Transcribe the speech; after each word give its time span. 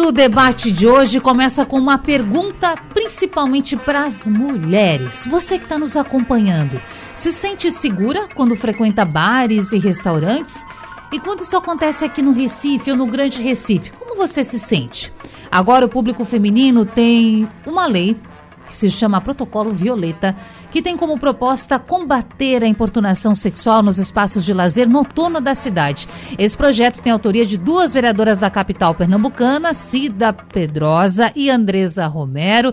nosso 0.00 0.12
debate 0.12 0.72
de 0.72 0.86
hoje 0.86 1.20
começa 1.20 1.66
com 1.66 1.76
uma 1.76 1.98
pergunta 1.98 2.74
principalmente 2.94 3.76
para 3.76 4.04
as 4.04 4.26
mulheres. 4.26 5.26
Você 5.26 5.58
que 5.58 5.64
está 5.64 5.78
nos 5.78 5.94
acompanhando, 5.94 6.80
se 7.12 7.30
sente 7.32 7.70
segura 7.70 8.26
quando 8.34 8.56
frequenta 8.56 9.04
bares 9.04 9.72
e 9.72 9.78
restaurantes? 9.78 10.66
E 11.12 11.20
quando 11.20 11.42
isso 11.42 11.54
acontece 11.54 12.02
aqui 12.02 12.22
no 12.22 12.32
Recife 12.32 12.90
ou 12.90 12.96
no 12.96 13.06
Grande 13.06 13.42
Recife, 13.42 13.90
como 13.90 14.16
você 14.16 14.42
se 14.42 14.58
sente? 14.58 15.12
Agora 15.50 15.84
o 15.84 15.88
público 15.88 16.24
feminino 16.24 16.86
tem 16.86 17.46
uma 17.66 17.86
lei 17.86 18.16
que 18.70 18.76
se 18.76 18.88
chama 18.88 19.20
Protocolo 19.20 19.72
Violeta, 19.72 20.36
que 20.70 20.80
tem 20.80 20.96
como 20.96 21.18
proposta 21.18 21.76
combater 21.76 22.62
a 22.62 22.68
importunação 22.68 23.34
sexual 23.34 23.82
nos 23.82 23.98
espaços 23.98 24.44
de 24.44 24.52
lazer 24.52 24.88
noturno 24.88 25.40
da 25.40 25.56
cidade. 25.56 26.08
Esse 26.38 26.56
projeto 26.56 27.02
tem 27.02 27.12
autoria 27.12 27.44
de 27.44 27.58
duas 27.58 27.92
vereadoras 27.92 28.38
da 28.38 28.48
capital 28.48 28.94
pernambucana, 28.94 29.74
Cida 29.74 30.32
Pedrosa 30.32 31.32
e 31.34 31.50
Andresa 31.50 32.06
Romero. 32.06 32.72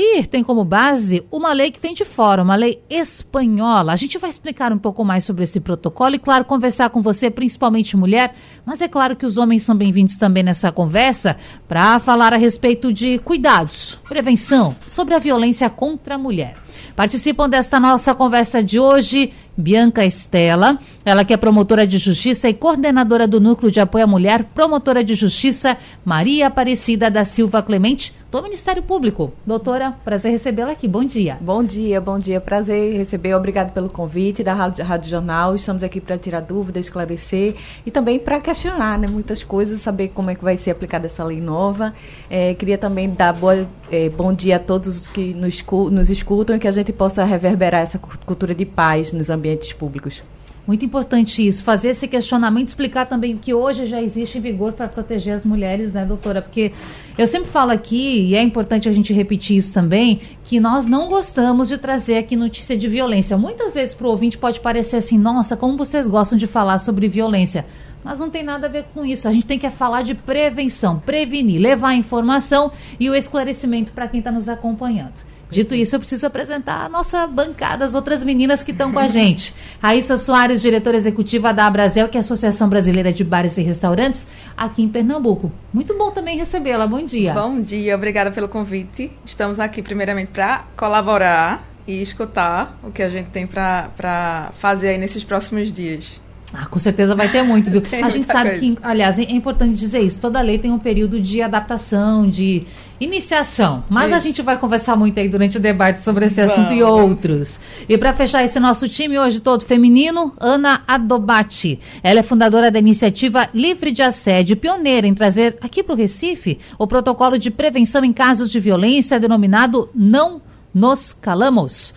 E 0.00 0.24
tem 0.24 0.44
como 0.44 0.64
base 0.64 1.26
uma 1.28 1.52
lei 1.52 1.72
que 1.72 1.80
vem 1.80 1.92
de 1.92 2.04
fora, 2.04 2.40
uma 2.40 2.54
lei 2.54 2.80
espanhola. 2.88 3.92
A 3.92 3.96
gente 3.96 4.16
vai 4.16 4.30
explicar 4.30 4.72
um 4.72 4.78
pouco 4.78 5.04
mais 5.04 5.24
sobre 5.24 5.42
esse 5.42 5.58
protocolo 5.58 6.14
e, 6.14 6.20
claro, 6.20 6.44
conversar 6.44 6.90
com 6.90 7.02
você, 7.02 7.28
principalmente 7.28 7.96
mulher, 7.96 8.32
mas 8.64 8.80
é 8.80 8.86
claro 8.86 9.16
que 9.16 9.26
os 9.26 9.36
homens 9.36 9.64
são 9.64 9.74
bem-vindos 9.74 10.16
também 10.16 10.44
nessa 10.44 10.70
conversa 10.70 11.36
para 11.66 11.98
falar 11.98 12.32
a 12.32 12.36
respeito 12.36 12.92
de 12.92 13.18
cuidados, 13.18 13.98
prevenção 14.08 14.76
sobre 14.86 15.16
a 15.16 15.18
violência 15.18 15.68
contra 15.68 16.14
a 16.14 16.18
mulher. 16.18 16.54
Participam 16.94 17.48
desta 17.48 17.78
nossa 17.78 18.14
conversa 18.14 18.62
de 18.62 18.78
hoje 18.78 19.32
Bianca 19.56 20.04
Estela, 20.04 20.78
ela 21.04 21.24
que 21.24 21.34
é 21.34 21.36
promotora 21.36 21.84
de 21.84 21.98
justiça 21.98 22.48
e 22.48 22.54
coordenadora 22.54 23.26
do 23.26 23.40
Núcleo 23.40 23.72
de 23.72 23.80
Apoio 23.80 24.04
à 24.04 24.06
Mulher, 24.06 24.44
promotora 24.54 25.02
de 25.02 25.16
justiça 25.16 25.76
Maria 26.04 26.46
Aparecida 26.46 27.10
da 27.10 27.24
Silva 27.24 27.60
Clemente, 27.60 28.14
do 28.30 28.42
Ministério 28.42 28.82
Público. 28.82 29.32
Doutora, 29.44 29.92
prazer 30.04 30.30
recebê-la 30.30 30.72
aqui. 30.72 30.86
Bom 30.86 31.02
dia. 31.02 31.38
Bom 31.40 31.64
dia, 31.64 31.98
bom 32.00 32.18
dia. 32.18 32.40
Prazer 32.40 32.94
receber. 32.96 33.34
Obrigado 33.34 33.72
pelo 33.72 33.88
convite 33.88 34.44
da 34.44 34.52
Rádio, 34.52 34.84
Rádio 34.84 35.10
Jornal. 35.10 35.56
Estamos 35.56 35.82
aqui 35.82 35.98
para 35.98 36.18
tirar 36.18 36.40
dúvidas, 36.40 36.86
esclarecer 36.86 37.56
e 37.86 37.90
também 37.90 38.18
para 38.18 38.38
questionar 38.38 38.98
né, 38.98 39.08
muitas 39.08 39.42
coisas, 39.42 39.80
saber 39.80 40.08
como 40.08 40.30
é 40.30 40.34
que 40.34 40.44
vai 40.44 40.58
ser 40.58 40.70
aplicada 40.70 41.06
essa 41.06 41.24
lei 41.24 41.40
nova. 41.40 41.94
É, 42.28 42.52
queria 42.54 42.76
também 42.76 43.10
dar 43.10 43.32
boa, 43.32 43.66
é, 43.90 44.10
bom 44.10 44.32
dia 44.32 44.56
a 44.56 44.60
todos 44.60 45.08
que 45.08 45.32
nos, 45.32 45.64
nos 45.90 46.10
escutam 46.10 46.54
e 46.54 46.58
que 46.58 46.67
a 46.68 46.72
gente 46.72 46.92
possa 46.92 47.24
reverberar 47.24 47.82
essa 47.82 47.98
cultura 47.98 48.54
de 48.54 48.64
paz 48.64 49.12
nos 49.12 49.30
ambientes 49.30 49.72
públicos. 49.72 50.22
Muito 50.66 50.84
importante 50.84 51.46
isso, 51.46 51.64
fazer 51.64 51.88
esse 51.88 52.06
questionamento, 52.06 52.68
explicar 52.68 53.06
também 53.06 53.34
o 53.34 53.38
que 53.38 53.54
hoje 53.54 53.86
já 53.86 54.02
existe 54.02 54.36
em 54.36 54.40
vigor 54.42 54.74
para 54.74 54.86
proteger 54.86 55.34
as 55.34 55.42
mulheres, 55.42 55.94
né, 55.94 56.04
doutora? 56.04 56.42
Porque 56.42 56.72
eu 57.16 57.26
sempre 57.26 57.48
falo 57.48 57.70
aqui, 57.72 58.20
e 58.26 58.34
é 58.34 58.42
importante 58.42 58.86
a 58.86 58.92
gente 58.92 59.10
repetir 59.14 59.56
isso 59.56 59.72
também, 59.72 60.20
que 60.44 60.60
nós 60.60 60.86
não 60.86 61.08
gostamos 61.08 61.68
de 61.68 61.78
trazer 61.78 62.18
aqui 62.18 62.36
notícia 62.36 62.76
de 62.76 62.86
violência. 62.86 63.38
Muitas 63.38 63.72
vezes 63.72 63.94
para 63.94 64.06
o 64.06 64.10
ouvinte 64.10 64.36
pode 64.36 64.60
parecer 64.60 64.96
assim, 64.96 65.16
nossa, 65.16 65.56
como 65.56 65.74
vocês 65.74 66.06
gostam 66.06 66.36
de 66.36 66.46
falar 66.46 66.78
sobre 66.80 67.08
violência. 67.08 67.64
Mas 68.04 68.20
não 68.20 68.28
tem 68.28 68.42
nada 68.42 68.66
a 68.66 68.70
ver 68.70 68.84
com 68.92 69.06
isso. 69.06 69.26
A 69.26 69.32
gente 69.32 69.46
tem 69.46 69.58
que 69.58 69.70
falar 69.70 70.02
de 70.02 70.14
prevenção, 70.14 70.98
prevenir, 70.98 71.60
levar 71.60 71.88
a 71.88 71.96
informação 71.96 72.70
e 73.00 73.08
o 73.08 73.14
esclarecimento 73.14 73.92
para 73.92 74.06
quem 74.06 74.18
está 74.18 74.30
nos 74.30 74.50
acompanhando. 74.50 75.26
Dito 75.50 75.74
isso, 75.74 75.96
eu 75.96 76.00
preciso 76.00 76.26
apresentar 76.26 76.84
a 76.84 76.88
nossa 76.88 77.26
bancada, 77.26 77.84
as 77.84 77.94
outras 77.94 78.22
meninas 78.22 78.62
que 78.62 78.70
estão 78.70 78.92
com 78.92 78.98
a 78.98 79.08
gente. 79.08 79.54
Raíssa 79.82 80.18
Soares, 80.18 80.60
diretora 80.60 80.96
executiva 80.96 81.52
da 81.52 81.66
Abrazel, 81.66 82.08
que 82.08 82.16
é 82.16 82.20
a 82.20 82.22
Associação 82.22 82.68
Brasileira 82.68 83.12
de 83.12 83.24
Bares 83.24 83.56
e 83.56 83.62
Restaurantes, 83.62 84.28
aqui 84.56 84.82
em 84.82 84.88
Pernambuco. 84.88 85.50
Muito 85.72 85.96
bom 85.96 86.10
também 86.10 86.36
recebê-la. 86.36 86.86
Bom 86.86 87.02
dia. 87.02 87.32
Bom 87.32 87.60
dia, 87.60 87.94
obrigada 87.94 88.30
pelo 88.30 88.48
convite. 88.48 89.10
Estamos 89.24 89.58
aqui 89.58 89.82
primeiramente 89.82 90.28
para 90.28 90.64
colaborar 90.76 91.66
e 91.86 92.02
escutar 92.02 92.78
o 92.82 92.90
que 92.90 93.02
a 93.02 93.08
gente 93.08 93.30
tem 93.30 93.46
para 93.46 94.52
fazer 94.58 94.90
aí 94.90 94.98
nesses 94.98 95.24
próximos 95.24 95.72
dias. 95.72 96.20
Ah, 96.52 96.66
com 96.66 96.78
certeza 96.78 97.14
vai 97.14 97.30
ter 97.30 97.42
muito, 97.42 97.70
viu? 97.70 97.82
a 98.02 98.08
gente 98.08 98.26
sabe 98.26 98.50
coisa. 98.50 98.60
que, 98.60 98.78
aliás, 98.82 99.18
é 99.18 99.22
importante 99.32 99.78
dizer 99.78 100.00
isso. 100.00 100.20
Toda 100.20 100.40
lei 100.40 100.58
tem 100.58 100.70
um 100.70 100.78
período 100.78 101.20
de 101.20 101.42
adaptação, 101.42 102.28
de 102.28 102.64
iniciação. 103.00 103.84
Mas 103.88 104.08
isso. 104.08 104.16
a 104.16 104.20
gente 104.20 104.42
vai 104.42 104.58
conversar 104.58 104.96
muito 104.96 105.20
aí 105.20 105.28
durante 105.28 105.56
o 105.56 105.60
debate 105.60 106.02
sobre 106.02 106.26
esse 106.26 106.40
Vamos. 106.40 106.52
assunto 106.52 106.72
e 106.72 106.82
outros. 106.82 107.60
E 107.88 107.96
para 107.98 108.12
fechar 108.12 108.42
esse 108.44 108.58
nosso 108.58 108.88
time 108.88 109.18
hoje 109.18 109.40
todo 109.40 109.64
feminino, 109.64 110.32
Ana 110.38 110.82
Adobati. 110.86 111.78
Ela 112.02 112.20
é 112.20 112.22
fundadora 112.22 112.70
da 112.70 112.78
iniciativa 112.78 113.48
Livre 113.52 113.92
de 113.92 114.02
Assédio, 114.02 114.56
pioneira 114.56 115.06
em 115.06 115.14
trazer 115.14 115.58
aqui 115.60 115.82
para 115.82 115.94
o 115.94 115.96
Recife 115.96 116.58
o 116.78 116.86
protocolo 116.86 117.38
de 117.38 117.50
prevenção 117.50 118.04
em 118.04 118.12
casos 118.12 118.50
de 118.50 118.58
violência 118.58 119.20
denominado 119.20 119.90
Não 119.94 120.40
Nos 120.74 121.12
Calamos. 121.12 121.94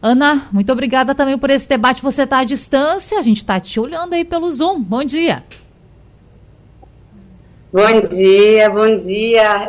Ana, 0.00 0.48
muito 0.52 0.70
obrigada 0.70 1.14
também 1.14 1.38
por 1.38 1.50
esse 1.50 1.68
debate. 1.68 2.02
Você 2.02 2.22
está 2.22 2.38
à 2.38 2.44
distância, 2.44 3.18
a 3.18 3.22
gente 3.22 3.38
está 3.38 3.58
te 3.58 3.80
olhando 3.80 4.12
aí 4.12 4.24
pelo 4.24 4.50
Zoom. 4.50 4.80
Bom 4.80 5.02
dia. 5.02 5.42
Bom 7.72 8.00
dia, 8.08 8.70
bom 8.70 8.96
dia. 8.96 9.68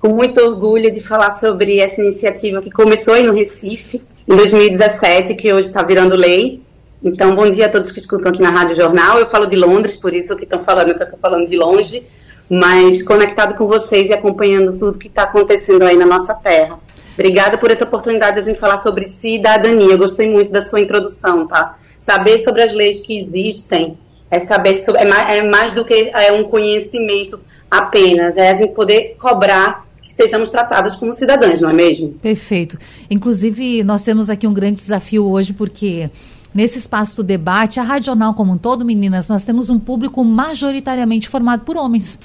Com 0.00 0.08
muito 0.08 0.40
orgulho 0.40 0.90
de 0.90 1.00
falar 1.00 1.32
sobre 1.32 1.78
essa 1.78 2.00
iniciativa 2.00 2.60
que 2.60 2.70
começou 2.70 3.14
aí 3.14 3.22
no 3.22 3.32
Recife, 3.32 4.02
em 4.28 4.36
2017, 4.36 5.34
que 5.34 5.52
hoje 5.52 5.68
está 5.68 5.82
virando 5.82 6.16
lei. 6.16 6.60
Então, 7.04 7.34
bom 7.34 7.48
dia 7.48 7.66
a 7.66 7.68
todos 7.68 7.92
que 7.92 8.00
escutam 8.00 8.30
aqui 8.30 8.40
na 8.40 8.50
Rádio 8.50 8.76
Jornal. 8.76 9.18
Eu 9.18 9.28
falo 9.28 9.46
de 9.46 9.56
Londres, 9.56 9.94
por 9.94 10.14
isso 10.14 10.36
que 10.36 10.44
estão 10.44 10.64
falando 10.64 10.94
que 10.94 11.02
eu 11.02 11.04
estou 11.04 11.18
falando 11.18 11.48
de 11.48 11.56
longe, 11.56 12.02
mas 12.48 13.02
conectado 13.02 13.56
com 13.56 13.66
vocês 13.66 14.08
e 14.08 14.12
acompanhando 14.12 14.78
tudo 14.78 14.98
que 14.98 15.08
está 15.08 15.24
acontecendo 15.24 15.82
aí 15.82 15.96
na 15.96 16.06
nossa 16.06 16.34
terra. 16.34 16.78
Obrigada 17.14 17.58
por 17.58 17.70
essa 17.70 17.84
oportunidade 17.84 18.36
de 18.36 18.40
a 18.40 18.44
gente 18.44 18.58
falar 18.58 18.78
sobre 18.78 19.06
cidadania. 19.06 19.92
Eu 19.92 19.98
gostei 19.98 20.30
muito 20.30 20.50
da 20.50 20.62
sua 20.62 20.80
introdução, 20.80 21.46
tá? 21.46 21.78
Saber 22.00 22.38
sobre 22.42 22.62
as 22.62 22.72
leis 22.72 23.00
que 23.00 23.20
existem 23.20 23.96
é 24.30 24.40
saber 24.40 24.78
sobre, 24.78 25.02
é, 25.02 25.04
mais, 25.04 25.38
é 25.38 25.42
mais 25.42 25.72
do 25.74 25.84
que 25.84 26.10
é 26.14 26.32
um 26.32 26.44
conhecimento 26.44 27.38
apenas, 27.70 28.36
é 28.36 28.50
a 28.50 28.54
gente 28.54 28.72
poder 28.72 29.16
cobrar 29.18 29.86
que 30.02 30.12
sejamos 30.14 30.50
tratados 30.50 30.96
como 30.96 31.12
cidadãs, 31.12 31.60
não 31.60 31.68
é 31.68 31.72
mesmo? 31.72 32.14
Perfeito. 32.14 32.78
Inclusive, 33.10 33.82
nós 33.82 34.02
temos 34.04 34.30
aqui 34.30 34.46
um 34.46 34.54
grande 34.54 34.80
desafio 34.80 35.26
hoje, 35.26 35.52
porque 35.52 36.10
nesse 36.54 36.78
espaço 36.78 37.16
do 37.16 37.22
debate, 37.22 37.78
a 37.78 37.82
Rádio 37.82 38.06
Jornal 38.06 38.34
como 38.34 38.52
um 38.52 38.58
todo, 38.58 38.84
meninas, 38.84 39.28
nós 39.28 39.44
temos 39.44 39.68
um 39.68 39.78
público 39.78 40.24
majoritariamente 40.24 41.28
formado 41.28 41.64
por 41.64 41.76
homens. 41.76 42.18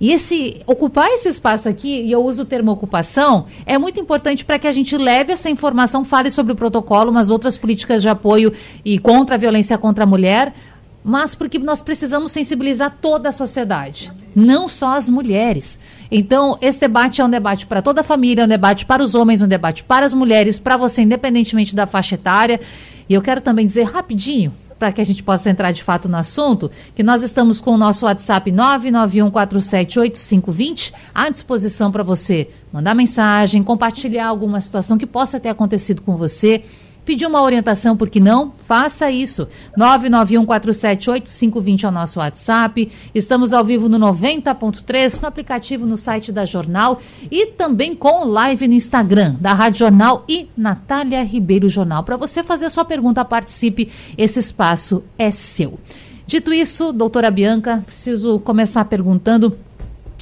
E 0.00 0.12
esse 0.12 0.60
ocupar 0.66 1.08
esse 1.08 1.28
espaço 1.28 1.68
aqui, 1.68 2.02
e 2.02 2.12
eu 2.12 2.24
uso 2.24 2.42
o 2.42 2.44
termo 2.44 2.70
ocupação, 2.70 3.46
é 3.66 3.76
muito 3.76 3.98
importante 3.98 4.44
para 4.44 4.58
que 4.58 4.68
a 4.68 4.72
gente 4.72 4.96
leve 4.96 5.32
essa 5.32 5.50
informação, 5.50 6.04
fale 6.04 6.30
sobre 6.30 6.52
o 6.52 6.56
protocolo, 6.56 7.12
mas 7.12 7.30
outras 7.30 7.58
políticas 7.58 8.00
de 8.00 8.08
apoio 8.08 8.52
e 8.84 8.98
contra 8.98 9.34
a 9.34 9.38
violência 9.38 9.76
contra 9.76 10.04
a 10.04 10.06
mulher, 10.06 10.54
mas 11.02 11.34
porque 11.34 11.58
nós 11.58 11.82
precisamos 11.82 12.30
sensibilizar 12.30 12.96
toda 13.00 13.30
a 13.30 13.32
sociedade, 13.32 14.12
não 14.36 14.68
só 14.68 14.96
as 14.96 15.08
mulheres. 15.08 15.80
Então, 16.10 16.58
esse 16.60 16.78
debate 16.78 17.20
é 17.20 17.24
um 17.24 17.30
debate 17.30 17.66
para 17.66 17.82
toda 17.82 18.02
a 18.02 18.04
família, 18.04 18.42
é 18.42 18.44
um 18.44 18.48
debate 18.48 18.84
para 18.84 19.02
os 19.02 19.14
homens, 19.14 19.42
um 19.42 19.48
debate 19.48 19.82
para 19.82 20.06
as 20.06 20.14
mulheres, 20.14 20.58
para 20.58 20.76
você, 20.76 21.02
independentemente 21.02 21.74
da 21.74 21.86
faixa 21.86 22.14
etária. 22.14 22.60
E 23.08 23.14
eu 23.14 23.22
quero 23.22 23.40
também 23.40 23.66
dizer 23.66 23.84
rapidinho, 23.84 24.52
para 24.78 24.92
que 24.92 25.00
a 25.00 25.04
gente 25.04 25.22
possa 25.22 25.50
entrar 25.50 25.72
de 25.72 25.82
fato 25.82 26.08
no 26.08 26.16
assunto, 26.16 26.70
que 26.94 27.02
nós 27.02 27.22
estamos 27.22 27.60
com 27.60 27.72
o 27.72 27.78
nosso 27.78 28.06
WhatsApp 28.06 28.50
991478520 28.52 30.94
à 31.14 31.28
disposição 31.28 31.90
para 31.90 32.02
você 32.02 32.48
mandar 32.72 32.94
mensagem, 32.94 33.62
compartilhar 33.62 34.26
alguma 34.26 34.60
situação 34.60 34.96
que 34.96 35.06
possa 35.06 35.40
ter 35.40 35.48
acontecido 35.48 36.02
com 36.02 36.16
você 36.16 36.62
Pedir 37.08 37.24
uma 37.24 37.40
orientação, 37.40 37.96
por 37.96 38.10
que 38.10 38.20
não? 38.20 38.52
Faça 38.66 39.10
isso. 39.10 39.48
991478520 39.78 41.84
é 41.84 41.88
o 41.88 41.90
nosso 41.90 42.18
WhatsApp. 42.18 42.92
Estamos 43.14 43.54
ao 43.54 43.64
vivo 43.64 43.88
no 43.88 43.98
90.3, 43.98 45.22
no 45.22 45.28
aplicativo 45.28 45.86
no 45.86 45.96
site 45.96 46.30
da 46.30 46.44
Jornal 46.44 47.00
e 47.30 47.46
também 47.46 47.94
com 47.94 48.26
live 48.26 48.68
no 48.68 48.74
Instagram 48.74 49.36
da 49.40 49.54
Rádio 49.54 49.78
Jornal 49.78 50.22
e 50.28 50.50
Natália 50.54 51.24
Ribeiro 51.24 51.70
Jornal. 51.70 52.02
Para 52.02 52.18
você 52.18 52.42
fazer 52.42 52.66
a 52.66 52.70
sua 52.70 52.84
pergunta, 52.84 53.24
participe. 53.24 53.90
Esse 54.18 54.40
espaço 54.40 55.02
é 55.16 55.30
seu. 55.30 55.78
Dito 56.26 56.52
isso, 56.52 56.92
doutora 56.92 57.30
Bianca, 57.30 57.82
preciso 57.86 58.38
começar 58.40 58.84
perguntando 58.84 59.56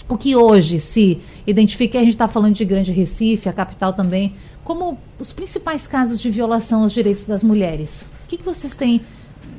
o 0.08 0.16
que 0.16 0.36
hoje 0.36 0.78
se 0.78 1.18
identifica, 1.44 1.98
a 1.98 2.02
gente 2.02 2.12
está 2.12 2.28
falando 2.28 2.54
de 2.54 2.64
Grande 2.64 2.92
Recife, 2.92 3.48
a 3.48 3.52
capital 3.52 3.92
também, 3.92 4.36
como 4.66 4.98
os 5.16 5.32
principais 5.32 5.86
casos 5.86 6.20
de 6.20 6.28
violação 6.28 6.82
aos 6.82 6.92
direitos 6.92 7.24
das 7.24 7.40
mulheres. 7.40 8.02
O 8.24 8.28
que, 8.28 8.36
que 8.36 8.42
vocês 8.42 8.74
têm 8.74 9.00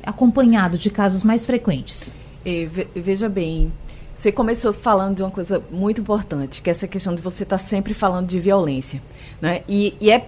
acompanhado 0.02 0.76
de 0.76 0.90
casos 0.90 1.22
mais 1.24 1.46
frequentes? 1.46 2.12
veja 2.94 3.28
bem, 3.28 3.70
você 4.14 4.32
começou 4.32 4.72
falando 4.72 5.16
de 5.16 5.22
uma 5.22 5.30
coisa 5.30 5.62
muito 5.70 6.00
importante, 6.00 6.62
que 6.62 6.70
é 6.70 6.72
essa 6.72 6.86
questão 6.86 7.14
de 7.14 7.20
você 7.20 7.42
estar 7.42 7.58
tá 7.58 7.64
sempre 7.64 7.92
falando 7.92 8.28
de 8.28 8.38
violência. 8.38 9.02
Né? 9.40 9.62
E, 9.68 9.94
e 10.00 10.10
é 10.10 10.26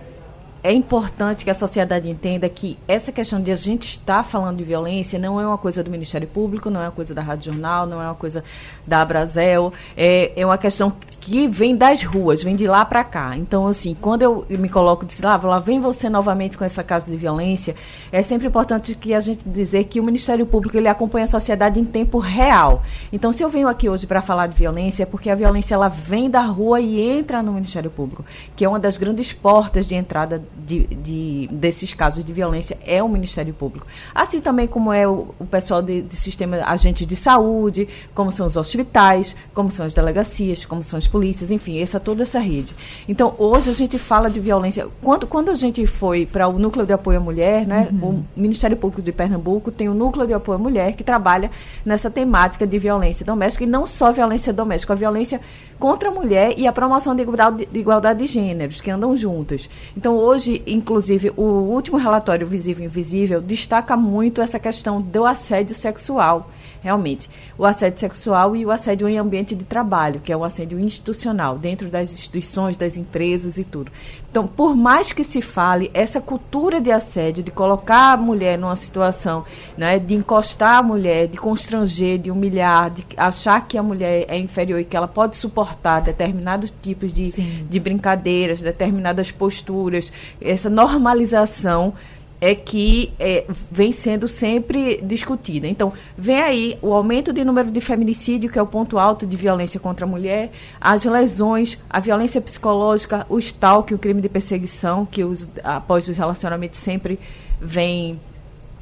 é 0.63 0.73
importante 0.73 1.45
que 1.45 1.51
a 1.51 1.55
sociedade 1.55 2.09
entenda 2.09 2.49
que 2.49 2.79
essa 2.87 3.11
questão 3.11 3.41
de 3.41 3.51
a 3.51 3.55
gente 3.55 3.89
estar 3.89 4.23
falando 4.23 4.59
de 4.59 4.65
violência 4.65 5.19
não 5.19 5.41
é 5.41 5.47
uma 5.47 5.57
coisa 5.57 5.83
do 5.83 5.91
Ministério 5.91 6.29
Público, 6.29 6.69
não 6.69 6.81
é 6.81 6.85
uma 6.85 6.91
coisa 6.91 7.15
da 7.15 7.23
Rádio 7.23 7.53
Jornal, 7.53 7.87
não 7.87 8.01
é 8.01 8.05
uma 8.05 8.15
coisa 8.15 8.45
da 8.87 9.01
Abrazel, 9.01 9.73
é, 9.97 10.33
é 10.37 10.45
uma 10.45 10.59
questão 10.59 10.93
que 11.19 11.49
vem 11.49 11.75
das 11.75 12.03
ruas, 12.03 12.43
vem 12.43 12.55
de 12.57 12.67
lá 12.67 12.85
para 12.85 13.03
cá. 13.03 13.37
Então, 13.37 13.67
assim, 13.67 13.97
quando 13.99 14.23
eu 14.23 14.47
me 14.51 14.69
coloco 14.69 15.07
de 15.07 15.23
lá, 15.23 15.37
lá 15.37 15.59
vem 15.59 15.81
você 15.81 16.11
novamente 16.11 16.59
com 16.59 16.65
essa 16.65 16.83
casa 16.83 17.07
de 17.07 17.17
violência, 17.17 17.75
é 18.13 18.21
sempre 18.21 18.47
importante 18.47 18.95
que 18.95 19.15
a 19.15 19.21
gente 19.21 19.41
dizer 19.47 19.85
que 19.85 19.99
o 19.99 20.05
Ministério 20.05 20.45
Público 20.45 20.77
ele 20.77 20.89
acompanha 20.89 21.25
a 21.25 21.29
sociedade 21.29 21.81
em 21.81 21.85
tempo 21.85 22.19
real. 22.19 22.83
Então, 23.13 23.33
se 23.33 23.43
eu 23.43 23.49
venho 23.49 23.69
aqui 23.69 23.89
hoje 23.89 24.07
para 24.07 24.21
falar 24.21 24.47
de 24.47 24.57
violência, 24.57 25.05
é 25.05 25.07
porque 25.07 25.31
a 25.31 25.35
violência 25.35 25.75
ela 25.75 25.89
vem 25.89 26.29
da 26.29 26.43
rua 26.43 26.81
e 26.81 27.01
entra 27.01 27.43
no 27.43 27.53
Ministério 27.53 27.91
Público, 27.91 28.25
que 28.55 28.65
é 28.65 28.69
uma 28.69 28.79
das 28.79 28.99
grandes 28.99 29.33
portas 29.33 29.87
de 29.87 29.95
entrada 29.95 30.43
de, 30.57 30.87
de, 30.87 31.49
desses 31.51 31.95
casos 31.95 32.25
de 32.25 32.33
violência 32.33 32.79
é 32.85 33.03
o 33.03 33.09
Ministério 33.09 33.53
Público. 33.53 33.87
Assim 34.15 34.41
também 34.41 34.67
como 34.67 34.93
é 34.93 35.07
o, 35.07 35.35
o 35.39 35.47
pessoal 35.47 35.83
de, 35.83 36.03
de 36.03 36.17
sistema 36.17 36.59
agentes 36.65 37.07
de 37.07 37.17
saúde, 37.17 37.89
como 38.15 38.31
são 38.31 38.47
os 38.47 38.57
hospitais, 38.57 39.35
como 39.55 39.71
são 39.71 39.87
as 39.87 39.95
delegacias, 39.95 40.65
como 40.65 40.83
são 40.83 40.99
as 40.99 41.07
polícias, 41.07 41.51
enfim, 41.51 41.81
essa 41.81 41.99
toda 41.99 42.23
essa 42.23 42.39
rede. 42.39 42.75
Então, 43.09 43.35
hoje 43.39 43.71
a 43.71 43.73
gente 43.73 43.99
fala 43.99 44.31
de 44.31 44.41
violência. 44.41 44.87
Quando, 45.03 45.27
quando 45.27 45.51
a 45.51 45.55
gente 45.55 45.87
foi 45.87 46.27
para 46.27 46.49
o 46.49 46.59
Núcleo 46.59 46.87
de 46.87 46.93
Apoio 46.93 47.19
à 47.19 47.21
Mulher, 47.21 47.67
né, 47.67 47.89
uhum. 47.93 48.25
o 48.37 48.41
Ministério 48.41 48.77
Público 48.77 49.03
de 49.03 49.13
Pernambuco 49.13 49.71
tem 49.71 49.89
o 49.89 49.95
Núcleo 49.95 50.27
de 50.27 50.33
Apoio 50.33 50.59
à 50.59 50.63
Mulher 50.63 50.95
que 50.95 51.05
trabalha 51.05 51.51
nessa 51.85 52.11
temática 52.11 52.67
de 52.67 52.79
violência 52.79 53.25
doméstica 53.25 53.65
e 53.65 53.67
não 53.67 53.87
só 53.87 54.13
violência 54.13 54.53
doméstica, 54.53 54.93
a 54.93 54.97
violência 54.97 55.41
contra 55.81 56.11
a 56.11 56.13
mulher 56.13 56.55
e 56.59 56.67
a 56.67 56.73
promoção 56.73 57.17
de 57.17 57.23
igualdade, 57.23 57.67
de 57.67 57.81
igualdade 57.81 58.19
de 58.21 58.27
gêneros, 58.27 58.81
que 58.81 58.91
andam 58.91 59.17
juntas. 59.17 59.69
Então, 59.97 60.15
hoje, 60.17 60.63
inclusive, 60.67 61.33
o 61.37 61.43
último 61.43 61.97
relatório 61.97 62.47
Visível 62.47 62.85
e 62.85 62.87
Invisível 62.87 63.41
destaca 63.41 63.97
muito 63.97 64.43
essa 64.43 64.59
questão 64.59 65.01
do 65.01 65.25
assédio 65.25 65.75
sexual 65.75 66.51
realmente, 66.83 67.29
o 67.59 67.65
assédio 67.65 67.99
sexual 67.99 68.57
e 68.57 68.65
o 68.65 68.71
assédio 68.71 69.09
em 69.09 69.19
ambiente 69.19 69.55
de 69.55 69.65
trabalho, 69.65 70.21
que 70.21 70.33
é 70.33 70.37
o 70.37 70.45
assédio 70.45 70.81
institucional, 70.81 71.59
dentro 71.59 71.89
das 71.89 72.13
instituições, 72.13 72.77
das 72.77 72.97
empresas 72.97 73.59
e 73.59 73.65
tudo. 73.65 73.93
Então, 74.31 74.47
por 74.47 74.77
mais 74.77 75.13
que 75.13 75.25
se 75.25 75.43
fale, 75.43 75.91
essa 75.93 76.21
cultura 76.21 76.81
de 76.81 76.91
assédio, 76.91 77.43
de 77.43 77.51
colocar 77.51 78.13
a 78.13 78.17
mulher 78.17 78.57
numa 78.57 78.77
situação, 78.77 79.45
né, 79.77 79.99
de 79.99 80.15
encostar 80.15 80.79
a 80.79 80.83
mulher, 80.83 81.27
de 81.27 81.37
constranger, 81.37 82.19
de 82.19 82.31
humilhar, 82.31 82.91
de 82.91 83.05
achar 83.17 83.67
que 83.67 83.77
a 83.77 83.83
mulher 83.83 84.27
é 84.29 84.39
inferior 84.39 84.81
e 84.81 84.85
que 84.85 84.97
ela 84.97 85.09
pode 85.09 85.37
suportar 85.37 86.01
determinados 86.01 86.73
tipos 86.81 87.13
de, 87.13 87.31
de 87.33 87.81
brincadeiras, 87.81 88.63
determinadas 88.63 89.33
posturas, 89.33 90.13
essa 90.41 90.71
normalização 90.71 91.95
é 92.41 92.55
que 92.55 93.13
é, 93.19 93.45
vem 93.71 93.93
sendo 93.93 94.27
sempre 94.27 95.01
discutida. 95.03 95.67
Então, 95.67 95.93
vem 96.17 96.41
aí 96.41 96.79
o 96.81 96.95
aumento 96.95 97.33
de 97.33 97.45
número 97.45 97.71
de 97.71 97.81
feminicídio, 97.81 98.51
que 98.51 98.59
é 98.59 98.63
o 98.63 98.67
ponto 98.67 98.99
alto 98.99 99.27
de 99.27 99.37
violência 99.37 99.79
contra 99.79 100.07
a 100.07 100.09
mulher, 100.09 100.51
as 100.81 101.05
lesões, 101.05 101.77
a 101.89 102.01
violência 102.01 102.41
psicológica, 102.41 103.27
o 103.29 103.39
stalking, 103.39 103.95
o 103.95 103.99
crime 103.99 104.23
de 104.23 104.29
perseguição, 104.29 105.05
que 105.05 105.23
os, 105.23 105.47
após 105.63 106.09
os 106.09 106.17
relacionamentos 106.17 106.79
sempre 106.79 107.19
vem 107.61 108.19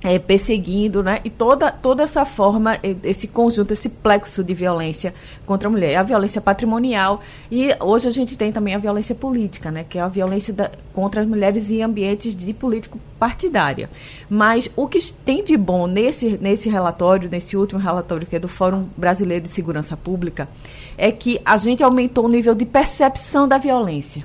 é, 0.03 0.19
perseguindo, 0.19 1.03
né? 1.03 1.21
E 1.25 1.31
toda, 1.31 1.73
toda 1.73 2.03
essa 2.03 2.25
forma, 2.25 2.79
esse 3.03 3.27
conjunto, 3.27 3.73
esse 3.73 3.89
plexo 3.89 4.45
de 4.45 4.55
violência 4.55 5.12
contra 5.45 5.69
a 5.69 5.71
mulher. 5.71 5.97
A 5.97 6.03
violência 6.03 6.41
patrimonial 6.41 7.21
e 7.50 7.71
hoje 7.81 8.06
a 8.06 8.11
gente 8.11 8.37
tem 8.37 8.53
também 8.53 8.75
a 8.75 8.79
violência 8.79 9.15
política, 9.15 9.71
né? 9.71 9.85
Que 9.89 9.99
é 9.99 10.00
a 10.00 10.09
violência 10.09 10.55
da, 10.55 10.71
contra 10.95 11.23
as 11.23 11.27
mulheres 11.27 11.71
em 11.71 11.83
ambientes 11.83 12.35
de 12.35 12.53
político 12.53 12.99
partidária. 13.19 13.91
Mas 14.31 14.71
o 14.77 14.87
que 14.87 15.00
tem 15.12 15.43
de 15.43 15.56
bom 15.56 15.87
nesse, 15.87 16.39
nesse 16.41 16.69
relatório, 16.69 17.29
nesse 17.29 17.56
último 17.56 17.81
relatório 17.81 18.27
que 18.27 18.37
é 18.37 18.39
do 18.39 18.49
Fórum 18.49 18.87
Brasileiro 18.97 19.45
de 19.45 19.50
Segurança 19.50 19.97
Pública, 19.97 20.49
é 20.97 21.11
que 21.11 21.41
a 21.45 21.56
gente 21.56 21.83
aumentou 21.83 22.27
o 22.27 22.29
nível 22.29 22.55
de 22.55 22.65
percepção 22.65 23.49
da 23.49 23.59
violência. 23.59 24.25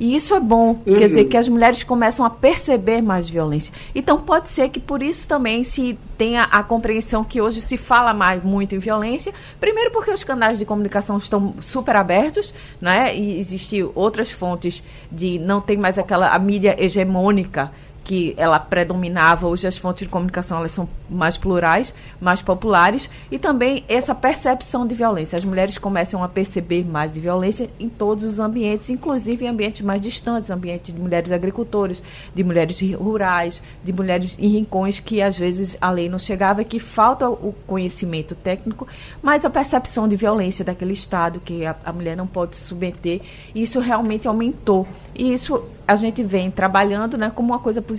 E 0.00 0.14
isso 0.14 0.34
é 0.34 0.40
bom, 0.40 0.80
uhum. 0.86 0.94
quer 0.94 1.08
dizer 1.08 1.24
que 1.24 1.36
as 1.36 1.48
mulheres 1.48 1.82
começam 1.82 2.24
a 2.24 2.30
perceber 2.30 3.02
mais 3.02 3.28
violência. 3.28 3.72
Então 3.94 4.20
pode 4.20 4.48
ser 4.48 4.68
que 4.68 4.78
por 4.78 5.02
isso 5.02 5.26
também 5.26 5.64
se 5.64 5.98
tenha 6.16 6.42
a 6.44 6.62
compreensão 6.62 7.24
que 7.24 7.40
hoje 7.40 7.60
se 7.60 7.76
fala 7.76 8.14
mais 8.14 8.42
muito 8.42 8.74
em 8.74 8.78
violência, 8.78 9.32
primeiro 9.60 9.90
porque 9.90 10.10
os 10.10 10.22
canais 10.22 10.58
de 10.58 10.64
comunicação 10.64 11.18
estão 11.18 11.54
super 11.60 11.96
abertos, 11.96 12.54
né? 12.80 13.16
E 13.16 13.38
existem 13.38 13.88
outras 13.94 14.30
fontes 14.30 14.82
de 15.10 15.38
não 15.38 15.60
tem 15.60 15.76
mais 15.76 15.98
aquela 15.98 16.28
a 16.28 16.38
mídia 16.38 16.76
hegemônica 16.82 17.70
que 18.08 18.32
ela 18.38 18.58
predominava, 18.58 19.46
hoje 19.46 19.66
as 19.66 19.76
fontes 19.76 20.04
de 20.04 20.08
comunicação 20.08 20.56
elas 20.56 20.72
são 20.72 20.88
mais 21.10 21.36
plurais, 21.36 21.92
mais 22.18 22.40
populares, 22.40 23.08
e 23.30 23.38
também 23.38 23.84
essa 23.86 24.14
percepção 24.14 24.86
de 24.86 24.94
violência. 24.94 25.36
As 25.36 25.44
mulheres 25.44 25.76
começam 25.76 26.24
a 26.24 26.28
perceber 26.28 26.86
mais 26.86 27.12
de 27.12 27.20
violência 27.20 27.68
em 27.78 27.86
todos 27.86 28.24
os 28.24 28.40
ambientes, 28.40 28.88
inclusive 28.88 29.44
em 29.44 29.48
ambientes 29.48 29.82
mais 29.82 30.00
distantes, 30.00 30.48
ambientes 30.48 30.94
de 30.94 30.98
mulheres 30.98 31.30
agricultoras, 31.30 32.02
de 32.34 32.42
mulheres 32.42 32.80
rurais, 32.94 33.60
de 33.84 33.92
mulheres 33.92 34.38
em 34.40 34.48
rincões 34.48 34.98
que 34.98 35.20
às 35.20 35.36
vezes 35.36 35.76
a 35.78 35.90
lei 35.90 36.08
não 36.08 36.18
chegava, 36.18 36.64
que 36.64 36.78
falta 36.78 37.28
o 37.28 37.54
conhecimento 37.66 38.34
técnico, 38.34 38.88
mas 39.20 39.44
a 39.44 39.50
percepção 39.50 40.08
de 40.08 40.16
violência 40.16 40.64
daquele 40.64 40.94
estado 40.94 41.40
que 41.40 41.66
a, 41.66 41.76
a 41.84 41.92
mulher 41.92 42.16
não 42.16 42.26
pode 42.26 42.56
submeter, 42.56 43.20
isso 43.54 43.80
realmente 43.80 44.26
aumentou. 44.26 44.88
E 45.14 45.30
isso 45.30 45.62
a 45.88 45.96
gente 45.96 46.22
vem 46.22 46.50
trabalhando 46.50 47.16
né, 47.16 47.32
como 47.34 47.48
uma 47.48 47.58
coisa 47.58 47.80
positiva, 47.80 47.97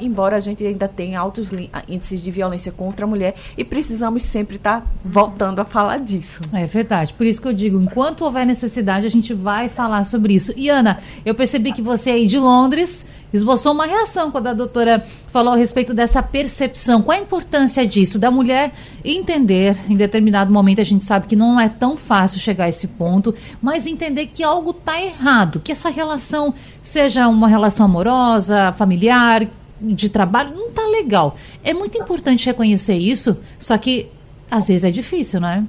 embora 0.00 0.36
a 0.36 0.40
gente 0.40 0.64
ainda 0.64 0.86
tenha 0.88 1.18
altos 1.18 1.50
índices 1.88 2.20
de 2.22 2.30
violência 2.30 2.70
contra 2.70 3.04
a 3.04 3.08
mulher 3.08 3.34
e 3.56 3.64
precisamos 3.64 4.22
sempre 4.22 4.56
estar 4.56 4.80
tá 4.80 4.86
voltando 5.04 5.60
a 5.60 5.64
falar 5.64 5.98
disso. 5.98 6.40
É 6.52 6.66
verdade. 6.66 7.14
Por 7.14 7.26
isso 7.26 7.40
que 7.40 7.48
eu 7.48 7.52
digo, 7.52 7.80
enquanto 7.80 8.24
houver 8.24 8.46
necessidade, 8.46 9.06
a 9.06 9.10
gente 9.10 9.32
vai 9.32 9.68
falar 9.68 10.04
sobre 10.04 10.34
isso. 10.34 10.52
E 10.56 10.68
Ana, 10.68 10.98
eu 11.24 11.34
percebi 11.34 11.72
que 11.72 11.82
você 11.82 12.10
aí 12.10 12.26
de 12.26 12.38
Londres 12.38 13.04
esboçou 13.32 13.72
uma 13.72 13.86
reação 13.86 14.30
quando 14.30 14.48
a 14.48 14.54
doutora 14.54 15.04
falou 15.28 15.54
a 15.54 15.56
respeito 15.56 15.94
dessa 15.94 16.22
percepção. 16.22 17.02
Qual 17.02 17.16
a 17.16 17.20
importância 17.20 17.86
disso? 17.86 18.18
Da 18.18 18.30
mulher 18.30 18.72
entender, 19.04 19.76
em 19.88 19.96
determinado 19.96 20.52
momento 20.52 20.80
a 20.80 20.84
gente 20.84 21.04
sabe 21.04 21.26
que 21.26 21.36
não 21.36 21.58
é 21.58 21.68
tão 21.68 21.96
fácil 21.96 22.38
chegar 22.40 22.64
a 22.64 22.68
esse 22.68 22.88
ponto, 22.88 23.34
mas 23.60 23.86
entender 23.86 24.26
que 24.26 24.42
algo 24.42 24.70
está 24.70 25.00
errado, 25.00 25.60
que 25.60 25.72
essa 25.72 25.90
relação, 25.90 26.54
seja 26.82 27.28
uma 27.28 27.48
relação 27.48 27.86
amorosa, 27.86 28.72
familiar, 28.72 29.46
de 29.80 30.08
trabalho, 30.08 30.54
não 30.54 30.68
está 30.68 30.86
legal. 30.86 31.36
É 31.64 31.74
muito 31.74 31.98
importante 31.98 32.46
reconhecer 32.46 32.94
isso, 32.94 33.36
só 33.58 33.76
que 33.76 34.08
às 34.50 34.68
vezes 34.68 34.84
é 34.84 34.90
difícil, 34.90 35.40
não 35.40 35.48
é? 35.48 35.64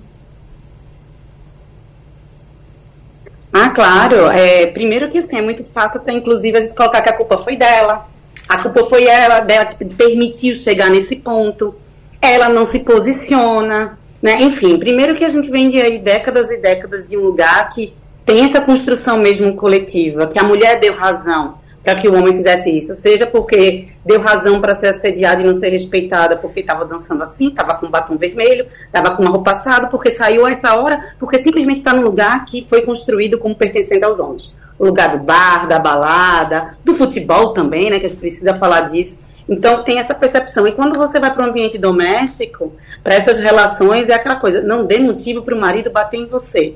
Ah, 3.53 3.69
claro. 3.69 4.31
É, 4.31 4.65
primeiro 4.65 5.09
que 5.09 5.19
assim, 5.19 5.37
é 5.37 5.41
muito 5.41 5.63
fácil 5.63 6.01
até, 6.01 6.11
inclusive, 6.11 6.57
a 6.57 6.61
gente 6.61 6.73
colocar 6.73 7.01
que 7.01 7.09
a 7.09 7.15
culpa 7.15 7.37
foi 7.37 7.55
dela. 7.55 8.07
A 8.49 8.57
culpa 8.57 8.83
foi 8.85 9.05
ela, 9.05 9.39
dela 9.39 9.65
que 9.65 9.85
permitiu 9.85 10.55
chegar 10.55 10.89
nesse 10.89 11.17
ponto. 11.17 11.75
Ela 12.19 12.49
não 12.49 12.65
se 12.65 12.79
posiciona. 12.79 13.97
Né? 14.21 14.41
Enfim, 14.41 14.79
primeiro 14.79 15.15
que 15.15 15.23
a 15.23 15.29
gente 15.29 15.51
vem 15.51 15.69
de 15.69 15.79
aí 15.79 15.99
décadas 15.99 16.49
e 16.49 16.57
décadas 16.57 17.09
de 17.09 17.17
um 17.17 17.21
lugar 17.21 17.69
que 17.69 17.93
tem 18.25 18.43
essa 18.43 18.61
construção 18.61 19.17
mesmo 19.17 19.53
coletiva, 19.55 20.27
que 20.27 20.39
a 20.39 20.43
mulher 20.43 20.79
deu 20.79 20.93
razão 20.93 21.55
para 21.83 21.95
que 21.95 22.07
o 22.07 22.15
homem 22.15 22.33
fizesse 22.33 22.69
isso, 22.69 22.95
seja 22.95 23.27
porque 23.27 23.89
deu 24.05 24.21
razão 24.21 24.61
para 24.61 24.73
ser 24.73 24.87
assediada 24.87 25.41
e 25.41 25.45
não 25.45 25.53
ser 25.53 25.69
respeitada 25.69 26.37
porque 26.37 26.61
estava 26.61 26.85
dançando 26.85 27.21
assim, 27.21 27.49
estava 27.49 27.75
com 27.75 27.89
batom 27.89 28.17
vermelho, 28.17 28.67
estava 28.85 29.11
com 29.15 29.21
uma 29.21 29.31
roupa 29.31 29.51
passada, 29.51 29.87
porque 29.87 30.11
saiu 30.11 30.45
a 30.45 30.51
essa 30.51 30.75
hora, 30.75 31.13
porque 31.19 31.39
simplesmente 31.39 31.79
está 31.79 31.93
num 31.93 32.03
lugar 32.03 32.45
que 32.45 32.65
foi 32.69 32.83
construído 32.83 33.37
como 33.37 33.53
pertencente 33.53 34.03
aos 34.03 34.17
homens. 34.17 34.53
O 34.79 34.85
lugar 34.85 35.17
do 35.17 35.23
bar, 35.23 35.67
da 35.67 35.77
balada, 35.77 36.77
do 36.83 36.95
futebol 36.95 37.49
também, 37.53 37.89
né, 37.89 37.99
que 37.99 38.05
a 38.05 38.09
gente 38.09 38.19
precisa 38.19 38.55
falar 38.55 38.81
disso. 38.81 39.21
Então 39.47 39.83
tem 39.83 39.99
essa 39.99 40.15
percepção. 40.15 40.65
E 40.65 40.71
quando 40.71 40.97
você 40.97 41.19
vai 41.19 41.33
para 41.33 41.45
o 41.45 41.49
ambiente 41.49 41.77
doméstico, 41.77 42.73
para 43.03 43.13
essas 43.13 43.39
relações, 43.39 44.07
é 44.07 44.13
aquela 44.13 44.37
coisa, 44.37 44.61
não 44.61 44.85
dê 44.85 44.99
motivo 44.99 45.41
para 45.41 45.53
o 45.53 45.59
marido 45.59 45.91
bater 45.91 46.17
em 46.17 46.27
você. 46.27 46.75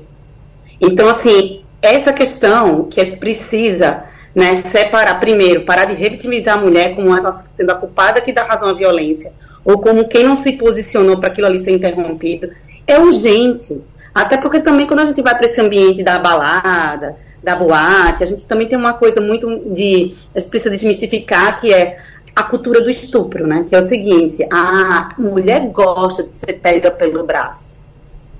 Então, 0.80 1.08
assim, 1.08 1.64
essa 1.80 2.12
questão 2.12 2.84
que 2.84 3.00
a 3.00 3.04
gente 3.04 3.18
precisa 3.18 4.04
né, 4.38 4.62
separar, 4.70 5.18
primeiro, 5.18 5.64
parar 5.64 5.84
de 5.84 5.94
revitimizar 5.94 6.56
a 6.56 6.60
mulher 6.60 6.94
como 6.94 7.12
ela 7.12 7.44
sendo 7.56 7.70
a 7.72 7.74
culpada 7.74 8.20
que 8.20 8.32
dá 8.32 8.44
razão 8.44 8.68
à 8.68 8.72
violência, 8.72 9.32
ou 9.64 9.80
como 9.80 10.06
quem 10.06 10.22
não 10.22 10.36
se 10.36 10.52
posicionou 10.52 11.18
para 11.18 11.28
aquilo 11.28 11.48
ali 11.48 11.58
ser 11.58 11.72
interrompido, 11.72 12.48
é 12.86 13.00
urgente. 13.00 13.82
Até 14.14 14.36
porque 14.36 14.60
também 14.60 14.86
quando 14.86 15.00
a 15.00 15.04
gente 15.06 15.20
vai 15.22 15.36
para 15.36 15.46
esse 15.46 15.60
ambiente 15.60 16.04
da 16.04 16.20
balada, 16.20 17.16
da 17.42 17.56
boate, 17.56 18.22
a 18.22 18.26
gente 18.26 18.46
também 18.46 18.68
tem 18.68 18.78
uma 18.78 18.92
coisa 18.92 19.20
muito 19.20 19.60
de. 19.66 20.14
A 20.32 20.38
gente 20.38 20.50
precisa 20.50 20.70
desmistificar 20.70 21.60
que 21.60 21.74
é 21.74 21.98
a 22.34 22.44
cultura 22.44 22.80
do 22.80 22.88
estupro, 22.88 23.44
né? 23.44 23.66
Que 23.68 23.74
é 23.74 23.78
o 23.80 23.82
seguinte: 23.82 24.46
a 24.52 25.14
mulher 25.18 25.66
gosta 25.70 26.22
de 26.22 26.30
ser 26.36 26.52
pega 26.54 26.92
pelo 26.92 27.24
braço. 27.24 27.77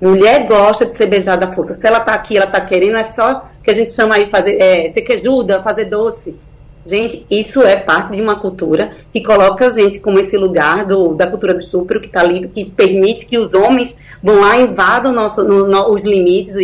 Mulher 0.01 0.47
gosta 0.47 0.85
de 0.85 0.95
ser 0.95 1.07
beijada 1.07 1.45
à 1.45 1.53
força. 1.53 1.75
Se 1.75 1.85
ela 1.85 1.99
tá 1.99 2.13
aqui, 2.13 2.37
ela 2.37 2.47
tá 2.47 2.61
querendo, 2.61 2.97
é 2.97 3.03
só 3.03 3.45
que 3.61 3.69
a 3.69 3.73
gente 3.73 3.91
chama 3.91 4.15
aí 4.15 4.29
fazer, 4.29 4.57
é, 4.57 4.87
ser 4.89 5.01
que 5.01 5.13
ajuda, 5.13 5.61
fazer 5.61 5.85
doce. 5.85 6.35
Gente, 6.85 7.25
isso 7.29 7.61
é 7.61 7.75
parte 7.75 8.13
de 8.13 8.21
uma 8.21 8.39
cultura 8.39 8.91
que 9.11 9.21
coloca 9.21 9.65
a 9.65 9.69
gente 9.69 9.99
como 9.99 10.17
esse 10.17 10.37
lugar 10.37 10.85
do, 10.85 11.13
da 11.13 11.27
cultura 11.27 11.53
do 11.53 11.59
estupro 11.59 11.99
que 11.99 12.07
está 12.07 12.21
ali, 12.21 12.47
que 12.47 12.65
permite 12.65 13.25
que 13.25 13.37
os 13.37 13.53
homens 13.53 13.95
vão 14.23 14.39
lá 14.39 14.57
invadam 14.57 15.11
nosso, 15.11 15.43
no, 15.43 15.67
no, 15.67 15.91
os 15.91 16.01
limites 16.01 16.55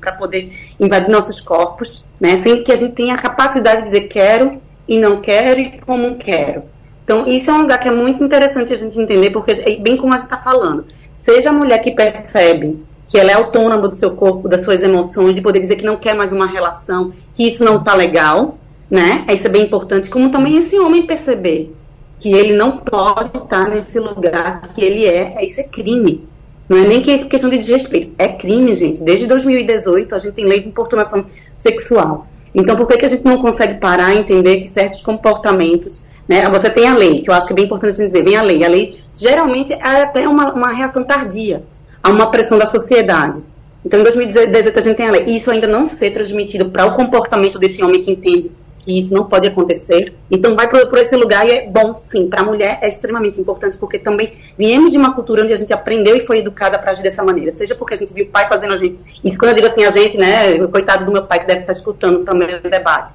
para 0.00 0.12
poder 0.12 0.50
invadir 0.80 1.10
nossos 1.10 1.40
corpos, 1.40 2.04
né? 2.18 2.36
Sem 2.38 2.64
que 2.64 2.72
a 2.72 2.76
gente 2.76 2.94
tenha 2.94 3.14
a 3.14 3.18
capacidade 3.18 3.82
de 3.82 3.84
dizer 3.84 4.08
quero 4.08 4.60
e 4.88 4.98
não 4.98 5.20
quero 5.20 5.60
e 5.60 5.78
como 5.80 6.16
quero. 6.16 6.64
Então, 7.04 7.26
isso 7.26 7.50
é 7.50 7.52
um 7.52 7.62
lugar 7.62 7.78
que 7.78 7.88
é 7.88 7.92
muito 7.92 8.22
interessante 8.22 8.72
a 8.72 8.76
gente 8.76 8.98
entender, 8.98 9.30
porque, 9.30 9.50
é 9.50 9.76
bem 9.76 9.96
como 9.96 10.14
a 10.14 10.16
gente 10.16 10.26
está 10.26 10.38
falando, 10.38 10.86
seja 11.22 11.50
a 11.50 11.52
mulher 11.52 11.78
que 11.78 11.90
percebe 11.90 12.82
que 13.08 13.18
ela 13.18 13.30
é 13.30 13.34
autônoma 13.34 13.88
do 13.88 13.96
seu 13.96 14.14
corpo, 14.14 14.48
das 14.48 14.62
suas 14.62 14.82
emoções, 14.82 15.34
de 15.34 15.42
poder 15.42 15.58
dizer 15.60 15.76
que 15.76 15.84
não 15.84 15.96
quer 15.96 16.14
mais 16.14 16.32
uma 16.32 16.46
relação, 16.46 17.12
que 17.34 17.44
isso 17.44 17.64
não 17.64 17.78
está 17.78 17.94
legal, 17.94 18.56
né? 18.88 19.24
Isso 19.28 19.46
é 19.46 19.50
bem 19.50 19.64
importante, 19.64 20.08
como 20.08 20.30
também 20.30 20.56
esse 20.56 20.78
homem 20.78 21.06
perceber 21.06 21.74
que 22.20 22.32
ele 22.32 22.52
não 22.52 22.76
pode 22.78 23.36
estar 23.36 23.68
nesse 23.68 23.98
lugar 23.98 24.60
que 24.74 24.80
ele 24.80 25.06
é, 25.06 25.44
isso 25.44 25.58
é 25.60 25.64
crime. 25.64 26.28
Não 26.68 26.78
é 26.78 26.86
nem 26.86 27.02
questão 27.02 27.50
de 27.50 27.58
desrespeito, 27.58 28.12
é 28.16 28.28
crime, 28.28 28.72
gente. 28.74 29.02
Desde 29.02 29.26
2018 29.26 30.14
a 30.14 30.18
gente 30.18 30.34
tem 30.34 30.44
lei 30.44 30.60
de 30.60 30.68
importunação 30.68 31.26
sexual. 31.58 32.28
Então, 32.54 32.76
por 32.76 32.86
que, 32.86 32.96
que 32.96 33.06
a 33.06 33.08
gente 33.08 33.24
não 33.24 33.38
consegue 33.38 33.80
parar 33.80 34.14
e 34.14 34.18
entender 34.18 34.58
que 34.58 34.68
certos 34.68 35.00
comportamentos, 35.00 36.04
né? 36.30 36.48
Você 36.48 36.70
tem 36.70 36.86
a 36.86 36.94
lei, 36.94 37.22
que 37.22 37.28
eu 37.28 37.34
acho 37.34 37.48
que 37.48 37.52
é 37.52 37.56
bem 37.56 37.64
importante 37.64 37.96
dizer, 37.96 38.22
vem 38.24 38.36
a 38.36 38.42
lei. 38.42 38.64
A 38.64 38.68
lei 38.68 39.00
geralmente 39.12 39.72
é 39.72 40.02
até 40.02 40.28
uma, 40.28 40.52
uma 40.52 40.70
reação 40.70 41.02
tardia 41.02 41.64
a 42.00 42.08
uma 42.08 42.30
pressão 42.30 42.56
da 42.56 42.66
sociedade. 42.66 43.42
Então, 43.84 43.98
em 43.98 44.04
2018 44.04 44.78
a 44.78 44.80
gente 44.80 44.96
tem 44.96 45.08
a 45.08 45.10
lei. 45.10 45.24
Isso 45.24 45.50
ainda 45.50 45.66
não 45.66 45.84
ser 45.84 46.12
transmitido 46.12 46.70
para 46.70 46.86
o 46.86 46.94
comportamento 46.94 47.58
desse 47.58 47.82
homem 47.82 48.00
que 48.00 48.12
entende 48.12 48.52
que 48.78 48.96
isso 48.96 49.12
não 49.12 49.24
pode 49.24 49.48
acontecer. 49.48 50.14
Então, 50.30 50.54
vai 50.54 50.68
por 50.68 50.98
esse 50.98 51.16
lugar 51.16 51.44
e 51.48 51.50
é 51.50 51.66
bom, 51.68 51.96
sim. 51.96 52.28
Para 52.28 52.42
a 52.42 52.44
mulher 52.44 52.78
é 52.80 52.86
extremamente 52.86 53.40
importante, 53.40 53.76
porque 53.76 53.98
também 53.98 54.34
viemos 54.56 54.92
de 54.92 54.98
uma 54.98 55.12
cultura 55.12 55.42
onde 55.42 55.52
a 55.52 55.56
gente 55.56 55.72
aprendeu 55.72 56.14
e 56.14 56.20
foi 56.20 56.38
educada 56.38 56.78
para 56.78 56.92
agir 56.92 57.02
dessa 57.02 57.24
maneira. 57.24 57.50
Seja 57.50 57.74
porque 57.74 57.94
a 57.94 57.96
gente 57.96 58.14
viu 58.14 58.26
o 58.26 58.28
pai 58.28 58.48
fazendo 58.48 58.72
a 58.72 58.76
gente. 58.76 59.00
Isso, 59.24 59.36
quando 59.36 59.48
eu 59.48 59.56
digo 59.56 59.66
assim, 59.66 59.84
a 59.84 59.90
gente, 59.90 60.16
né? 60.16 60.64
Coitado 60.68 61.04
do 61.04 61.10
meu 61.10 61.24
pai 61.24 61.40
que 61.40 61.46
deve 61.48 61.62
estar 61.62 61.72
escutando 61.72 62.24
também 62.24 62.54
o 62.54 62.62
debate. 62.62 63.12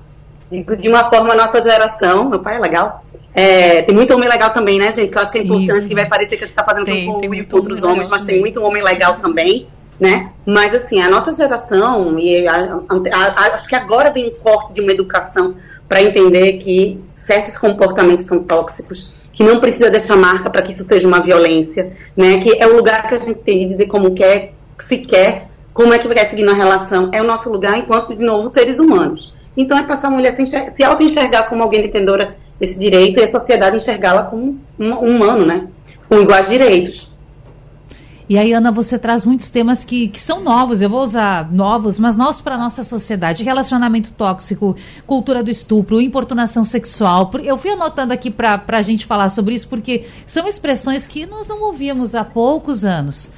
De 0.52 0.88
uma 0.88 1.10
forma, 1.10 1.36
nossa 1.36 1.62
geração, 1.62 2.30
meu 2.30 2.40
pai 2.40 2.58
é 2.58 2.60
legal. 2.60 3.02
É, 3.34 3.82
tem 3.82 3.94
muito 3.94 4.14
homem 4.14 4.30
legal 4.30 4.52
também, 4.52 4.80
né, 4.80 4.92
gente? 4.92 5.12
Que 5.12 5.18
eu 5.18 5.22
acho 5.22 5.32
que 5.32 5.40
é 5.40 5.44
importante, 5.44 5.80
isso. 5.80 5.88
que 5.90 5.96
vai 5.96 6.08
parecer 6.08 6.38
que 6.38 6.44
a 6.44 6.48
gente 6.48 6.58
está 6.58 6.64
fazendo 6.64 6.86
tem, 6.86 7.06
com, 7.06 7.20
tem 7.20 7.44
com 7.44 7.58
outros 7.58 7.84
homens, 7.84 8.08
mas 8.08 8.22
também. 8.22 8.36
tem 8.36 8.42
muito 8.42 8.64
homem 8.64 8.84
legal 8.84 9.16
também 9.16 9.68
né? 10.00 10.32
Mas 10.46 10.74
assim, 10.74 11.02
a 11.02 11.10
nossa 11.10 11.32
geração, 11.32 12.20
e 12.20 12.48
a, 12.48 12.56
a, 12.56 13.18
a, 13.18 13.56
acho 13.56 13.68
que 13.68 13.76
agora 13.76 14.12
vem 14.12 14.28
um 14.28 14.32
corte 14.32 14.74
de 14.74 14.82
uma 14.82 14.92
educação 14.92 15.56
para 15.88 16.02
entender 16.02 16.54
que 16.54 17.00
certos 17.16 17.58
comportamentos 17.58 18.26
são 18.26 18.44
tóxicos, 18.44 19.14
que 19.32 19.44
não 19.44 19.60
precisa 19.60 19.90
deixar 19.90 20.16
marca 20.16 20.50
para 20.50 20.62
que 20.62 20.74
isso 20.74 20.86
seja 20.88 21.08
uma 21.08 21.22
violência, 21.22 21.94
né? 22.16 22.40
Que 22.40 22.62
é 22.62 22.68
o 22.68 22.76
lugar 22.76 23.08
que 23.08 23.16
a 23.16 23.18
gente 23.18 23.40
tem 23.40 23.60
de 23.60 23.68
dizer 23.68 23.88
como 23.88 24.14
quer, 24.14 24.54
se 24.80 24.98
quer, 24.98 25.50
como 25.74 25.94
é 25.94 25.98
que 26.00 26.08
vai 26.08 26.26
seguir 26.26 26.44
na 26.44 26.54
relação. 26.54 27.10
É 27.14 27.22
o 27.22 27.26
nosso 27.26 27.50
lugar 27.50 27.78
enquanto, 27.78 28.16
de 28.16 28.24
novo, 28.24 28.52
seres 28.52 28.80
humanos. 28.80 29.34
Então 29.56 29.78
é 29.78 29.84
passar 29.84 30.08
a 30.08 30.12
mulher 30.12 30.36
se, 30.36 30.46
se 30.46 30.84
auto-enxergar 30.84 31.44
como 31.44 31.64
alguém 31.64 31.82
detendora 31.82 32.36
desse 32.60 32.78
direito 32.78 33.20
e 33.20 33.24
a 33.24 33.28
sociedade 33.28 33.78
enxergá-la 33.78 34.24
como 34.24 34.60
um, 34.80 34.86
um 34.86 35.16
humano, 35.16 35.46
né? 35.46 35.68
Com 36.10 36.22
iguais 36.22 36.50
direitos. 36.50 37.16
E 38.28 38.40
aí, 38.40 38.54
Ana, 38.54 38.72
você 38.72 38.98
traz 38.98 39.24
muitos 39.24 39.52
temas 39.52 39.84
que, 39.84 40.08
que 40.08 40.20
são 40.20 40.44
novos, 40.44 40.82
eu 40.82 40.90
vou 40.90 41.04
usar 41.04 41.54
novos, 41.54 42.00
mas 42.00 42.18
novos 42.18 42.42
para 42.42 42.58
nossa 42.58 42.84
sociedade. 42.84 43.44
Relacionamento 43.44 44.12
tóxico, 44.14 44.76
cultura 45.06 45.44
do 45.44 45.52
estupro, 45.52 46.02
importunação 46.02 46.64
sexual. 46.66 47.30
Eu 47.44 47.56
fui 47.56 47.70
anotando 47.70 48.14
aqui 48.14 48.32
para 48.32 48.64
a 48.68 48.82
gente 48.82 49.06
falar 49.06 49.30
sobre 49.30 49.54
isso, 49.54 49.68
porque 49.68 50.06
são 50.26 50.48
expressões 50.48 51.06
que 51.06 51.28
nós 51.28 51.50
não 51.50 51.62
ouvíamos 51.62 52.16
há 52.16 52.24
poucos 52.24 52.84
anos. 52.84 53.30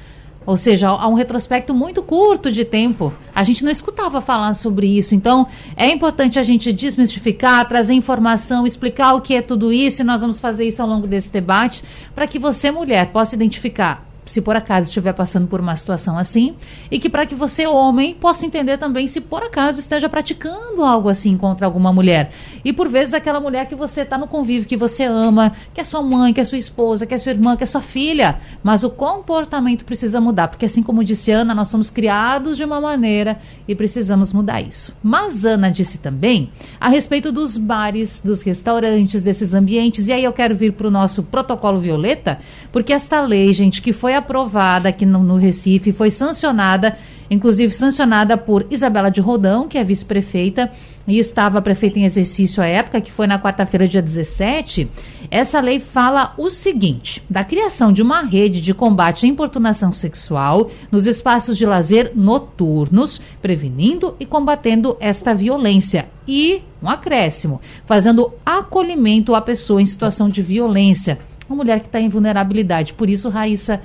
Ou 0.48 0.56
seja, 0.56 0.88
há 0.88 1.06
um 1.06 1.12
retrospecto 1.12 1.74
muito 1.74 2.02
curto 2.02 2.50
de 2.50 2.64
tempo. 2.64 3.12
A 3.34 3.42
gente 3.42 3.62
não 3.62 3.70
escutava 3.70 4.18
falar 4.18 4.54
sobre 4.54 4.86
isso. 4.86 5.14
Então, 5.14 5.46
é 5.76 5.92
importante 5.92 6.38
a 6.38 6.42
gente 6.42 6.72
desmistificar, 6.72 7.68
trazer 7.68 7.92
informação, 7.92 8.66
explicar 8.66 9.12
o 9.12 9.20
que 9.20 9.34
é 9.34 9.42
tudo 9.42 9.70
isso, 9.70 10.00
e 10.00 10.04
nós 10.06 10.22
vamos 10.22 10.40
fazer 10.40 10.66
isso 10.66 10.80
ao 10.80 10.88
longo 10.88 11.06
desse 11.06 11.30
debate, 11.30 11.84
para 12.14 12.26
que 12.26 12.38
você, 12.38 12.70
mulher, 12.70 13.12
possa 13.12 13.34
identificar 13.34 14.07
se 14.28 14.40
por 14.40 14.56
acaso 14.56 14.88
estiver 14.88 15.12
passando 15.12 15.46
por 15.46 15.60
uma 15.60 15.74
situação 15.74 16.18
assim, 16.18 16.54
e 16.90 16.98
que 16.98 17.08
para 17.08 17.26
que 17.26 17.34
você, 17.34 17.66
homem, 17.66 18.14
possa 18.14 18.46
entender 18.46 18.78
também 18.78 19.06
se 19.08 19.20
por 19.20 19.42
acaso 19.42 19.80
esteja 19.80 20.08
praticando 20.08 20.84
algo 20.84 21.08
assim 21.08 21.36
contra 21.36 21.66
alguma 21.66 21.92
mulher. 21.92 22.30
E 22.64 22.72
por 22.72 22.88
vezes 22.88 23.14
aquela 23.14 23.40
mulher 23.40 23.66
que 23.66 23.74
você 23.74 24.02
está 24.02 24.18
no 24.18 24.26
convívio, 24.26 24.68
que 24.68 24.76
você 24.76 25.04
ama, 25.04 25.52
que 25.72 25.80
é 25.80 25.84
sua 25.84 26.02
mãe, 26.02 26.32
que 26.32 26.40
é 26.40 26.44
sua 26.44 26.58
esposa, 26.58 27.06
que 27.06 27.14
é 27.14 27.18
sua 27.18 27.32
irmã, 27.32 27.56
que 27.56 27.64
é 27.64 27.66
sua 27.66 27.80
filha, 27.80 28.38
mas 28.62 28.84
o 28.84 28.90
comportamento 28.90 29.84
precisa 29.84 30.20
mudar, 30.20 30.48
porque 30.48 30.66
assim 30.66 30.82
como 30.82 31.02
disse 31.02 31.30
Ana, 31.30 31.54
nós 31.54 31.68
somos 31.68 31.90
criados 31.90 32.56
de 32.56 32.64
uma 32.64 32.80
maneira 32.80 33.38
e 33.66 33.74
precisamos 33.74 34.32
mudar 34.32 34.60
isso. 34.60 34.94
Mas 35.02 35.44
Ana 35.44 35.70
disse 35.70 35.98
também 35.98 36.50
a 36.80 36.88
respeito 36.88 37.32
dos 37.32 37.56
bares, 37.56 38.20
dos 38.24 38.42
restaurantes, 38.42 39.22
desses 39.22 39.54
ambientes, 39.54 40.08
e 40.08 40.12
aí 40.12 40.24
eu 40.24 40.32
quero 40.32 40.54
vir 40.54 40.72
para 40.72 40.88
o 40.88 40.90
nosso 40.90 41.22
protocolo 41.22 41.78
violeta, 41.78 42.38
porque 42.72 42.92
esta 42.92 43.20
lei, 43.20 43.52
gente, 43.54 43.80
que 43.80 43.92
foi 43.92 44.14
aprovada 44.18 44.88
aqui 44.88 45.06
no, 45.06 45.22
no 45.22 45.36
Recife, 45.36 45.92
foi 45.92 46.10
sancionada, 46.10 46.96
inclusive 47.30 47.72
sancionada 47.72 48.36
por 48.36 48.66
Isabela 48.70 49.10
de 49.10 49.20
Rodão, 49.20 49.66
que 49.66 49.78
é 49.78 49.84
vice-prefeita 49.84 50.70
e 51.08 51.18
estava 51.18 51.62
prefeita 51.62 51.98
em 51.98 52.04
exercício 52.04 52.62
à 52.62 52.66
época, 52.66 53.00
que 53.00 53.10
foi 53.10 53.26
na 53.26 53.40
quarta-feira, 53.40 53.88
dia 53.88 54.02
17. 54.02 54.90
Essa 55.30 55.58
lei 55.58 55.80
fala 55.80 56.34
o 56.36 56.50
seguinte: 56.50 57.22
da 57.30 57.42
criação 57.42 57.90
de 57.90 58.02
uma 58.02 58.20
rede 58.20 58.60
de 58.60 58.74
combate 58.74 59.24
à 59.24 59.28
importunação 59.28 59.90
sexual 59.90 60.70
nos 60.92 61.06
espaços 61.06 61.56
de 61.56 61.64
lazer 61.64 62.12
noturnos, 62.14 63.22
prevenindo 63.40 64.14
e 64.20 64.26
combatendo 64.26 64.96
esta 65.00 65.34
violência. 65.34 66.10
E 66.26 66.62
um 66.82 66.88
acréscimo, 66.88 67.58
fazendo 67.86 68.32
acolhimento 68.44 69.34
à 69.34 69.40
pessoa 69.40 69.80
em 69.80 69.86
situação 69.86 70.28
de 70.28 70.42
violência 70.42 71.18
uma 71.48 71.56
mulher 71.56 71.80
que 71.80 71.86
está 71.86 72.00
em 72.00 72.08
vulnerabilidade. 72.08 72.92
Por 72.92 73.08
isso, 73.08 73.28
Raíssa, 73.28 73.80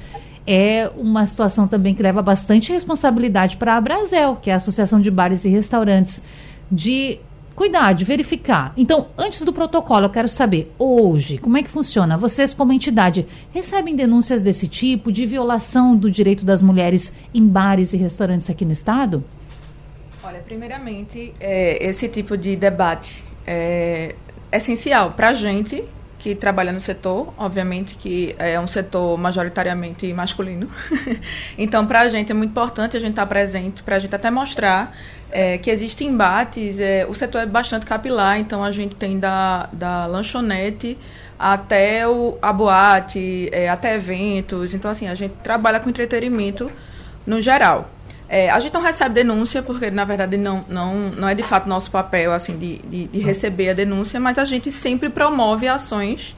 é 0.45 0.89
uma 0.97 1.25
situação 1.25 1.67
também 1.67 1.95
que 1.95 2.03
leva 2.03 2.21
bastante 2.21 2.71
responsabilidade 2.71 3.57
para 3.57 3.75
a 3.75 3.81
Brasel, 3.81 4.35
que 4.35 4.49
é 4.49 4.53
a 4.53 4.57
Associação 4.57 4.99
de 4.99 5.09
Bares 5.09 5.45
e 5.45 5.49
Restaurantes, 5.49 6.21
de 6.71 7.19
cuidar, 7.55 7.93
de 7.93 8.03
verificar. 8.03 8.73
Então, 8.75 9.07
antes 9.17 9.41
do 9.43 9.53
protocolo, 9.53 10.05
eu 10.05 10.09
quero 10.09 10.27
saber, 10.27 10.73
hoje, 10.77 11.37
como 11.37 11.57
é 11.57 11.63
que 11.63 11.69
funciona? 11.69 12.17
Vocês, 12.17 12.53
como 12.53 12.73
entidade, 12.73 13.25
recebem 13.51 13.95
denúncias 13.95 14.41
desse 14.41 14.67
tipo, 14.67 15.11
de 15.11 15.25
violação 15.25 15.95
do 15.95 16.09
direito 16.09 16.43
das 16.43 16.61
mulheres 16.61 17.13
em 17.33 17.47
bares 17.47 17.93
e 17.93 17.97
restaurantes 17.97 18.49
aqui 18.49 18.65
no 18.65 18.71
Estado? 18.71 19.23
Olha, 20.23 20.39
primeiramente, 20.39 21.33
é, 21.39 21.85
esse 21.85 22.07
tipo 22.07 22.35
de 22.37 22.55
debate 22.55 23.23
é 23.45 24.15
essencial 24.51 25.11
para 25.11 25.29
a 25.29 25.33
gente, 25.33 25.83
que 26.23 26.33
trabalha 26.33 26.71
no 26.71 26.79
setor, 26.79 27.33
obviamente 27.37 27.95
que 27.95 28.33
é 28.39 28.57
um 28.57 28.65
setor 28.65 29.17
majoritariamente 29.17 30.11
masculino. 30.13 30.69
então, 31.59 31.85
para 31.85 31.99
a 31.99 32.07
gente 32.07 32.31
é 32.31 32.33
muito 32.33 32.51
importante 32.51 32.95
a 32.95 32.99
gente 32.99 33.09
estar 33.09 33.23
tá 33.23 33.27
presente, 33.27 33.83
para 33.83 33.97
a 33.97 33.99
gente 33.99 34.15
até 34.15 34.31
mostrar 34.31 34.95
é, 35.29 35.57
que 35.57 35.69
existem 35.69 36.07
embates. 36.07 36.79
É, 36.79 37.05
o 37.09 37.13
setor 37.13 37.41
é 37.41 37.45
bastante 37.45 37.85
capilar, 37.85 38.39
então 38.39 38.63
a 38.63 38.71
gente 38.71 38.95
tem 38.95 39.19
da, 39.19 39.67
da 39.73 40.05
lanchonete 40.05 40.97
até 41.37 42.07
o, 42.07 42.37
a 42.41 42.53
boate, 42.53 43.49
é, 43.51 43.67
até 43.67 43.95
eventos. 43.95 44.73
Então, 44.73 44.89
assim, 44.89 45.09
a 45.09 45.15
gente 45.15 45.33
trabalha 45.43 45.77
com 45.81 45.89
entretenimento 45.89 46.71
no 47.27 47.41
geral. 47.41 47.89
É, 48.33 48.49
a 48.49 48.57
gente 48.57 48.73
não 48.73 48.81
recebe 48.81 49.13
denúncia, 49.13 49.61
porque 49.61 49.91
na 49.91 50.03
verdade 50.03 50.37
não, 50.37 50.65
não, 50.67 51.11
não 51.11 51.29
é 51.29 51.35
de 51.35 51.43
fato 51.43 51.69
nosso 51.69 51.91
papel 51.91 52.33
assim 52.33 52.57
de, 52.57 52.79
de, 52.79 53.05
de 53.05 53.19
receber 53.19 53.69
a 53.69 53.73
denúncia, 53.73 54.19
mas 54.19 54.39
a 54.39 54.43
gente 54.43 54.71
sempre 54.71 55.07
promove 55.07 55.67
ações 55.67 56.35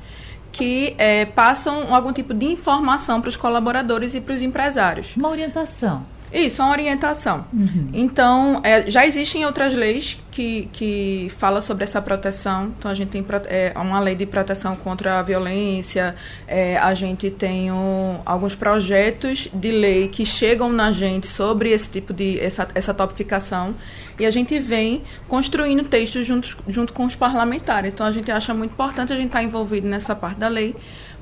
que 0.52 0.94
é, 0.98 1.24
passam 1.24 1.96
algum 1.96 2.12
tipo 2.12 2.34
de 2.34 2.48
informação 2.48 3.22
para 3.22 3.30
os 3.30 3.38
colaboradores 3.38 4.14
e 4.14 4.20
para 4.20 4.36
os 4.36 4.42
empresários. 4.42 5.16
Uma 5.16 5.30
orientação. 5.30 6.06
Isso, 6.34 6.62
uma 6.62 6.72
orientação. 6.72 7.46
Uhum. 7.53 7.89
Então, 7.94 8.60
é, 8.63 8.89
já 8.89 9.05
existem 9.05 9.46
outras 9.46 9.74
leis 9.74 10.17
que, 10.32 10.67
que 10.74 11.32
falam 11.38 11.62
sobre 11.62 11.84
essa 11.84 12.01
proteção. 12.01 12.74
Então, 12.77 12.91
a 12.91 12.94
gente 12.94 13.10
tem 13.10 13.25
é, 13.46 13.74
uma 13.75 14.00
lei 14.00 14.15
de 14.15 14.25
proteção 14.25 14.75
contra 14.75 15.20
a 15.20 15.22
violência, 15.22 16.15
é, 16.48 16.77
a 16.77 16.94
gente 16.94 17.29
tem 17.29 17.72
um, 17.72 18.20
alguns 18.25 18.55
projetos 18.55 19.48
de 19.53 19.72
lei 19.72 20.08
que 20.08 20.25
chegam 20.25 20.70
na 20.72 20.91
gente 20.91 21.27
sobre 21.27 21.72
esse 21.72 21.89
tipo 21.89 22.13
de, 22.13 22.39
essa, 22.39 22.67
essa 22.75 22.94
topificação, 22.94 23.75
e 24.20 24.25
a 24.25 24.32
gente 24.32 24.58
vem 24.60 25.03
construindo 25.27 25.84
textos 25.84 26.25
junto, 26.25 26.58
junto 26.67 26.94
com 26.94 27.05
os 27.05 27.15
parlamentares. 27.15 27.94
Então, 27.94 28.05
a 28.05 28.12
gente 28.12 28.32
acha 28.32 28.53
muito 28.53 28.72
importante 28.72 29.13
a 29.13 29.15
gente 29.15 29.27
estar 29.27 29.44
envolvido 29.44 29.88
nessa 29.88 30.15
parte 30.15 30.38
da 30.38 30.48
lei, 30.48 30.75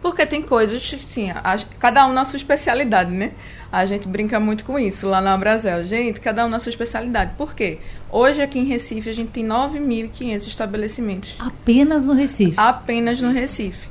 porque 0.03 0.25
tem 0.25 0.41
coisas, 0.41 0.83
sim, 1.07 1.31
a, 1.31 1.57
cada 1.79 2.05
um 2.05 2.11
na 2.11 2.25
sua 2.25 2.35
especialidade, 2.35 3.09
né? 3.09 3.31
A 3.71 3.85
gente 3.85 4.05
brinca 4.05 4.37
muito 4.37 4.65
com 4.65 4.77
isso 4.77 5.07
lá 5.07 5.21
na 5.21 5.35
Brasil. 5.35 5.85
Gente, 5.85 6.19
cada 6.19 6.45
um 6.45 6.49
na 6.49 6.59
sua 6.59 6.69
especialidade. 6.69 7.31
Por 7.37 7.55
quê? 7.55 7.79
Hoje 8.11 8.41
aqui 8.41 8.59
em 8.59 8.65
Recife 8.65 9.09
a 9.09 9.13
gente 9.13 9.31
tem 9.31 9.47
9.500 9.47 10.45
estabelecimentos. 10.45 11.35
Apenas 11.39 12.05
no 12.05 12.13
Recife? 12.13 12.53
Apenas 12.57 13.21
no 13.21 13.31
Recife. 13.31 13.87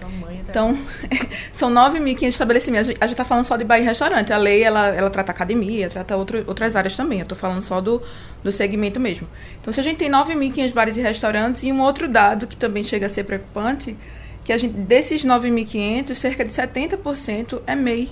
Então, 0.48 0.78
são 1.50 1.72
9.500 1.72 2.28
estabelecimentos. 2.28 2.88
A 2.90 3.06
gente 3.06 3.12
está 3.12 3.24
falando 3.24 3.46
só 3.46 3.56
de 3.56 3.64
Bahia 3.64 3.86
Restaurante. 3.86 4.32
A 4.34 4.36
lei, 4.36 4.62
ela, 4.62 4.88
ela 4.88 5.08
trata 5.08 5.32
academia, 5.32 5.88
trata 5.88 6.14
outro, 6.14 6.44
outras 6.46 6.76
áreas 6.76 6.94
também. 6.94 7.20
Eu 7.20 7.24
estou 7.24 7.38
falando 7.38 7.62
só 7.62 7.80
do, 7.80 8.02
do 8.44 8.52
segmento 8.52 9.00
mesmo. 9.00 9.26
Então, 9.60 9.72
se 9.72 9.80
a 9.80 9.82
gente 9.82 9.96
tem 9.96 10.10
9.500 10.10 10.74
bares 10.74 10.96
e 10.96 11.00
restaurantes, 11.00 11.62
e 11.62 11.72
um 11.72 11.80
outro 11.80 12.06
dado 12.06 12.46
que 12.46 12.56
também 12.56 12.84
chega 12.84 13.06
a 13.06 13.08
ser 13.08 13.24
preocupante 13.24 13.96
que 14.44 14.52
a 14.52 14.58
gente, 14.58 14.74
desses 14.74 15.24
9.500, 15.24 16.14
cerca 16.14 16.44
de 16.44 16.52
70% 16.52 17.60
é 17.66 17.74
MEI. 17.74 18.10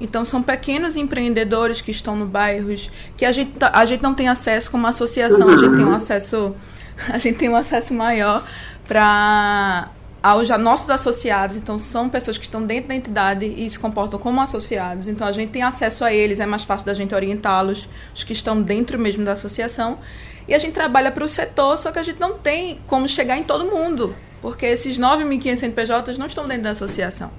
Então, 0.00 0.24
são 0.24 0.42
pequenos 0.42 0.96
empreendedores 0.96 1.82
que 1.82 1.90
estão 1.90 2.16
no 2.16 2.24
bairros, 2.24 2.90
que 3.16 3.24
a 3.24 3.32
gente, 3.32 3.52
tá, 3.52 3.70
a 3.74 3.84
gente 3.84 4.02
não 4.02 4.14
tem 4.14 4.28
acesso 4.28 4.70
como 4.70 4.86
associação, 4.86 5.48
a 5.48 5.56
gente 5.58 5.76
tem 5.76 5.84
um 5.84 5.94
acesso, 5.94 6.54
a 7.08 7.18
gente 7.18 7.36
tem 7.36 7.48
um 7.50 7.56
acesso 7.56 7.92
maior 7.92 8.42
para 8.88 9.90
aos 10.22 10.50
nossos 10.50 10.90
associados, 10.90 11.56
então 11.56 11.78
são 11.78 12.10
pessoas 12.10 12.36
que 12.36 12.44
estão 12.44 12.62
dentro 12.66 12.88
da 12.88 12.94
entidade 12.94 13.46
e 13.46 13.70
se 13.70 13.78
comportam 13.78 14.18
como 14.18 14.38
associados, 14.42 15.08
então 15.08 15.26
a 15.26 15.32
gente 15.32 15.50
tem 15.50 15.62
acesso 15.62 16.04
a 16.04 16.12
eles, 16.12 16.40
é 16.40 16.44
mais 16.44 16.62
fácil 16.62 16.84
da 16.84 16.92
gente 16.92 17.14
orientá-los, 17.14 17.88
os 18.14 18.22
que 18.22 18.34
estão 18.34 18.60
dentro 18.60 18.98
mesmo 18.98 19.24
da 19.24 19.32
associação, 19.32 19.98
e 20.46 20.54
a 20.54 20.58
gente 20.58 20.74
trabalha 20.74 21.10
para 21.10 21.24
o 21.24 21.28
setor, 21.28 21.78
só 21.78 21.90
que 21.90 21.98
a 21.98 22.02
gente 22.02 22.20
não 22.20 22.34
tem 22.34 22.80
como 22.86 23.08
chegar 23.08 23.38
em 23.38 23.44
todo 23.44 23.64
mundo 23.64 24.14
porque 24.40 24.66
esses 24.66 24.98
9.500 24.98 25.56
CNPJs 25.56 26.18
não 26.18 26.26
estão 26.26 26.46
dentro 26.46 26.64
da 26.64 26.70
associação. 26.70 27.30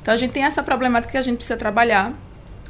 Então 0.00 0.14
a 0.14 0.16
gente 0.16 0.30
tem 0.30 0.44
essa 0.44 0.62
problemática 0.62 1.10
que 1.10 1.18
a 1.18 1.22
gente 1.22 1.38
precisa 1.38 1.56
trabalhar. 1.56 2.12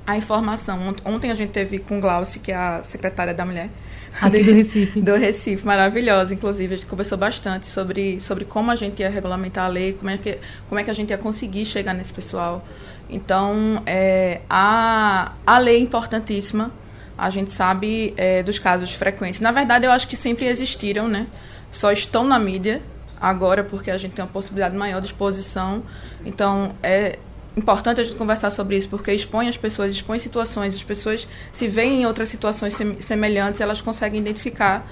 A 0.07 0.17
informação. 0.17 0.95
Ontem 1.05 1.33
a 1.33 1.35
gente 1.35 1.51
teve 1.51 1.81
com 1.81 2.01
Glauci, 2.01 2.39
que 2.39 2.53
é 2.53 2.55
a 2.55 2.85
secretária 2.85 3.35
da 3.35 3.45
mulher. 3.45 3.69
Aqui 4.23 4.45
do 4.45 4.53
Recife. 4.53 5.01
Do 5.01 5.15
Recife, 5.17 5.67
maravilhosa. 5.67 6.33
Inclusive, 6.33 6.75
a 6.75 6.77
gente 6.77 6.87
conversou 6.87 7.19
bastante 7.19 7.67
sobre, 7.67 8.21
sobre 8.21 8.45
como 8.45 8.71
a 8.71 8.77
gente 8.77 9.01
ia 9.01 9.11
regulamentar 9.11 9.65
a 9.65 9.69
lei, 9.69 9.95
como 9.95 10.09
é 10.09 10.17
que, 10.17 10.39
como 10.69 10.81
é 10.81 10.85
que 10.85 10.91
a 10.91 10.95
gente 10.95 11.11
ia 11.11 11.19
conseguir 11.19 11.67
chegar 11.67 11.93
nesse 11.93 12.13
pessoal. 12.13 12.65
Então, 13.11 13.83
é, 13.85 14.43
a, 14.49 15.33
a 15.45 15.59
lei 15.59 15.77
é 15.77 15.81
importantíssima. 15.81 16.71
A 17.19 17.29
gente 17.29 17.51
sabe 17.51 18.15
é, 18.17 18.45
dos 18.45 18.61
casos 18.61 18.93
frequentes. 18.93 19.41
Na 19.41 19.51
verdade, 19.51 19.87
eu 19.87 19.91
acho 19.91 20.07
que 20.07 20.17
sempre 20.17 20.47
existiram, 20.47 21.09
né? 21.09 21.27
Só 21.73 21.91
estão 21.91 22.25
na 22.25 22.39
mídia 22.39 22.81
agora 23.29 23.65
porque 23.65 23.91
a 23.91 23.99
gente 23.99 24.15
tem 24.15 24.25
uma 24.25 24.31
possibilidade 24.31 24.77
maior 24.77 25.01
de 25.01 25.07
exposição. 25.07 25.83
Então, 26.25 26.75
é 26.83 27.19
importante 27.57 28.01
a 28.01 28.05
gente 28.05 28.17
conversar 28.17 28.51
sobre 28.51 28.77
isso, 28.77 28.89
porque 28.89 29.13
expõe 29.13 29.49
as 29.49 29.57
pessoas, 29.57 29.91
expõe 29.91 30.19
situações, 30.19 30.75
as 30.75 30.83
pessoas 30.83 31.27
se 31.53 31.67
veem 31.67 32.03
em 32.03 32.07
outras 32.07 32.29
situações 32.29 32.77
semelhantes, 33.01 33.61
elas 33.61 33.81
conseguem 33.81 34.21
identificar 34.21 34.87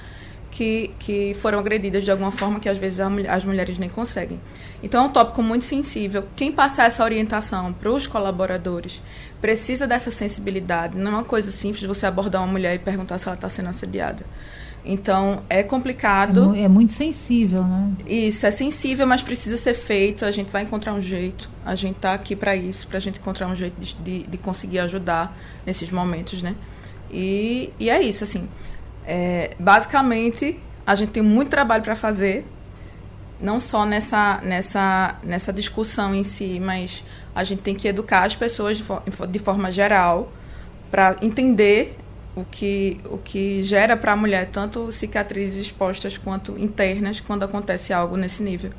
que, 0.50 0.92
que 0.98 1.34
foram 1.34 1.58
agredidas 1.58 2.04
de 2.04 2.10
alguma 2.10 2.30
forma 2.30 2.60
que 2.60 2.68
às 2.68 2.78
vezes 2.78 3.00
as 3.00 3.44
mulheres 3.44 3.76
nem 3.76 3.88
conseguem. 3.88 4.40
Então 4.82 5.04
é 5.04 5.08
um 5.08 5.10
tópico 5.12 5.42
muito 5.42 5.64
sensível. 5.64 6.24
Quem 6.34 6.52
passar 6.52 6.86
essa 6.86 7.04
orientação 7.04 7.72
para 7.72 7.90
os 7.90 8.06
colaboradores 8.06 9.02
precisa 9.40 9.86
dessa 9.86 10.10
sensibilidade. 10.10 10.96
Não 10.96 11.10
é 11.10 11.14
uma 11.16 11.24
coisa 11.24 11.50
simples 11.50 11.84
você 11.84 12.06
abordar 12.06 12.40
uma 12.40 12.52
mulher 12.52 12.74
e 12.74 12.78
perguntar 12.78 13.18
se 13.18 13.26
ela 13.26 13.34
está 13.34 13.48
sendo 13.48 13.68
assediada. 13.68 14.24
Então, 14.84 15.42
é 15.48 15.62
complicado. 15.62 16.54
É, 16.54 16.62
é, 16.62 16.68
muito 16.68 16.92
sensível, 16.92 17.64
né? 17.64 17.92
Isso, 18.06 18.46
é 18.46 18.50
sensível, 18.50 19.06
mas 19.06 19.22
precisa 19.22 19.56
ser 19.56 19.72
feito. 19.72 20.26
A 20.26 20.30
gente 20.30 20.50
vai 20.50 20.62
encontrar 20.62 20.92
um 20.92 21.00
jeito. 21.00 21.48
A 21.64 21.74
gente 21.74 21.96
está 21.96 22.12
aqui 22.12 22.36
para 22.36 22.54
isso, 22.54 22.86
para 22.86 22.98
a 22.98 23.00
gente 23.00 23.18
encontrar 23.18 23.46
um 23.46 23.56
jeito 23.56 23.80
de, 23.80 23.94
de, 23.94 24.22
de, 24.24 24.38
conseguir 24.38 24.80
ajudar 24.80 25.34
nesses 25.64 25.90
momentos, 25.90 26.42
né? 26.42 26.54
E, 27.10 27.72
e 27.80 27.88
é 27.88 28.02
isso, 28.02 28.24
assim. 28.24 28.46
É, 29.06 29.56
basicamente, 29.58 30.60
a 30.86 30.94
gente 30.94 31.12
tem 31.12 31.22
muito 31.22 31.48
trabalho 31.48 31.82
para 31.82 31.96
fazer, 31.96 32.46
não 33.40 33.58
só 33.58 33.86
nessa, 33.86 34.38
nessa, 34.42 35.18
nessa 35.22 35.50
discussão 35.50 36.14
em 36.14 36.24
si, 36.24 36.60
mas 36.60 37.02
a 37.34 37.42
gente 37.42 37.62
tem 37.62 37.74
que 37.74 37.88
educar 37.88 38.24
as 38.24 38.36
pessoas 38.36 38.76
de, 38.76 38.82
for, 38.82 39.02
de 39.28 39.38
forma 39.38 39.70
geral 39.70 40.30
para 40.90 41.16
entender 41.22 41.96
o 42.36 42.44
que, 42.44 43.00
o 43.10 43.18
que 43.18 43.62
gera 43.62 43.96
para 43.96 44.12
a 44.12 44.16
mulher 44.16 44.50
tanto 44.50 44.90
cicatrizes 44.90 45.56
expostas 45.66 46.18
quanto 46.18 46.58
internas 46.58 47.20
quando 47.20 47.44
acontece 47.44 47.92
algo 47.92 48.16
nesse 48.16 48.42
nível. 48.42 48.70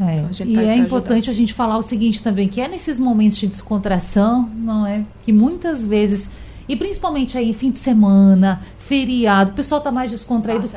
É. 0.00 0.18
Então, 0.18 0.46
e 0.46 0.54
tá 0.54 0.62
é 0.62 0.76
importante 0.76 1.30
a 1.30 1.32
gente 1.32 1.54
falar 1.54 1.78
o 1.78 1.82
seguinte 1.82 2.22
também, 2.22 2.48
que 2.48 2.60
é 2.60 2.68
nesses 2.68 3.00
momentos 3.00 3.36
de 3.38 3.46
descontração, 3.46 4.50
não 4.54 4.86
é? 4.86 5.04
Que 5.22 5.32
muitas 5.32 5.86
vezes, 5.86 6.30
e 6.68 6.76
principalmente 6.76 7.36
aí 7.36 7.50
em 7.50 7.52
fim 7.52 7.70
de 7.70 7.78
semana, 7.78 8.60
feriado, 8.78 9.50
o 9.50 9.54
pessoal 9.54 9.78
está 9.78 9.90
mais 9.90 10.10
descontraído. 10.10 10.68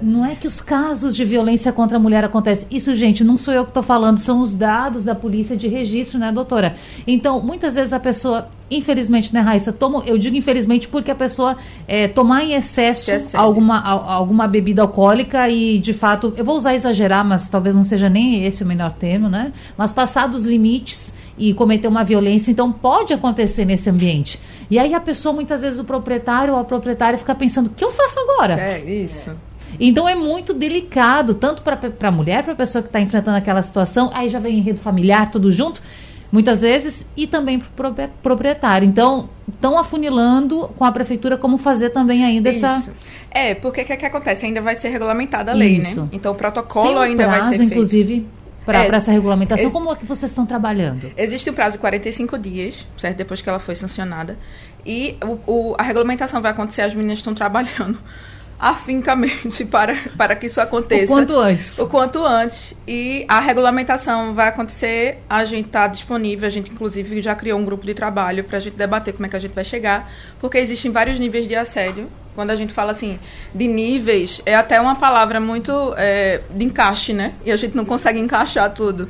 Não 0.00 0.24
é 0.24 0.34
que 0.34 0.46
os 0.46 0.60
casos 0.60 1.16
de 1.16 1.24
violência 1.24 1.72
contra 1.72 1.96
a 1.96 2.00
mulher 2.00 2.24
acontecem. 2.24 2.68
Isso, 2.70 2.94
gente, 2.94 3.24
não 3.24 3.38
sou 3.38 3.54
eu 3.54 3.64
que 3.64 3.70
estou 3.70 3.82
falando, 3.82 4.18
são 4.18 4.40
os 4.40 4.54
dados 4.54 5.04
da 5.04 5.14
polícia 5.14 5.56
de 5.56 5.68
registro, 5.68 6.18
né, 6.18 6.30
doutora? 6.32 6.76
Então, 7.06 7.40
muitas 7.42 7.74
vezes 7.74 7.92
a 7.92 8.00
pessoa 8.00 8.48
infelizmente, 8.70 9.32
né, 9.32 9.40
Raíssa? 9.40 9.72
Tomo, 9.72 10.02
eu 10.04 10.18
digo 10.18 10.36
infelizmente 10.36 10.88
porque 10.88 11.10
a 11.10 11.14
pessoa 11.14 11.56
é, 11.86 12.08
tomar 12.08 12.42
em 12.42 12.54
excesso 12.54 13.10
alguma, 13.34 13.78
a, 13.78 14.14
alguma 14.14 14.48
bebida 14.48 14.82
alcoólica 14.82 15.48
e, 15.48 15.78
de 15.78 15.92
fato, 15.92 16.34
eu 16.36 16.44
vou 16.44 16.56
usar 16.56 16.74
exagerar, 16.74 17.24
mas 17.24 17.48
talvez 17.48 17.76
não 17.76 17.84
seja 17.84 18.08
nem 18.08 18.44
esse 18.44 18.62
o 18.62 18.66
melhor 18.66 18.92
termo, 18.92 19.28
né? 19.28 19.52
Mas 19.76 19.92
passar 19.92 20.26
dos 20.26 20.44
limites 20.44 21.14
e 21.38 21.52
cometer 21.54 21.88
uma 21.88 22.04
violência, 22.04 22.50
então 22.50 22.72
pode 22.72 23.12
acontecer 23.12 23.64
nesse 23.64 23.90
ambiente. 23.90 24.40
E 24.70 24.78
aí 24.78 24.94
a 24.94 25.00
pessoa, 25.00 25.32
muitas 25.32 25.62
vezes, 25.62 25.78
o 25.78 25.84
proprietário 25.84 26.54
ou 26.54 26.60
a 26.60 26.64
proprietária 26.64 27.18
fica 27.18 27.34
pensando, 27.34 27.68
o 27.68 27.70
que 27.70 27.84
eu 27.84 27.92
faço 27.92 28.18
agora? 28.20 28.54
É, 28.60 28.80
isso. 28.80 29.30
Então 29.78 30.08
é 30.08 30.14
muito 30.14 30.54
delicado, 30.54 31.34
tanto 31.34 31.62
para 31.62 31.78
a 32.08 32.10
mulher, 32.10 32.42
para 32.42 32.52
a 32.52 32.56
pessoa 32.56 32.82
que 32.82 32.88
está 32.88 33.00
enfrentando 33.00 33.36
aquela 33.36 33.62
situação, 33.62 34.10
aí 34.14 34.28
já 34.28 34.38
vem 34.38 34.58
enredo 34.58 34.78
familiar, 34.78 35.30
tudo 35.30 35.52
junto 35.52 35.82
muitas 36.30 36.60
vezes, 36.60 37.06
e 37.16 37.26
também 37.26 37.58
para 37.58 37.88
o 37.88 37.94
proprietário. 38.22 38.86
Então, 38.86 39.28
estão 39.48 39.78
afunilando 39.78 40.68
com 40.76 40.84
a 40.84 40.92
prefeitura 40.92 41.36
como 41.36 41.56
fazer 41.56 41.90
também 41.90 42.24
ainda 42.24 42.50
Isso. 42.50 42.66
essa. 42.66 42.92
É, 43.30 43.54
porque 43.54 43.82
o 43.82 43.84
que, 43.84 43.96
que, 43.96 44.06
acontece? 44.06 44.44
Ainda 44.44 44.60
vai 44.60 44.74
ser 44.74 44.88
regulamentada 44.88 45.52
a 45.52 45.54
lei, 45.54 45.78
né? 45.78 45.78
Isso. 45.78 46.02
né? 46.02 46.08
Então 46.12 46.32
o 46.32 46.34
protocolo 46.34 46.96
um 46.96 46.98
ainda 46.98 47.24
prazo, 47.24 47.48
vai 47.48 47.56
ser. 47.56 47.62
Inclusive, 47.62 48.14
feito. 48.14 48.35
Para 48.66 48.84
é, 48.84 48.88
essa 48.88 49.12
regulamentação, 49.12 49.70
como 49.70 49.92
é 49.92 49.94
que 49.94 50.04
vocês 50.04 50.32
estão 50.32 50.44
trabalhando? 50.44 51.12
Existe 51.16 51.48
um 51.48 51.54
prazo 51.54 51.74
de 51.74 51.78
45 51.78 52.36
dias, 52.36 52.84
certo? 52.98 53.16
Depois 53.16 53.40
que 53.40 53.48
ela 53.48 53.60
foi 53.60 53.76
sancionada. 53.76 54.36
E 54.84 55.16
o, 55.24 55.38
o, 55.46 55.74
a 55.78 55.84
regulamentação 55.84 56.42
vai 56.42 56.50
acontecer, 56.50 56.82
as 56.82 56.94
meninas 56.94 57.20
estão 57.20 57.32
trabalhando 57.32 57.96
afincamente 58.58 59.64
para, 59.64 59.96
para 60.16 60.34
que 60.34 60.46
isso 60.46 60.60
aconteça. 60.60 61.12
O 61.12 61.16
quanto 61.16 61.38
antes. 61.38 61.78
O 61.78 61.86
quanto 61.86 62.26
antes. 62.26 62.74
E 62.88 63.24
a 63.28 63.38
regulamentação 63.38 64.34
vai 64.34 64.48
acontecer, 64.48 65.22
a 65.30 65.44
gente 65.44 65.66
está 65.66 65.86
disponível, 65.86 66.48
a 66.48 66.50
gente 66.50 66.72
inclusive 66.72 67.22
já 67.22 67.36
criou 67.36 67.60
um 67.60 67.64
grupo 67.64 67.86
de 67.86 67.94
trabalho 67.94 68.42
para 68.42 68.58
a 68.58 68.60
gente 68.60 68.76
debater 68.76 69.14
como 69.14 69.26
é 69.26 69.28
que 69.28 69.36
a 69.36 69.40
gente 69.40 69.54
vai 69.54 69.64
chegar, 69.64 70.10
porque 70.40 70.58
existem 70.58 70.90
vários 70.90 71.20
níveis 71.20 71.46
de 71.46 71.54
assédio. 71.54 72.08
Quando 72.36 72.50
a 72.50 72.56
gente 72.56 72.72
fala 72.72 72.92
assim 72.92 73.18
de 73.54 73.66
níveis, 73.66 74.40
é 74.46 74.54
até 74.54 74.80
uma 74.80 74.94
palavra 74.94 75.40
muito 75.40 75.94
é, 75.96 76.42
de 76.50 76.64
encaixe, 76.64 77.12
né? 77.12 77.32
E 77.44 77.50
a 77.50 77.56
gente 77.56 77.74
não 77.74 77.84
consegue 77.84 78.20
encaixar 78.20 78.72
tudo. 78.72 79.08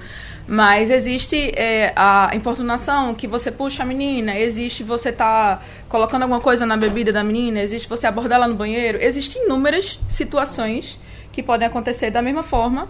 Mas 0.48 0.90
existe 0.90 1.52
é, 1.56 1.92
a 1.96 2.30
importunação 2.32 3.12
que 3.14 3.26
você 3.26 3.50
puxa 3.50 3.82
a 3.82 3.86
menina, 3.86 4.38
existe 4.38 4.84
você 4.84 5.10
tá 5.10 5.60
colocando 5.88 6.22
alguma 6.22 6.40
coisa 6.40 6.64
na 6.64 6.76
bebida 6.76 7.12
da 7.12 7.24
menina, 7.24 7.60
existe 7.60 7.88
você 7.88 8.06
abordar 8.06 8.36
ela 8.36 8.46
no 8.46 8.54
banheiro. 8.54 8.96
Existem 9.02 9.44
inúmeras 9.44 9.98
situações 10.08 11.00
que 11.32 11.42
podem 11.42 11.66
acontecer 11.66 12.12
da 12.12 12.22
mesma 12.22 12.44
forma 12.44 12.88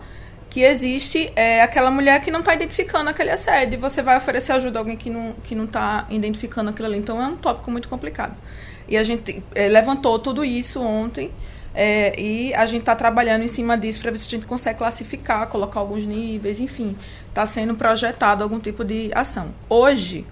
que 0.51 0.61
existe 0.61 1.33
é, 1.35 1.63
aquela 1.63 1.91
mulher 1.91 2.21
que 2.21 2.31
não 2.31 2.41
está 2.41 2.55
identificando 2.55 3.11
aquele 3.11 3.31
assédio. 3.31 3.79
Você 3.81 4.03
vai 4.03 4.17
oferecer 4.19 4.53
ajuda 4.53 4.79
a 4.79 4.81
alguém 4.81 4.97
que 4.97 5.11
não 5.11 5.35
que 5.43 5.55
não 5.55 5.65
está 5.65 6.07
identificando 6.11 6.71
aquilo 6.71 6.89
ali. 6.89 6.99
Então 6.99 7.23
é 7.23 7.27
um 7.27 7.37
tópico 7.37 7.71
muito 7.71 7.89
complicado. 7.89 8.37
E 8.89 8.97
a 8.97 9.03
gente 9.03 9.43
é, 9.55 9.69
levantou 9.69 10.19
tudo 10.19 10.45
isso 10.45 10.81
ontem. 10.81 11.31
É, 11.75 12.19
e 12.19 12.55
a 12.55 12.65
gente 12.67 12.81
está 12.81 12.97
trabalhando 12.97 13.43
em 13.43 13.49
cima 13.49 13.77
disso 13.77 14.01
para 14.01 14.11
ver 14.11 14.19
se 14.19 14.27
a 14.27 14.31
gente 14.31 14.47
consegue 14.47 14.79
classificar, 14.79 15.47
colocar 15.49 15.81
alguns 15.81 16.07
níveis, 16.07 16.59
enfim, 16.59 16.97
está 17.29 17.45
sendo 17.47 17.75
projetado 17.75 18.43
algum 18.43 18.59
tipo 18.59 18.85
de 18.85 19.11
ação. 19.15 19.55
Hoje, 19.69 20.25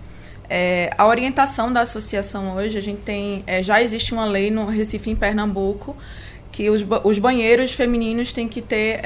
É, 0.46 0.90
a 0.98 1.06
orientação 1.06 1.72
da 1.72 1.80
associação 1.80 2.56
hoje, 2.56 2.76
a 2.76 2.80
gente 2.82 3.00
tem, 3.00 3.42
é, 3.46 3.62
já 3.62 3.80
existe 3.80 4.12
uma 4.12 4.26
lei 4.26 4.50
no 4.50 4.66
Recife, 4.66 5.10
em 5.10 5.16
Pernambuco, 5.16 5.96
que 6.52 6.68
os, 6.68 6.84
os 7.02 7.18
banheiros 7.18 7.72
femininos 7.72 8.30
têm 8.30 8.46
que 8.46 8.60
ter 8.60 9.00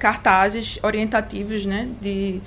cartazes 0.00 0.80
orientativos, 0.82 1.64
né, 1.64 1.88
de, 2.00 2.40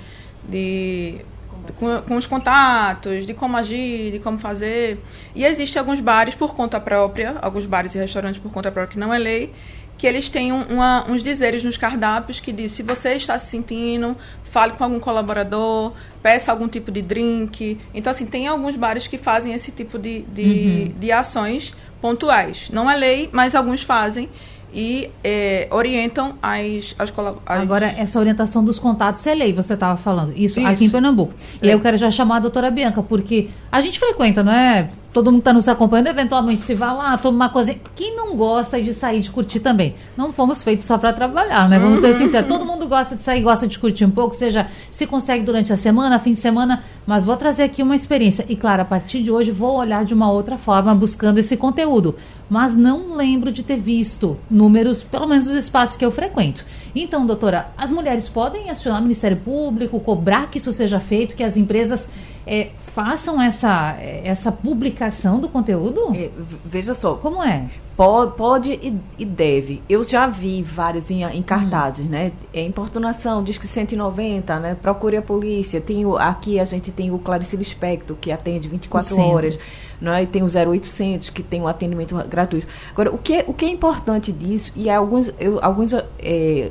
de 0.46 1.24
com, 1.72 2.00
com, 2.02 2.16
os 2.16 2.26
contatos, 2.26 3.26
de 3.26 3.34
como 3.34 3.56
agir, 3.56 4.12
de 4.12 4.18
como 4.18 4.38
fazer. 4.38 4.98
E 5.34 5.44
existem 5.44 5.80
alguns 5.80 6.00
bares 6.00 6.34
por 6.34 6.54
conta 6.54 6.78
própria, 6.80 7.36
alguns 7.40 7.66
bares 7.66 7.94
e 7.94 7.98
restaurantes 7.98 8.40
por 8.40 8.50
conta 8.52 8.70
própria 8.70 8.92
que 8.92 8.98
não 8.98 9.12
é 9.12 9.18
lei, 9.18 9.52
que 9.98 10.06
eles 10.06 10.28
têm 10.28 10.52
uma, 10.52 11.10
uns 11.10 11.22
dizeres 11.22 11.62
nos 11.64 11.76
cardápios 11.76 12.38
que 12.38 12.52
diz 12.52 12.72
se 12.72 12.82
você 12.82 13.14
está 13.14 13.38
se 13.38 13.46
sentindo, 13.46 14.16
fale 14.44 14.72
com 14.72 14.84
algum 14.84 15.00
colaborador, 15.00 15.92
peça 16.22 16.50
algum 16.50 16.68
tipo 16.68 16.90
de 16.90 17.02
drink. 17.02 17.78
Então, 17.94 18.10
assim, 18.10 18.26
tem 18.26 18.46
alguns 18.46 18.76
bares 18.76 19.06
que 19.06 19.16
fazem 19.16 19.52
esse 19.54 19.72
tipo 19.72 19.98
de, 19.98 20.22
de, 20.22 20.42
uhum. 20.42 20.94
de 20.98 21.12
ações 21.12 21.74
pontuais. 22.00 22.68
Não 22.70 22.90
é 22.90 22.96
lei, 22.96 23.28
mas 23.32 23.54
alguns 23.54 23.82
fazem 23.82 24.28
e 24.76 25.10
é, 25.24 25.66
orientam 25.70 26.34
as, 26.42 26.94
as, 26.98 27.10
as, 27.10 27.34
Agora, 27.46 27.86
essa 27.86 28.20
orientação 28.20 28.62
dos 28.62 28.78
contatos 28.78 29.26
é 29.26 29.34
lei, 29.34 29.54
você 29.54 29.72
estava 29.72 29.96
falando. 29.96 30.32
Isso, 30.32 30.60
Isso, 30.60 30.68
aqui 30.68 30.84
em 30.84 30.90
Pernambuco. 30.90 31.32
É. 31.62 31.66
E 31.66 31.70
eu 31.70 31.80
quero 31.80 31.96
já 31.96 32.10
chamar 32.10 32.36
a 32.36 32.40
doutora 32.40 32.70
Bianca, 32.70 33.02
porque 33.02 33.48
a 33.72 33.80
gente 33.80 33.98
frequenta, 33.98 34.42
não 34.42 34.52
é? 34.52 34.90
Todo 35.16 35.32
mundo 35.32 35.38
está 35.38 35.54
nos 35.54 35.66
acompanhando, 35.66 36.08
eventualmente 36.08 36.60
se 36.60 36.74
vai 36.74 36.94
lá, 36.94 37.16
toma 37.16 37.36
uma 37.36 37.48
coisa. 37.48 37.74
Quem 37.94 38.14
não 38.14 38.36
gosta 38.36 38.78
de 38.82 38.92
sair, 38.92 39.20
de 39.20 39.30
curtir 39.30 39.60
também? 39.60 39.94
Não 40.14 40.30
fomos 40.30 40.62
feitos 40.62 40.84
só 40.84 40.98
para 40.98 41.10
trabalhar, 41.10 41.70
né? 41.70 41.78
Vamos 41.78 42.00
ser 42.00 42.12
uhum. 42.12 42.18
sinceros. 42.18 42.46
Todo 42.46 42.66
mundo 42.66 42.86
gosta 42.86 43.16
de 43.16 43.22
sair, 43.22 43.40
gosta 43.40 43.66
de 43.66 43.78
curtir 43.78 44.04
um 44.04 44.10
pouco, 44.10 44.36
seja 44.36 44.68
se 44.90 45.06
consegue 45.06 45.42
durante 45.42 45.72
a 45.72 45.76
semana, 45.78 46.18
fim 46.18 46.32
de 46.32 46.38
semana, 46.38 46.84
mas 47.06 47.24
vou 47.24 47.34
trazer 47.34 47.62
aqui 47.62 47.82
uma 47.82 47.96
experiência. 47.96 48.44
E 48.46 48.54
claro, 48.56 48.82
a 48.82 48.84
partir 48.84 49.22
de 49.22 49.30
hoje 49.30 49.50
vou 49.50 49.78
olhar 49.78 50.04
de 50.04 50.12
uma 50.12 50.30
outra 50.30 50.58
forma, 50.58 50.94
buscando 50.94 51.38
esse 51.38 51.56
conteúdo. 51.56 52.16
Mas 52.50 52.76
não 52.76 53.14
lembro 53.16 53.50
de 53.50 53.62
ter 53.62 53.78
visto 53.78 54.36
números, 54.50 55.02
pelo 55.02 55.26
menos 55.26 55.46
dos 55.46 55.54
espaços 55.54 55.96
que 55.96 56.04
eu 56.04 56.10
frequento. 56.10 56.62
Então, 56.94 57.24
doutora, 57.24 57.68
as 57.78 57.90
mulheres 57.90 58.28
podem 58.28 58.68
acionar 58.68 59.00
o 59.00 59.02
Ministério 59.02 59.38
Público, 59.38 59.98
cobrar 59.98 60.50
que 60.50 60.58
isso 60.58 60.74
seja 60.74 61.00
feito, 61.00 61.34
que 61.34 61.42
as 61.42 61.56
empresas 61.56 62.10
é, 62.46 62.70
façam 62.76 63.42
essa, 63.42 63.96
essa 64.00 64.52
publicação 64.52 65.40
do 65.40 65.48
conteúdo? 65.48 66.14
É, 66.14 66.30
veja 66.64 66.94
só. 66.94 67.14
Como 67.14 67.42
é? 67.42 67.68
Pode, 67.96 68.36
pode 68.36 68.70
e, 68.70 68.96
e, 69.18 69.24
deve. 69.24 69.82
Eu 69.88 70.04
já 70.04 70.26
vi 70.26 70.62
vários 70.62 71.10
em, 71.10 71.24
em 71.24 71.42
cartazes, 71.42 72.06
hum. 72.06 72.10
né? 72.10 72.30
É 72.54 72.62
importunação, 72.62 73.42
diz 73.42 73.58
que 73.58 73.66
190, 73.66 74.60
né? 74.60 74.76
Procure 74.80 75.16
a 75.16 75.22
polícia. 75.22 75.80
Tem 75.80 76.06
o, 76.06 76.16
aqui 76.16 76.60
a 76.60 76.64
gente 76.64 76.92
tem 76.92 77.10
o 77.10 77.18
Clarice 77.18 77.56
Lispector, 77.56 78.16
que 78.20 78.30
atende 78.30 78.68
24 78.68 79.18
horas. 79.18 79.58
Né? 80.00 80.22
E 80.22 80.26
tem 80.26 80.42
o 80.42 80.46
0800, 80.46 81.30
que 81.30 81.42
tem 81.42 81.60
o 81.60 81.64
um 81.64 81.66
atendimento 81.66 82.14
gratuito. 82.28 82.66
Agora, 82.92 83.10
o 83.12 83.18
que, 83.18 83.36
é, 83.36 83.44
o 83.48 83.54
que 83.54 83.64
é 83.64 83.70
importante 83.70 84.30
disso, 84.30 84.72
e 84.76 84.90
alguns, 84.90 85.32
eu, 85.40 85.58
alguns 85.62 85.94
é, 86.18 86.70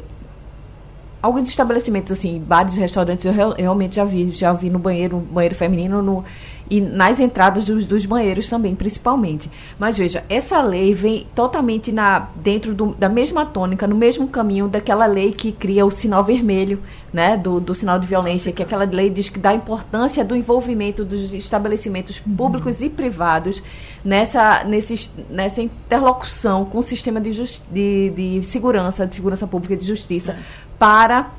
alguns 1.25 1.49
estabelecimentos, 1.49 2.11
assim, 2.11 2.39
bares 2.39 2.75
restaurantes, 2.75 3.25
eu 3.25 3.33
realmente 3.33 3.95
já 3.95 4.05
vi, 4.05 4.29
já 4.29 4.53
vi 4.53 4.69
no 4.69 4.77
banheiro, 4.77 5.17
banheiro 5.17 5.55
feminino 5.55 6.01
no, 6.01 6.23
e 6.69 6.81
nas 6.81 7.19
entradas 7.19 7.65
dos, 7.65 7.85
dos, 7.85 8.05
banheiros 8.05 8.47
também, 8.47 8.75
principalmente. 8.75 9.49
Mas 9.77 9.97
veja, 9.97 10.23
essa 10.27 10.61
lei 10.61 10.93
vem 10.93 11.27
totalmente 11.35 11.91
na, 11.91 12.27
dentro 12.35 12.73
do, 12.73 12.87
da 12.95 13.07
mesma 13.07 13.45
tônica, 13.45 13.85
no 13.85 13.95
mesmo 13.95 14.27
caminho 14.27 14.67
daquela 14.67 15.05
lei 15.05 15.31
que 15.31 15.51
cria 15.51 15.85
o 15.85 15.91
sinal 15.91 16.23
vermelho, 16.23 16.81
né, 17.13 17.37
do, 17.37 17.59
do 17.59 17.73
sinal 17.73 17.97
de 17.97 18.07
violência, 18.07 18.51
que 18.51 18.61
aquela 18.61 18.83
lei 18.83 19.09
diz 19.09 19.29
que 19.29 19.39
dá 19.39 19.53
importância 19.53 20.25
do 20.25 20.35
envolvimento 20.35 21.05
dos 21.05 21.33
estabelecimentos 21.33 22.21
uhum. 22.25 22.35
públicos 22.35 22.81
e 22.81 22.89
privados 22.89 23.63
nessa, 24.03 24.63
nesse, 24.63 25.09
nessa 25.29 25.61
interlocução 25.61 26.65
com 26.65 26.79
o 26.79 26.83
sistema 26.83 27.21
de, 27.21 27.31
de, 27.71 28.09
de 28.09 28.43
segurança, 28.43 29.07
de 29.07 29.15
segurança 29.15 29.47
pública 29.47 29.75
e 29.75 29.77
de 29.77 29.85
justiça, 29.85 30.33
é 30.33 30.37
para 30.77 31.31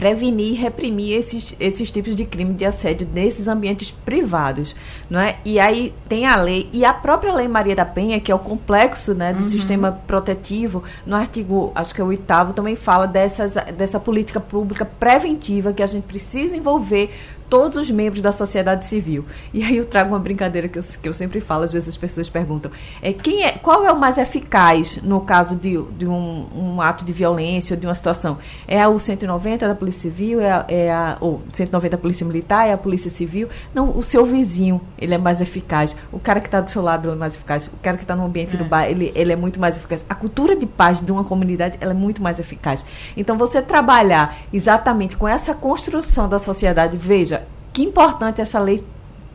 prevenir 0.00 0.52
e 0.52 0.54
reprimir 0.54 1.14
esses, 1.14 1.54
esses 1.60 1.90
tipos 1.90 2.16
de 2.16 2.24
crime 2.24 2.54
de 2.54 2.64
assédio 2.64 3.06
nesses 3.12 3.46
ambientes 3.46 3.90
privados, 3.90 4.74
não 5.10 5.20
é? 5.20 5.36
E 5.44 5.60
aí 5.60 5.92
tem 6.08 6.24
a 6.24 6.36
lei 6.36 6.70
e 6.72 6.86
a 6.86 6.94
própria 6.94 7.34
lei 7.34 7.46
Maria 7.46 7.76
da 7.76 7.84
Penha, 7.84 8.18
que 8.18 8.32
é 8.32 8.34
o 8.34 8.38
complexo, 8.38 9.12
né, 9.12 9.34
do 9.34 9.42
uhum. 9.42 9.50
sistema 9.50 9.92
protetivo, 10.06 10.82
no 11.04 11.14
artigo, 11.14 11.70
acho 11.74 11.94
que 11.94 12.00
é 12.00 12.04
o 12.04 12.06
oitavo, 12.06 12.54
também 12.54 12.76
fala 12.76 13.06
dessas, 13.06 13.52
dessa 13.76 14.00
política 14.00 14.40
pública 14.40 14.86
preventiva 14.86 15.70
que 15.70 15.82
a 15.82 15.86
gente 15.86 16.04
precisa 16.04 16.56
envolver 16.56 17.10
todos 17.50 17.76
os 17.76 17.90
membros 17.90 18.22
da 18.22 18.30
sociedade 18.30 18.86
civil. 18.86 19.26
E 19.52 19.62
aí 19.62 19.76
eu 19.76 19.84
trago 19.84 20.10
uma 20.10 20.18
brincadeira 20.18 20.68
que 20.68 20.78
eu, 20.78 20.82
que 21.02 21.08
eu 21.08 21.12
sempre 21.12 21.40
falo, 21.40 21.64
às 21.64 21.72
vezes 21.72 21.88
as 21.88 21.96
pessoas 21.96 22.30
perguntam, 22.30 22.70
é, 23.02 23.12
quem 23.12 23.44
é, 23.44 23.52
qual 23.52 23.84
é 23.84 23.92
o 23.92 23.98
mais 23.98 24.16
eficaz 24.16 24.98
no 25.02 25.20
caso 25.20 25.56
de, 25.56 25.76
de 25.98 26.06
um, 26.06 26.46
um 26.54 26.80
ato 26.80 27.04
de 27.04 27.12
violência 27.12 27.74
ou 27.74 27.80
de 27.80 27.86
uma 27.86 27.94
situação? 27.94 28.38
É 28.68 28.86
o 28.86 28.98
190 28.98 29.66
da 29.66 29.74
Polícia 29.74 30.02
Civil, 30.02 30.40
é 30.40 30.52
a, 30.52 30.64
é 30.68 30.92
a, 30.92 31.18
ou 31.20 31.42
190 31.52 31.96
da 31.96 32.00
Polícia 32.00 32.24
Militar, 32.24 32.68
é 32.68 32.72
a 32.72 32.78
Polícia 32.78 33.10
Civil? 33.10 33.48
Não, 33.74 33.98
o 33.98 34.02
seu 34.02 34.24
vizinho, 34.24 34.80
ele 34.96 35.14
é 35.14 35.18
mais 35.18 35.40
eficaz. 35.40 35.96
O 36.12 36.20
cara 36.20 36.40
que 36.40 36.46
está 36.46 36.60
do 36.60 36.70
seu 36.70 36.80
lado, 36.80 37.08
ele 37.08 37.16
é 37.16 37.18
mais 37.18 37.34
eficaz. 37.34 37.66
O 37.66 37.76
cara 37.82 37.96
que 37.96 38.04
está 38.04 38.14
no 38.14 38.24
ambiente 38.24 38.54
é. 38.54 38.58
do 38.58 38.64
bar, 38.68 38.84
ele, 38.84 39.10
ele 39.14 39.32
é 39.32 39.36
muito 39.36 39.58
mais 39.60 39.76
eficaz. 39.76 40.04
A 40.08 40.14
cultura 40.14 40.54
de 40.54 40.66
paz 40.66 41.00
de 41.00 41.10
uma 41.10 41.24
comunidade, 41.24 41.76
ela 41.80 41.90
é 41.90 41.94
muito 41.94 42.22
mais 42.22 42.38
eficaz. 42.38 42.86
Então, 43.16 43.36
você 43.36 43.60
trabalhar 43.60 44.36
exatamente 44.52 45.16
com 45.16 45.26
essa 45.26 45.52
construção 45.52 46.28
da 46.28 46.38
sociedade, 46.38 46.96
veja, 46.96 47.39
que 47.72 47.82
importante 47.82 48.40
essa 48.40 48.58
lei 48.58 48.84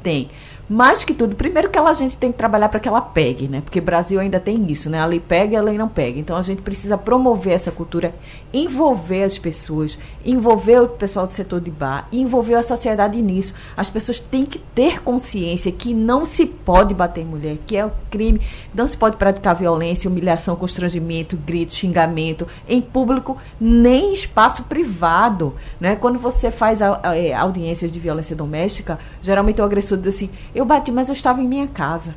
tem 0.04 0.30
mais 0.68 1.04
que 1.04 1.14
tudo, 1.14 1.36
primeiro 1.36 1.70
que 1.70 1.78
ela, 1.78 1.92
a 1.92 1.94
gente 1.94 2.18
tem 2.18 2.32
que 2.32 2.38
trabalhar 2.38 2.70
para 2.70 2.80
que 2.80 2.88
ela 2.88 3.02
pegue, 3.02 3.48
né? 3.48 3.62
Porque 3.62 3.80
Brasil 3.80 4.20
ainda 4.20 4.40
tem 4.40 4.72
isso, 4.72 4.90
né? 4.90 5.00
A 5.00 5.06
lei 5.06 5.20
pega 5.20 5.54
e 5.54 5.56
a 5.56 5.62
lei 5.62 5.78
não 5.78 5.88
pega. 5.88 6.20
Então 6.20 6.36
a 6.36 6.42
gente 6.42 6.62
precisa 6.62 6.98
promover 6.98 7.54
essa 7.54 7.72
cultura, 7.72 8.16
envolver 8.52 9.24
as 9.24 9.38
pessoas, 9.38 9.98
envolver 10.26 10.82
o 10.82 10.88
pessoal 10.88 11.28
do 11.28 11.34
setor 11.34 11.62
de 11.62 11.70
bar, 11.70 12.08
envolver 12.12 12.56
a 12.56 12.64
sociedade 12.64 13.22
nisso. 13.22 13.54
As 13.78 13.90
pessoas 13.90 14.20
têm 14.20 14.46
que 14.46 14.58
ter 14.58 15.02
consciência 15.02 15.72
que 15.72 15.94
não 15.94 16.26
se 16.26 16.46
pode 16.46 16.94
bater 16.94 17.22
em 17.22 17.26
mulher, 17.26 17.58
que 17.66 17.78
é 17.78 17.86
o 17.86 17.92
crime, 18.10 18.42
não 18.74 18.88
se 18.88 18.98
pode 18.98 19.18
praticar 19.18 19.56
violência, 19.56 20.10
humilhação, 20.10 20.56
constrangimento, 20.56 21.38
grito, 21.38 21.76
xingamento 21.76 22.48
em 22.68 22.82
público, 22.82 23.38
nem 23.60 24.12
em 24.12 24.14
espaço 24.14 24.64
privado, 24.64 25.54
né? 25.80 25.96
Quando 25.96 26.18
você 26.18 26.50
faz 26.50 26.80
audiências 26.82 27.92
de 27.92 28.00
violência 28.00 28.36
doméstica, 28.36 28.98
geralmente 29.22 29.62
o 29.62 29.64
agressor 29.64 29.98
diz 29.98 30.16
assim: 30.16 30.30
eu 30.56 30.66
bati, 30.66 30.92
mas 30.92 31.10
eu 31.10 31.14
estava 31.14 31.42
em 31.42 31.48
minha 31.48 31.68
casa. 31.68 32.16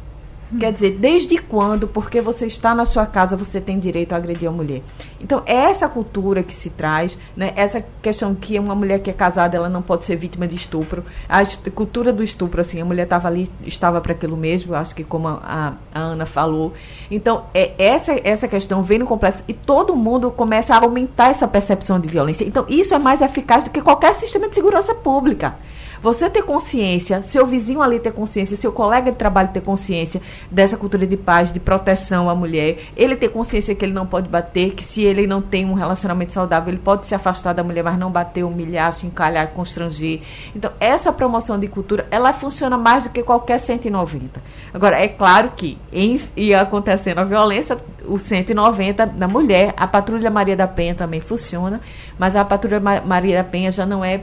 Quer 0.58 0.72
dizer, 0.72 0.92
desde 0.92 1.36
quando, 1.36 1.86
porque 1.86 2.22
você 2.22 2.46
está 2.46 2.74
na 2.74 2.86
sua 2.86 3.04
casa, 3.04 3.36
você 3.36 3.60
tem 3.60 3.78
direito 3.78 4.14
a 4.14 4.16
agredir 4.16 4.48
a 4.48 4.52
mulher? 4.52 4.80
Então, 5.20 5.42
é 5.44 5.54
essa 5.54 5.86
cultura 5.86 6.42
que 6.42 6.54
se 6.54 6.70
traz, 6.70 7.18
né? 7.36 7.52
essa 7.54 7.84
questão 8.00 8.34
que 8.34 8.58
uma 8.58 8.74
mulher 8.74 9.00
que 9.00 9.10
é 9.10 9.12
casada, 9.12 9.58
ela 9.58 9.68
não 9.68 9.82
pode 9.82 10.06
ser 10.06 10.16
vítima 10.16 10.48
de 10.48 10.56
estupro. 10.56 11.04
A 11.28 11.42
cultura 11.70 12.14
do 12.14 12.22
estupro, 12.22 12.62
assim, 12.62 12.80
a 12.80 12.84
mulher 12.84 13.02
estava 13.02 13.28
ali, 13.28 13.46
estava 13.66 14.00
para 14.00 14.12
aquilo 14.12 14.38
mesmo, 14.38 14.74
acho 14.74 14.94
que 14.94 15.04
como 15.04 15.28
a, 15.28 15.74
a, 15.94 15.98
Ana 16.00 16.24
falou. 16.24 16.72
Então, 17.10 17.44
é 17.52 17.74
essa, 17.76 18.18
essa 18.24 18.48
questão 18.48 18.82
vem 18.82 19.00
no 19.00 19.06
complexo 19.06 19.44
e 19.46 19.52
todo 19.52 19.94
mundo 19.94 20.30
começa 20.30 20.74
a 20.74 20.82
aumentar 20.82 21.28
essa 21.28 21.46
percepção 21.46 22.00
de 22.00 22.08
violência. 22.08 22.46
Então, 22.46 22.64
isso 22.70 22.94
é 22.94 22.98
mais 22.98 23.20
eficaz 23.20 23.64
do 23.64 23.70
que 23.70 23.82
qualquer 23.82 24.14
sistema 24.14 24.48
de 24.48 24.54
segurança 24.54 24.94
pública. 24.94 25.56
Você 26.02 26.30
ter 26.30 26.42
consciência, 26.42 27.22
seu 27.22 27.46
vizinho 27.46 27.82
ali 27.82 27.98
ter 27.98 28.12
consciência, 28.12 28.56
seu 28.56 28.72
colega 28.72 29.10
de 29.10 29.18
trabalho 29.18 29.48
ter 29.48 29.60
consciência 29.60 30.20
dessa 30.50 30.76
cultura 30.76 31.06
de 31.06 31.16
paz, 31.16 31.50
de 31.50 31.58
proteção 31.58 32.30
à 32.30 32.34
mulher, 32.34 32.78
ele 32.96 33.16
ter 33.16 33.28
consciência 33.28 33.74
que 33.74 33.84
ele 33.84 33.92
não 33.92 34.06
pode 34.06 34.28
bater, 34.28 34.74
que 34.74 34.84
se 34.84 35.02
ele 35.02 35.26
não 35.26 35.42
tem 35.42 35.64
um 35.64 35.74
relacionamento 35.74 36.32
saudável, 36.32 36.72
ele 36.72 36.82
pode 36.82 37.06
se 37.06 37.14
afastar 37.14 37.52
da 37.52 37.64
mulher, 37.64 37.82
mas 37.82 37.98
não 37.98 38.10
bater, 38.10 38.44
humilhar, 38.44 38.92
chincalhar, 38.92 39.48
constranger. 39.48 40.20
Então, 40.54 40.70
essa 40.78 41.12
promoção 41.12 41.58
de 41.58 41.66
cultura, 41.66 42.06
ela 42.10 42.32
funciona 42.32 42.76
mais 42.76 43.04
do 43.04 43.10
que 43.10 43.22
qualquer 43.22 43.58
190. 43.58 44.40
Agora, 44.72 44.98
é 45.00 45.08
claro 45.08 45.52
que 45.56 45.78
em, 45.92 46.20
e 46.36 46.54
acontecendo 46.54 47.18
a 47.18 47.24
violência, 47.24 47.76
o 48.06 48.18
190 48.18 49.06
da 49.06 49.26
mulher, 49.26 49.74
a 49.76 49.86
Patrulha 49.86 50.30
Maria 50.30 50.56
da 50.56 50.68
Penha 50.68 50.94
também 50.94 51.20
funciona, 51.20 51.80
mas 52.18 52.36
a 52.36 52.44
Patrulha 52.44 52.80
Maria 52.80 53.38
da 53.38 53.44
Penha 53.44 53.70
já 53.70 53.84
não 53.84 54.04
é 54.04 54.20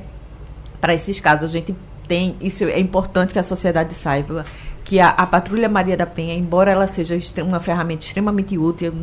para 0.80 0.94
esses 0.94 1.20
casos. 1.20 1.50
A 1.50 1.54
gente 1.54 1.76
tem, 2.08 2.36
isso 2.42 2.64
é 2.64 2.80
importante 2.80 3.34
que 3.34 3.40
a 3.40 3.44
sociedade 3.44 3.94
saiba, 3.94 4.46
que 4.86 5.00
a, 5.00 5.10
a, 5.10 5.26
Patrulha 5.26 5.68
Maria 5.68 5.98
da 5.98 6.06
Penha, 6.06 6.36
embora 6.36 6.70
ela 6.70 6.86
seja 6.86 7.18
uma 7.42 7.60
ferramenta 7.60 8.06
extremamente 8.06 8.56
útil 8.56 8.94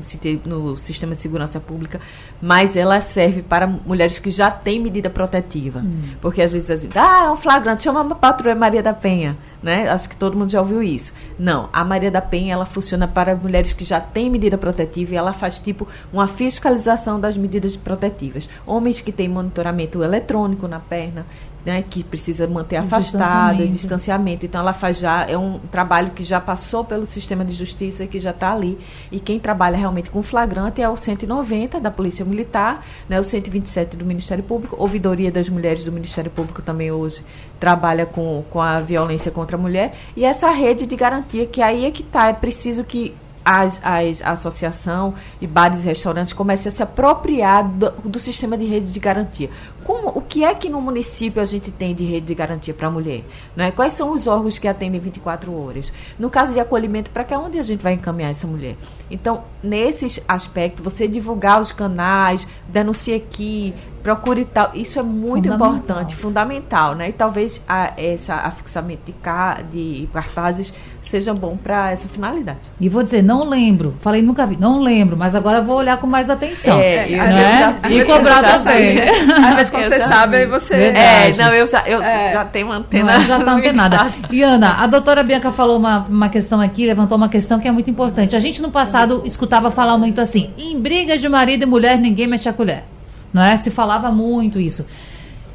no, 0.46 0.78
sistema 0.78 1.12
de 1.16 1.20
segurança 1.20 1.58
pública, 1.58 2.00
mas 2.40 2.76
ela 2.76 3.00
serve 3.00 3.42
para 3.42 3.66
mulheres 3.66 4.20
que 4.20 4.30
já 4.30 4.48
têm 4.48 4.80
medida 4.80 5.10
protetiva. 5.10 5.80
Hum. 5.80 6.14
Porque 6.20 6.40
às 6.40 6.52
vezes 6.52 6.70
assim, 6.70 6.88
ah, 6.94 7.24
é 7.24 7.30
um 7.30 7.36
flagrante, 7.36 7.82
chama 7.82 8.00
a 8.00 8.14
Patrulha 8.14 8.54
Maria 8.54 8.80
da 8.80 8.94
Penha. 8.94 9.36
né? 9.60 9.90
Acho 9.90 10.08
que 10.08 10.16
todo 10.16 10.38
mundo 10.38 10.50
já 10.50 10.60
ouviu 10.60 10.84
isso. 10.84 11.12
Não, 11.36 11.68
a 11.72 11.84
Maria 11.84 12.12
da 12.12 12.20
Penha 12.20 12.52
ela 12.52 12.64
funciona 12.64 13.08
para 13.08 13.34
mulheres 13.34 13.72
que 13.72 13.84
já 13.84 14.00
têm 14.00 14.30
medida 14.30 14.56
protetiva 14.56 15.14
e 15.14 15.16
ela 15.16 15.32
faz 15.32 15.58
tipo 15.58 15.88
uma 16.12 16.28
fiscalização 16.28 17.18
das 17.18 17.36
medidas 17.36 17.76
protetivas. 17.76 18.48
Homens 18.64 19.00
que 19.00 19.10
têm 19.10 19.28
monitoramento 19.28 20.00
eletrônico 20.00 20.68
na 20.68 20.78
perna, 20.78 21.26
né, 21.64 21.84
que 21.88 22.02
precisa 22.02 22.46
manter 22.46 22.76
afastada, 22.76 23.54
distanciamento. 23.54 23.72
distanciamento. 23.72 24.46
Então 24.46 24.60
ela 24.60 24.72
faz 24.72 24.98
já 24.98 25.24
é 25.28 25.38
um 25.38 25.58
trabalho 25.72 26.10
que 26.10 26.22
já 26.22 26.38
passou 26.38 26.84
pelo 26.84 27.06
sistema 27.06 27.44
de 27.44 27.54
justiça 27.54 28.06
que 28.06 28.20
já 28.20 28.30
está 28.30 28.52
ali. 28.52 28.78
E 29.10 29.18
quem 29.18 29.40
trabalha 29.40 29.76
realmente 29.76 30.10
com 30.10 30.22
flagrante 30.22 30.82
é 30.82 30.88
o 30.88 30.96
190 30.96 31.80
da 31.80 31.90
Polícia 31.90 32.24
Militar, 32.24 32.86
né, 33.08 33.18
o 33.18 33.24
127 33.24 33.96
do 33.96 34.04
Ministério 34.04 34.44
Público, 34.44 34.76
ouvidoria 34.78 35.32
das 35.32 35.48
mulheres 35.48 35.82
do 35.82 35.90
Ministério 35.90 36.30
Público 36.30 36.60
também 36.60 36.92
hoje 36.92 37.24
trabalha 37.58 38.04
com, 38.04 38.44
com 38.50 38.60
a 38.60 38.80
violência 38.80 39.30
contra 39.30 39.56
a 39.56 39.60
mulher 39.60 39.94
e 40.16 40.24
essa 40.24 40.50
rede 40.50 40.84
de 40.84 40.96
garantia 40.96 41.46
que 41.46 41.62
aí 41.62 41.84
é 41.86 41.90
que 41.92 42.02
está 42.02 42.28
é 42.28 42.32
preciso 42.32 42.82
que 42.82 43.14
as, 43.44 43.80
as, 43.82 44.22
a 44.22 44.30
associação 44.30 45.14
e 45.40 45.46
bares 45.46 45.82
e 45.82 45.86
restaurantes 45.86 46.32
comecem 46.32 46.70
a 46.70 46.74
se 46.74 46.82
apropriar 46.82 47.68
do, 47.68 47.90
do, 47.90 48.18
sistema 48.18 48.56
de 48.56 48.64
rede 48.64 48.92
de 48.92 49.00
garantia. 49.00 49.50
Como, 49.84 50.08
o 50.08 50.20
que 50.20 50.44
é 50.44 50.54
que 50.54 50.68
no 50.68 50.80
município 50.80 51.42
a 51.42 51.44
gente 51.44 51.70
tem 51.70 51.94
de 51.94 52.04
rede 52.04 52.26
de 52.26 52.34
garantia 52.34 52.72
para 52.72 52.86
a 52.86 52.90
mulher? 52.90 53.24
Né? 53.56 53.70
Quais 53.72 53.94
são 53.94 54.12
os 54.12 54.26
órgãos 54.26 54.58
que 54.58 54.68
atendem 54.68 55.00
24 55.00 55.52
horas? 55.52 55.92
No 56.18 56.30
caso 56.30 56.52
de 56.52 56.60
acolhimento, 56.60 57.10
para 57.10 57.24
que 57.24 57.34
onde 57.34 57.58
a 57.58 57.62
gente 57.62 57.82
vai 57.82 57.94
encaminhar 57.94 58.30
essa 58.30 58.46
mulher? 58.46 58.76
Então, 59.10 59.44
nesse 59.62 60.22
aspecto, 60.28 60.82
você 60.82 61.08
divulgar 61.08 61.60
os 61.60 61.72
canais, 61.72 62.46
denuncie 62.68 63.14
aqui, 63.14 63.74
procure 64.02 64.44
tal. 64.44 64.70
Isso 64.74 64.98
é 64.98 65.02
muito 65.02 65.48
fundamental. 65.48 65.74
importante, 65.74 66.16
fundamental, 66.16 66.94
né? 66.94 67.08
E 67.08 67.12
talvez 67.12 67.62
a, 67.68 67.92
essa 67.96 68.34
afixamento 68.34 69.12
de, 69.12 69.62
de 69.70 70.08
cartazes 70.12 70.72
seja 71.02 71.34
bom 71.34 71.56
para 71.56 71.90
essa 71.90 72.08
finalidade. 72.08 72.60
E 72.80 72.88
vou 72.88 73.02
dizer, 73.02 73.22
não 73.22 73.48
lembro, 73.48 73.94
falei 74.00 74.22
nunca 74.22 74.46
vi, 74.46 74.56
não 74.58 74.80
lembro, 74.80 75.16
mas 75.16 75.34
agora 75.34 75.60
vou 75.60 75.76
olhar 75.76 75.98
com 75.98 76.06
mais 76.06 76.30
atenção. 76.30 76.78
É, 76.78 77.06
né? 77.06 77.78
Já, 77.82 77.90
e 77.90 78.04
cobrar 78.04 78.42
também. 78.42 78.98
Às 79.02 79.54
vezes 79.54 79.70
quando 79.70 79.84
você 79.84 79.98
sabe, 79.98 80.36
aí 80.36 80.46
você. 80.46 80.74
Verdade. 80.74 81.40
É, 81.40 81.44
não, 81.44 81.54
eu 81.54 81.66
já, 81.66 81.82
eu 81.86 82.02
é. 82.02 82.32
já 82.32 82.44
tenho 82.44 82.66
uma 82.66 82.76
antena. 82.76 83.18
Não, 83.18 83.24
já 83.24 83.40
tá 83.40 83.52
antenada. 83.52 84.12
E 84.30 84.42
Ana, 84.42 84.82
a 84.82 84.86
doutora 84.86 85.22
Bianca 85.22 85.52
falou 85.52 85.78
uma, 85.78 85.98
uma 86.08 86.28
questão 86.28 86.60
aqui, 86.60 86.86
levantou 86.86 87.16
uma 87.18 87.28
questão 87.28 87.60
que 87.60 87.68
é 87.68 87.72
muito 87.72 87.90
importante. 87.90 88.34
A 88.34 88.40
gente 88.40 88.62
no 88.62 88.70
passado 88.70 89.22
escutava 89.24 89.70
falar 89.70 89.98
muito 89.98 90.20
assim: 90.20 90.50
em 90.56 90.80
briga 90.80 91.18
de 91.18 91.28
marido 91.28 91.62
e 91.62 91.66
mulher, 91.66 91.98
ninguém 91.98 92.26
mexe 92.26 92.48
a 92.48 92.52
colher 92.52 92.84
não 93.32 93.42
é? 93.42 93.56
Se 93.56 93.70
falava 93.70 94.10
muito 94.10 94.60
isso. 94.60 94.86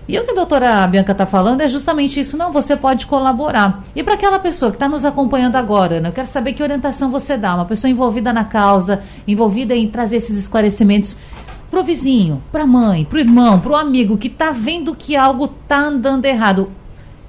E 0.07 0.17
o 0.17 0.23
que 0.23 0.31
a 0.31 0.35
doutora 0.35 0.87
Bianca 0.87 1.11
está 1.11 1.25
falando 1.25 1.59
é 1.59 1.67
justamente 1.67 2.19
isso. 2.19 2.37
Não, 2.37 2.51
você 2.51 2.77
pode 2.77 3.05
colaborar. 3.05 3.83
E 3.93 4.01
para 4.01 4.13
aquela 4.13 4.39
pessoa 4.39 4.71
que 4.71 4.77
está 4.77 4.87
nos 4.87 5.03
acompanhando 5.03 5.57
agora, 5.57 5.99
né, 5.99 6.07
eu 6.07 6.13
quero 6.13 6.27
saber 6.27 6.53
que 6.53 6.63
orientação 6.63 7.11
você 7.11 7.35
dá. 7.35 7.55
Uma 7.55 7.65
pessoa 7.65 7.91
envolvida 7.91 8.31
na 8.31 8.45
causa, 8.45 9.03
envolvida 9.27 9.75
em 9.75 9.89
trazer 9.89 10.17
esses 10.17 10.37
esclarecimentos 10.37 11.17
para 11.69 11.81
o 11.81 11.83
vizinho, 11.83 12.41
para 12.53 12.63
a 12.63 12.67
mãe, 12.67 13.03
para 13.03 13.17
o 13.17 13.19
irmão, 13.19 13.59
para 13.59 13.71
o 13.73 13.75
amigo 13.75 14.17
que 14.17 14.27
está 14.27 14.51
vendo 14.51 14.95
que 14.95 15.17
algo 15.17 15.45
está 15.45 15.79
andando 15.79 16.23
errado. 16.23 16.71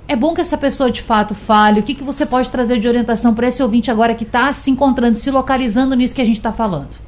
É 0.07 0.15
bom 0.15 0.33
que 0.33 0.41
essa 0.41 0.57
pessoa 0.57 0.91
de 0.91 1.03
fato 1.03 1.35
fale. 1.35 1.81
O 1.81 1.83
que, 1.83 1.97
que 1.97 2.05
você 2.05 2.25
pode 2.25 2.49
trazer 2.51 2.79
de 2.79 2.87
orientação 2.87 3.35
para 3.35 3.49
esse 3.49 3.61
ouvinte 3.61 3.91
agora 3.91 4.15
que 4.15 4.25
está 4.25 4.53
se 4.53 4.71
encontrando, 4.71 5.17
se 5.17 5.31
localizando 5.33 5.97
nisso 5.97 6.15
que 6.15 6.23
a 6.23 6.25
gente 6.25 6.39
está 6.39 6.53
falando? 6.53 7.08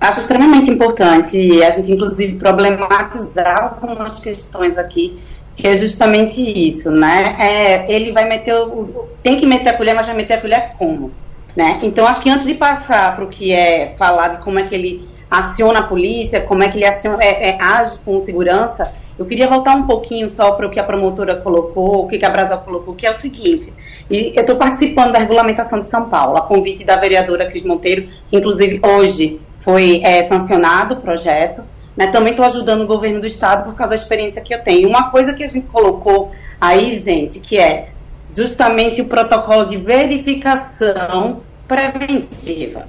Acho 0.00 0.20
extremamente 0.20 0.70
importante 0.70 1.62
a 1.62 1.70
gente, 1.72 1.92
inclusive, 1.92 2.36
problematizar 2.36 3.64
algumas 3.64 4.18
questões 4.18 4.78
aqui, 4.78 5.20
que 5.54 5.68
é 5.68 5.76
justamente 5.76 6.40
isso, 6.40 6.90
né? 6.90 7.36
É, 7.38 7.92
ele 7.92 8.10
vai 8.10 8.26
meter 8.26 8.54
o, 8.54 9.08
tem 9.22 9.36
que 9.36 9.46
meter 9.46 9.68
a 9.68 9.76
colher, 9.76 9.94
mas 9.94 10.06
vai 10.06 10.16
meter 10.16 10.34
a 10.34 10.40
colher 10.40 10.72
como? 10.78 11.12
Né? 11.54 11.78
Então, 11.82 12.06
acho 12.06 12.22
que 12.22 12.30
antes 12.30 12.46
de 12.46 12.54
passar 12.54 13.14
para 13.14 13.24
o 13.24 13.28
que 13.28 13.52
é 13.52 13.94
falar 13.98 14.28
de 14.28 14.38
como 14.38 14.58
é 14.58 14.62
que 14.62 14.74
ele 14.74 15.06
aciona 15.30 15.80
a 15.80 15.82
polícia, 15.82 16.40
como 16.40 16.62
é 16.62 16.68
que 16.68 16.78
ele 16.78 16.86
aciona, 16.86 17.22
é, 17.22 17.50
é, 17.50 17.58
age 17.60 17.98
com 18.04 18.24
segurança, 18.24 18.90
eu 19.18 19.26
queria 19.26 19.48
voltar 19.48 19.76
um 19.76 19.86
pouquinho 19.86 20.30
só 20.30 20.52
para 20.52 20.66
o 20.66 20.70
que 20.70 20.80
a 20.80 20.82
promotora 20.82 21.36
colocou, 21.36 22.04
o 22.04 22.08
que 22.08 22.24
a 22.24 22.30
Brasal 22.30 22.60
colocou, 22.60 22.94
que 22.94 23.06
é 23.06 23.10
o 23.10 23.14
seguinte, 23.14 23.70
e 24.10 24.32
eu 24.34 24.40
estou 24.40 24.56
participando 24.56 25.12
da 25.12 25.18
regulamentação 25.18 25.78
de 25.80 25.90
São 25.90 26.08
Paulo, 26.08 26.38
a 26.38 26.42
convite 26.42 26.84
da 26.84 26.96
vereadora 26.96 27.50
Cris 27.50 27.64
Monteiro, 27.64 28.08
que 28.28 28.36
inclusive 28.36 28.80
hoje 28.82 29.38
foi 29.60 30.02
é, 30.04 30.24
sancionado 30.24 30.94
o 30.94 31.00
projeto. 31.00 31.62
Né? 31.96 32.08
Também 32.08 32.32
estou 32.32 32.46
ajudando 32.46 32.82
o 32.82 32.86
governo 32.86 33.20
do 33.20 33.26
estado 33.26 33.64
por 33.64 33.74
causa 33.74 33.90
da 33.90 33.96
experiência 33.96 34.42
que 34.42 34.54
eu 34.54 34.62
tenho. 34.62 34.88
Uma 34.88 35.10
coisa 35.10 35.32
que 35.32 35.44
a 35.44 35.46
gente 35.46 35.66
colocou 35.66 36.32
aí, 36.60 36.98
gente, 36.98 37.38
que 37.40 37.58
é 37.58 37.90
justamente 38.34 39.00
o 39.00 39.06
protocolo 39.06 39.66
de 39.66 39.76
verificação 39.76 41.40
preventiva. 41.66 42.88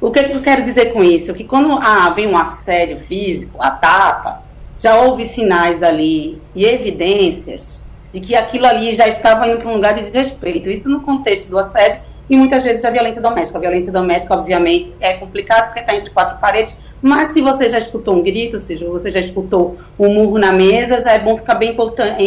O 0.00 0.10
que, 0.10 0.24
que 0.24 0.36
eu 0.36 0.42
quero 0.42 0.62
dizer 0.62 0.92
com 0.92 1.02
isso? 1.02 1.32
Que 1.32 1.44
quando 1.44 1.72
ah, 1.74 2.10
vem 2.10 2.26
um 2.26 2.36
assédio 2.36 3.00
físico, 3.06 3.62
a 3.62 3.70
tapa, 3.70 4.42
já 4.78 5.00
houve 5.00 5.24
sinais 5.24 5.82
ali 5.82 6.42
e 6.54 6.64
evidências 6.64 7.80
de 8.12 8.20
que 8.20 8.34
aquilo 8.34 8.66
ali 8.66 8.96
já 8.96 9.06
estava 9.06 9.48
indo 9.48 9.58
para 9.58 9.70
um 9.70 9.74
lugar 9.74 9.94
de 9.94 10.02
desrespeito. 10.02 10.68
Isso 10.68 10.88
no 10.88 11.02
contexto 11.02 11.48
do 11.48 11.58
assédio 11.58 12.00
e 12.32 12.36
muitas 12.36 12.62
vezes 12.62 12.82
a 12.82 12.90
violência 12.90 13.20
doméstica. 13.20 13.58
A 13.58 13.60
violência 13.60 13.92
doméstica, 13.92 14.32
obviamente, 14.32 14.90
é 15.00 15.12
complicado 15.12 15.66
porque 15.66 15.80
está 15.80 15.94
entre 15.94 16.08
quatro 16.08 16.38
paredes, 16.38 16.74
mas 17.02 17.28
se 17.28 17.42
você 17.42 17.68
já 17.68 17.78
escutou 17.78 18.16
um 18.16 18.22
grito, 18.22 18.58
seja, 18.58 18.88
você 18.88 19.10
já 19.10 19.20
escutou 19.20 19.76
um 19.98 20.14
murro 20.14 20.38
na 20.38 20.50
mesa, 20.50 21.02
já 21.02 21.10
é 21.10 21.18
bom 21.18 21.36
ficar 21.36 21.56
bem, 21.56 21.76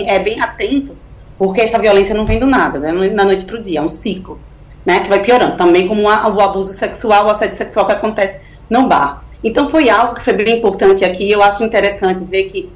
é 0.07 0.19
bem 0.19 0.39
atento, 0.39 0.95
porque 1.39 1.61
essa 1.61 1.79
violência 1.79 2.13
não 2.13 2.23
vem 2.23 2.37
do 2.37 2.45
nada, 2.45 2.77
né? 2.77 2.91
na 2.91 3.25
noite 3.25 3.45
para 3.45 3.55
o 3.55 3.59
dia, 3.59 3.79
é 3.79 3.81
um 3.81 3.89
ciclo, 3.89 4.39
né? 4.85 4.99
que 4.99 5.09
vai 5.09 5.23
piorando. 5.23 5.57
Também 5.57 5.87
como 5.87 6.03
o 6.03 6.07
abuso 6.07 6.73
sexual, 6.73 7.25
o 7.25 7.31
assédio 7.31 7.57
sexual 7.57 7.87
que 7.87 7.93
acontece 7.93 8.37
no 8.69 8.87
bar. 8.87 9.23
Então 9.43 9.71
foi 9.71 9.89
algo 9.89 10.13
que 10.13 10.23
foi 10.23 10.33
bem 10.33 10.59
importante 10.59 11.03
aqui, 11.03 11.31
eu 11.31 11.41
acho 11.41 11.63
interessante 11.63 12.23
ver 12.25 12.43
que 12.43 12.69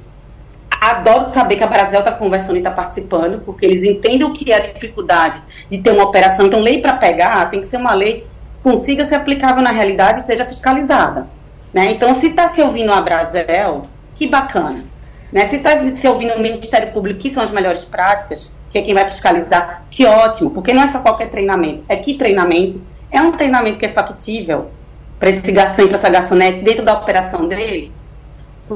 adoro 0.80 1.32
saber 1.32 1.56
que 1.56 1.64
a 1.64 1.66
Brasil 1.66 1.98
está 1.98 2.12
conversando 2.12 2.56
e 2.56 2.58
está 2.58 2.70
participando, 2.70 3.42
porque 3.44 3.66
eles 3.66 3.84
entendem 3.84 4.24
o 4.24 4.32
que 4.32 4.50
é 4.50 4.56
a 4.56 4.72
dificuldade 4.72 5.40
de 5.70 5.78
ter 5.78 5.90
uma 5.90 6.04
operação. 6.04 6.46
Então, 6.46 6.60
lei 6.60 6.80
para 6.80 6.94
pegar 6.94 7.50
tem 7.50 7.60
que 7.60 7.66
ser 7.66 7.76
uma 7.76 7.92
lei 7.92 8.20
que 8.22 8.26
consiga 8.62 9.04
ser 9.04 9.16
aplicável 9.16 9.62
na 9.62 9.70
realidade 9.70 10.20
e 10.20 10.24
seja 10.24 10.46
fiscalizada. 10.46 11.26
Né? 11.72 11.92
Então, 11.92 12.14
se 12.14 12.28
está 12.28 12.48
se 12.48 12.62
ouvindo 12.62 12.92
a 12.92 13.00
Brasel, 13.00 13.82
que 14.14 14.26
bacana. 14.26 14.82
Né? 15.30 15.46
Se 15.46 15.56
está 15.56 15.76
se 15.76 16.08
ouvindo 16.08 16.34
o 16.34 16.40
Ministério 16.40 16.92
Público, 16.92 17.20
que 17.20 17.30
são 17.30 17.42
as 17.42 17.50
melhores 17.50 17.84
práticas, 17.84 18.52
que 18.70 18.78
é 18.78 18.82
quem 18.82 18.94
vai 18.94 19.04
fiscalizar, 19.10 19.84
que 19.90 20.06
ótimo, 20.06 20.50
porque 20.50 20.72
não 20.72 20.82
é 20.82 20.88
só 20.88 21.00
qualquer 21.00 21.30
treinamento, 21.30 21.84
é 21.88 21.96
que 21.96 22.14
treinamento 22.14 22.80
é 23.10 23.20
um 23.20 23.32
treinamento 23.32 23.78
que 23.78 23.86
é 23.86 23.92
factível 23.92 24.70
para 25.18 25.30
esse 25.30 25.52
garçom 25.52 25.82
e 25.82 25.88
para 25.88 25.98
essa 25.98 26.08
garçonete 26.08 26.60
dentro 26.60 26.84
da 26.84 26.94
operação 26.94 27.46
dele, 27.46 27.92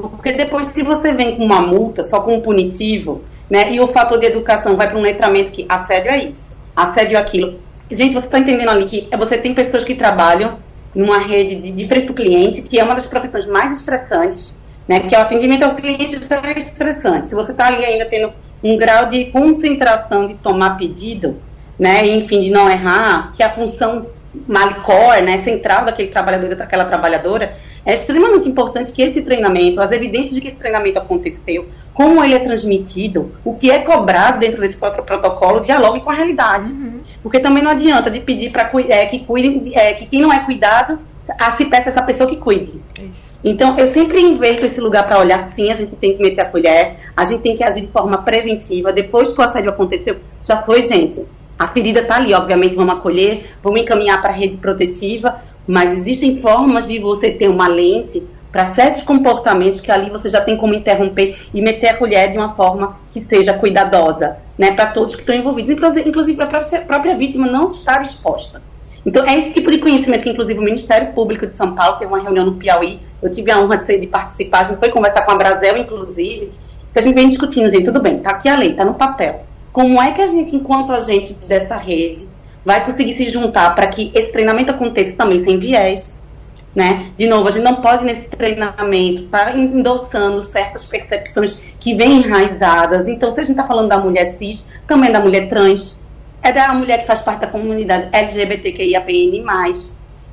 porque 0.01 0.31
depois, 0.33 0.67
se 0.67 0.83
você 0.83 1.13
vem 1.13 1.35
com 1.35 1.43
uma 1.43 1.61
multa, 1.61 2.03
só 2.03 2.21
com 2.21 2.35
um 2.35 2.41
punitivo, 2.41 3.23
né, 3.49 3.71
e 3.71 3.79
o 3.79 3.87
fator 3.87 4.19
de 4.19 4.25
educação 4.25 4.75
vai 4.75 4.89
para 4.89 4.97
um 4.97 5.01
letramento 5.01 5.51
que 5.51 5.65
assédio 5.69 6.11
é 6.11 6.23
isso, 6.25 6.55
assédio 6.75 7.15
é 7.15 7.19
aquilo. 7.19 7.59
Gente, 7.89 8.13
você 8.13 8.25
está 8.25 8.39
entendendo 8.39 8.69
ali 8.69 8.85
que 8.85 9.07
você 9.15 9.37
tem 9.37 9.53
pessoas 9.53 9.83
que 9.83 9.95
trabalham 9.95 10.57
numa 10.93 11.19
rede 11.19 11.55
de, 11.55 11.71
de 11.71 11.87
frente 11.87 12.11
cliente, 12.13 12.61
que 12.61 12.79
é 12.79 12.83
uma 12.83 12.95
das 12.95 13.05
profissões 13.05 13.45
mais 13.45 13.77
estressantes, 13.77 14.55
né, 14.87 15.01
que 15.01 15.15
é 15.15 15.19
o 15.19 15.21
atendimento 15.21 15.63
ao 15.63 15.75
cliente 15.75 16.15
é 16.15 16.59
estressante. 16.59 17.27
Se 17.27 17.35
você 17.35 17.51
está 17.51 17.67
ali 17.67 17.83
ainda 17.83 18.05
tendo 18.05 18.33
um 18.63 18.77
grau 18.77 19.05
de 19.05 19.25
concentração 19.25 20.27
de 20.27 20.35
tomar 20.35 20.77
pedido, 20.77 21.39
né, 21.77 22.05
enfim, 22.07 22.41
de 22.41 22.49
não 22.49 22.69
errar, 22.69 23.31
que 23.35 23.43
a 23.43 23.49
função 23.51 24.07
malicor, 24.47 25.21
né, 25.23 25.37
central 25.39 25.85
daquele 25.85 26.09
trabalhador, 26.09 26.55
daquela 26.55 26.85
trabalhadora, 26.85 27.55
é 27.85 27.95
extremamente 27.95 28.49
importante 28.49 28.91
que 28.91 29.01
esse 29.01 29.21
treinamento, 29.21 29.79
as 29.79 29.91
evidências 29.91 30.33
de 30.33 30.41
que 30.41 30.47
esse 30.47 30.57
treinamento 30.57 30.97
aconteceu, 30.97 31.67
como 31.93 32.23
ele 32.23 32.33
é 32.33 32.39
transmitido, 32.39 33.31
o 33.43 33.53
que 33.53 33.71
é 33.71 33.79
cobrado 33.79 34.39
dentro 34.39 34.59
desse 34.59 34.75
protocolo, 34.75 35.61
dialogue 35.61 36.01
com 36.01 36.09
a 36.09 36.15
realidade. 36.15 36.69
Uhum. 36.69 37.01
Porque 37.23 37.39
também 37.39 37.63
não 37.63 37.71
adianta 37.71 38.11
de 38.11 38.19
pedir 38.19 38.51
para 38.51 38.69
é, 38.89 39.05
que 39.05 39.19
cuidem, 39.19 39.61
é, 39.73 39.93
que 39.93 40.05
quem 40.05 40.21
não 40.21 40.33
é 40.33 40.39
cuidado, 40.39 40.99
a 41.39 41.51
se 41.51 41.65
peça 41.65 41.89
essa 41.89 42.01
pessoa 42.01 42.29
que 42.29 42.35
cuide. 42.35 42.81
Isso. 42.99 43.35
Então, 43.43 43.77
eu 43.77 43.85
sempre 43.87 44.19
inverto 44.19 44.65
esse 44.65 44.81
lugar 44.81 45.07
para 45.07 45.19
olhar 45.19 45.51
sim, 45.55 45.69
a 45.69 45.75
gente 45.75 45.95
tem 45.95 46.17
que 46.17 46.21
meter 46.21 46.41
a 46.41 46.45
colher, 46.45 46.97
a 47.15 47.25
gente 47.25 47.41
tem 47.41 47.55
que 47.55 47.63
agir 47.63 47.81
de 47.81 47.91
forma 47.91 48.17
preventiva. 48.17 48.91
Depois 48.91 49.29
que 49.29 49.39
o 49.39 49.43
assédio 49.43 49.69
aconteceu, 49.69 50.17
já 50.41 50.63
foi, 50.63 50.83
gente. 50.83 51.23
A 51.57 51.67
ferida 51.67 52.01
está 52.01 52.15
ali, 52.15 52.33
obviamente, 52.33 52.75
vamos 52.75 52.95
acolher, 52.95 53.51
vamos 53.63 53.79
encaminhar 53.79 54.21
para 54.21 54.31
a 54.31 54.35
rede 54.35 54.57
protetiva, 54.57 55.41
mas 55.67 55.91
existem 55.97 56.41
formas 56.41 56.87
de 56.87 56.99
você 56.99 57.31
ter 57.31 57.47
uma 57.47 57.67
lente 57.67 58.23
para 58.51 58.67
certos 58.67 59.03
comportamentos 59.03 59.81
que 59.81 59.91
ali 59.91 60.09
você 60.09 60.29
já 60.29 60.39
tem 60.39 60.55
como 60.55 60.73
interromper 60.73 61.37
e 61.53 61.61
meter 61.61 61.89
a 61.89 61.97
colher 61.97 62.31
de 62.31 62.37
uma 62.37 62.55
forma 62.55 62.97
que 63.11 63.19
seja 63.19 63.53
cuidadosa, 63.53 64.37
né, 64.57 64.71
para 64.71 64.87
todos 64.87 65.13
que 65.13 65.19
estão 65.21 65.35
envolvidos, 65.35 65.71
inclusive 66.05 66.37
para 66.37 66.59
a 66.59 66.81
própria 66.81 67.17
vítima 67.17 67.47
não 67.47 67.65
estar 67.65 68.01
exposta. 68.01 68.61
Então, 69.05 69.25
é 69.25 69.37
esse 69.37 69.51
tipo 69.51 69.69
de 69.69 69.77
conhecimento 69.77 70.23
que, 70.23 70.29
inclusive, 70.29 70.57
o 70.57 70.63
Ministério 70.63 71.13
Público 71.13 71.45
de 71.45 71.55
São 71.55 71.75
Paulo 71.75 71.97
teve 71.97 72.11
uma 72.11 72.21
reunião 72.21 72.45
no 72.45 72.55
Piauí, 72.55 73.01
eu 73.21 73.29
tive 73.29 73.51
a 73.51 73.59
honra 73.59 73.77
de, 73.77 73.85
ser, 73.85 73.99
de 73.99 74.07
participar, 74.07 74.61
a 74.61 74.63
gente 74.63 74.79
foi 74.79 74.89
conversar 74.89 75.23
com 75.23 75.31
a 75.31 75.35
Brasel, 75.35 75.77
inclusive, 75.77 76.51
que 76.93 76.99
a 76.99 77.01
gente 77.01 77.13
vem 77.13 77.27
discutindo, 77.27 77.69
gente, 77.69 77.83
tudo 77.83 78.01
bem, 78.01 78.19
tá 78.19 78.31
aqui 78.31 78.47
a 78.47 78.55
lei, 78.55 78.73
tá 78.73 78.85
no 78.85 78.93
papel, 78.93 79.45
como 79.73 80.01
é 80.01 80.13
que 80.13 80.21
a 80.21 80.27
gente, 80.27 80.55
enquanto 80.55 80.93
agente 80.93 81.33
dessa 81.45 81.75
rede, 81.75 82.27
vai 82.65 82.83
conseguir 82.83 83.15
se 83.15 83.29
juntar 83.29 83.75
para 83.75 83.87
que 83.87 84.11
esse 84.15 84.31
treinamento 84.31 84.71
aconteça 84.71 85.11
também 85.11 85.43
sem 85.43 85.59
viés, 85.59 86.21
né? 86.75 87.11
De 87.15 87.27
novo, 87.27 87.47
a 87.47 87.51
gente 87.51 87.63
não 87.63 87.75
pode 87.75 88.03
nesse 88.03 88.23
treinamento 88.23 89.23
estar 89.23 89.45
tá 89.45 89.57
endossando 89.57 90.41
certas 90.41 90.83
percepções 90.83 91.55
que 91.79 91.95
vêm 91.95 92.23
enraizadas. 92.23 93.07
Então, 93.07 93.33
se 93.33 93.39
a 93.39 93.43
gente 93.43 93.51
está 93.51 93.65
falando 93.65 93.89
da 93.89 93.97
mulher 93.97 94.25
cis, 94.37 94.67
também 94.85 95.11
da 95.11 95.19
mulher 95.19 95.47
trans, 95.47 95.97
é 96.41 96.51
da 96.51 96.73
mulher 96.73 96.99
que 96.99 97.07
faz 97.07 97.21
parte 97.21 97.41
da 97.41 97.47
comunidade 97.47 98.09
LGBTQIAPN+. 98.11 99.45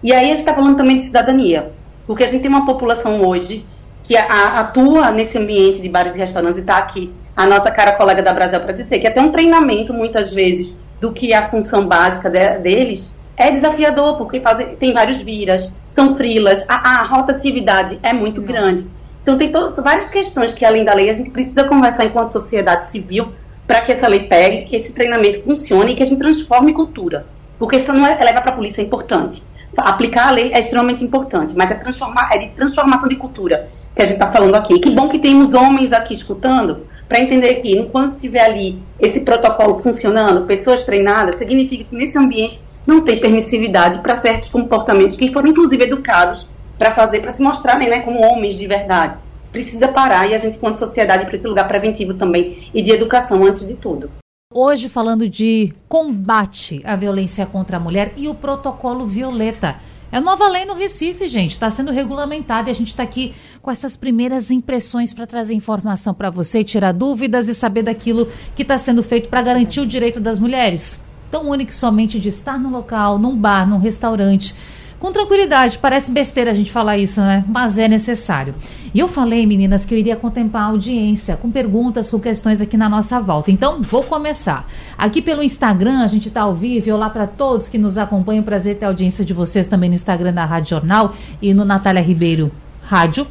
E 0.02 0.12
aí 0.12 0.24
a 0.24 0.28
gente 0.28 0.40
está 0.40 0.52
falando 0.52 0.76
também 0.76 0.96
de 0.96 1.04
cidadania, 1.04 1.70
porque 2.06 2.24
a 2.24 2.26
gente 2.26 2.42
tem 2.42 2.50
uma 2.50 2.66
população 2.66 3.20
hoje 3.22 3.64
que 4.02 4.16
atua 4.16 5.10
nesse 5.12 5.38
ambiente 5.38 5.80
de 5.80 5.88
bares 5.88 6.16
e 6.16 6.18
restaurantes 6.18 6.58
e 6.58 6.60
está 6.60 6.78
aqui 6.78 7.12
a 7.36 7.46
nossa 7.46 7.70
cara 7.70 7.92
colega 7.92 8.20
da 8.20 8.32
Brasil 8.32 8.58
para 8.60 8.72
dizer 8.72 8.98
que 8.98 9.06
até 9.06 9.20
um 9.20 9.30
treinamento, 9.30 9.94
muitas 9.94 10.32
vezes, 10.32 10.78
do 11.02 11.12
que 11.12 11.34
a 11.34 11.48
função 11.48 11.84
básica 11.84 12.30
de, 12.30 12.58
deles 12.58 13.12
é 13.36 13.50
desafiador, 13.50 14.16
porque 14.16 14.38
fazem, 14.38 14.76
tem 14.76 14.92
vários 14.92 15.18
viras, 15.18 15.68
são 15.96 16.16
frilas, 16.16 16.64
a, 16.68 17.00
a 17.00 17.06
rotatividade 17.08 17.98
é 18.04 18.12
muito 18.12 18.40
Não. 18.40 18.46
grande. 18.46 18.86
Então, 19.20 19.36
tem 19.36 19.50
várias 19.82 20.08
questões 20.08 20.52
que, 20.52 20.64
além 20.64 20.84
da 20.84 20.94
lei, 20.94 21.10
a 21.10 21.12
gente 21.12 21.30
precisa 21.30 21.64
conversar 21.64 22.04
enquanto 22.04 22.30
sociedade 22.30 22.88
civil 22.88 23.32
para 23.66 23.80
que 23.80 23.90
essa 23.90 24.06
lei 24.06 24.28
pegue, 24.28 24.66
que 24.66 24.76
esse 24.76 24.92
treinamento 24.92 25.42
funcione 25.42 25.92
e 25.92 25.96
que 25.96 26.04
a 26.04 26.06
gente 26.06 26.18
transforme 26.18 26.72
cultura. 26.72 27.26
Porque 27.58 27.78
isso 27.78 27.92
não 27.92 28.06
é 28.06 28.14
levar 28.24 28.42
para 28.42 28.52
a 28.52 28.56
polícia 28.56 28.80
é 28.80 28.84
importante. 28.84 29.42
Aplicar 29.76 30.28
a 30.28 30.30
lei 30.30 30.52
é 30.52 30.60
extremamente 30.60 31.02
importante, 31.02 31.52
mas 31.56 31.70
é, 31.70 31.74
transformar, 31.74 32.28
é 32.32 32.38
de 32.38 32.48
transformação 32.50 33.08
de 33.08 33.16
cultura 33.16 33.68
que 33.94 34.02
a 34.02 34.04
gente 34.04 34.14
está 34.14 34.30
falando 34.30 34.54
aqui. 34.54 34.78
Que 34.78 34.90
bom 34.90 35.08
que 35.08 35.18
temos 35.18 35.52
homens 35.52 35.92
aqui 35.92 36.14
escutando, 36.14 36.86
para 37.12 37.20
entender 37.20 37.56
que 37.56 37.76
enquanto 37.76 38.14
estiver 38.14 38.40
ali 38.40 38.82
esse 38.98 39.20
protocolo 39.20 39.78
funcionando, 39.80 40.46
pessoas 40.46 40.82
treinadas, 40.82 41.36
significa 41.36 41.84
que 41.84 41.94
nesse 41.94 42.16
ambiente 42.16 42.58
não 42.86 43.02
tem 43.02 43.20
permissividade 43.20 43.98
para 43.98 44.16
certos 44.16 44.48
comportamentos 44.48 45.14
que 45.14 45.30
foram 45.30 45.50
inclusive 45.50 45.84
educados 45.84 46.48
para 46.78 46.94
fazer, 46.94 47.20
para 47.20 47.30
se 47.30 47.42
mostrarem 47.42 47.90
né, 47.90 48.00
como 48.00 48.24
homens 48.24 48.54
de 48.54 48.66
verdade. 48.66 49.18
Precisa 49.52 49.88
parar 49.88 50.26
e 50.26 50.32
a 50.34 50.38
gente, 50.38 50.56
enquanto 50.56 50.78
sociedade, 50.78 51.26
para 51.26 51.34
esse 51.34 51.46
lugar 51.46 51.68
preventivo 51.68 52.14
também 52.14 52.70
e 52.72 52.80
de 52.80 52.90
educação 52.90 53.44
antes 53.44 53.68
de 53.68 53.74
tudo. 53.74 54.10
Hoje 54.50 54.88
falando 54.88 55.28
de 55.28 55.74
combate 55.86 56.80
à 56.82 56.96
violência 56.96 57.44
contra 57.44 57.76
a 57.76 57.80
mulher 57.80 58.14
e 58.16 58.26
o 58.26 58.34
protocolo 58.34 59.06
Violeta. 59.06 59.76
É 60.12 60.20
nova 60.20 60.46
lei 60.46 60.66
no 60.66 60.74
Recife, 60.74 61.26
gente. 61.26 61.52
Está 61.52 61.70
sendo 61.70 61.90
regulamentada 61.90 62.68
e 62.68 62.70
a 62.70 62.74
gente 62.74 62.88
está 62.88 63.02
aqui 63.02 63.34
com 63.62 63.70
essas 63.70 63.96
primeiras 63.96 64.50
impressões 64.50 65.14
para 65.14 65.26
trazer 65.26 65.54
informação 65.54 66.12
para 66.12 66.28
você, 66.28 66.62
tirar 66.62 66.92
dúvidas 66.92 67.48
e 67.48 67.54
saber 67.54 67.82
daquilo 67.82 68.28
que 68.54 68.60
está 68.60 68.76
sendo 68.76 69.02
feito 69.02 69.30
para 69.30 69.40
garantir 69.40 69.80
o 69.80 69.86
direito 69.86 70.20
das 70.20 70.38
mulheres. 70.38 71.00
Tão 71.30 71.48
único 71.48 71.72
somente 71.72 72.20
de 72.20 72.28
estar 72.28 72.58
no 72.58 72.68
local, 72.68 73.18
num 73.18 73.34
bar, 73.34 73.66
num 73.66 73.78
restaurante 73.78 74.54
com 75.02 75.10
tranquilidade. 75.10 75.78
Parece 75.78 76.12
besteira 76.12 76.52
a 76.52 76.54
gente 76.54 76.70
falar 76.70 76.96
isso, 76.96 77.20
né? 77.20 77.44
Mas 77.48 77.76
é 77.76 77.88
necessário. 77.88 78.54
E 78.94 79.00
eu 79.00 79.08
falei, 79.08 79.44
meninas, 79.44 79.84
que 79.84 79.92
eu 79.92 79.98
iria 79.98 80.14
contemplar 80.14 80.62
a 80.62 80.66
audiência 80.66 81.36
com 81.36 81.50
perguntas, 81.50 82.08
com 82.08 82.20
questões 82.20 82.60
aqui 82.60 82.76
na 82.76 82.88
nossa 82.88 83.18
volta. 83.18 83.50
Então, 83.50 83.82
vou 83.82 84.04
começar. 84.04 84.64
Aqui 84.96 85.20
pelo 85.20 85.42
Instagram, 85.42 86.04
a 86.04 86.06
gente 86.06 86.28
está 86.28 86.42
ao 86.42 86.54
vivo. 86.54 86.88
Olá 86.92 87.10
para 87.10 87.26
todos 87.26 87.66
que 87.66 87.78
nos 87.78 87.98
acompanham. 87.98 88.44
Prazer 88.44 88.78
ter 88.78 88.84
a 88.84 88.88
audiência 88.88 89.24
de 89.24 89.34
vocês 89.34 89.66
também 89.66 89.88
no 89.88 89.96
Instagram 89.96 90.32
da 90.32 90.44
Rádio 90.44 90.70
Jornal 90.70 91.16
e 91.42 91.52
no 91.52 91.64
Natália 91.64 92.00
Ribeiro 92.00 92.52
Rádio. 92.80 93.26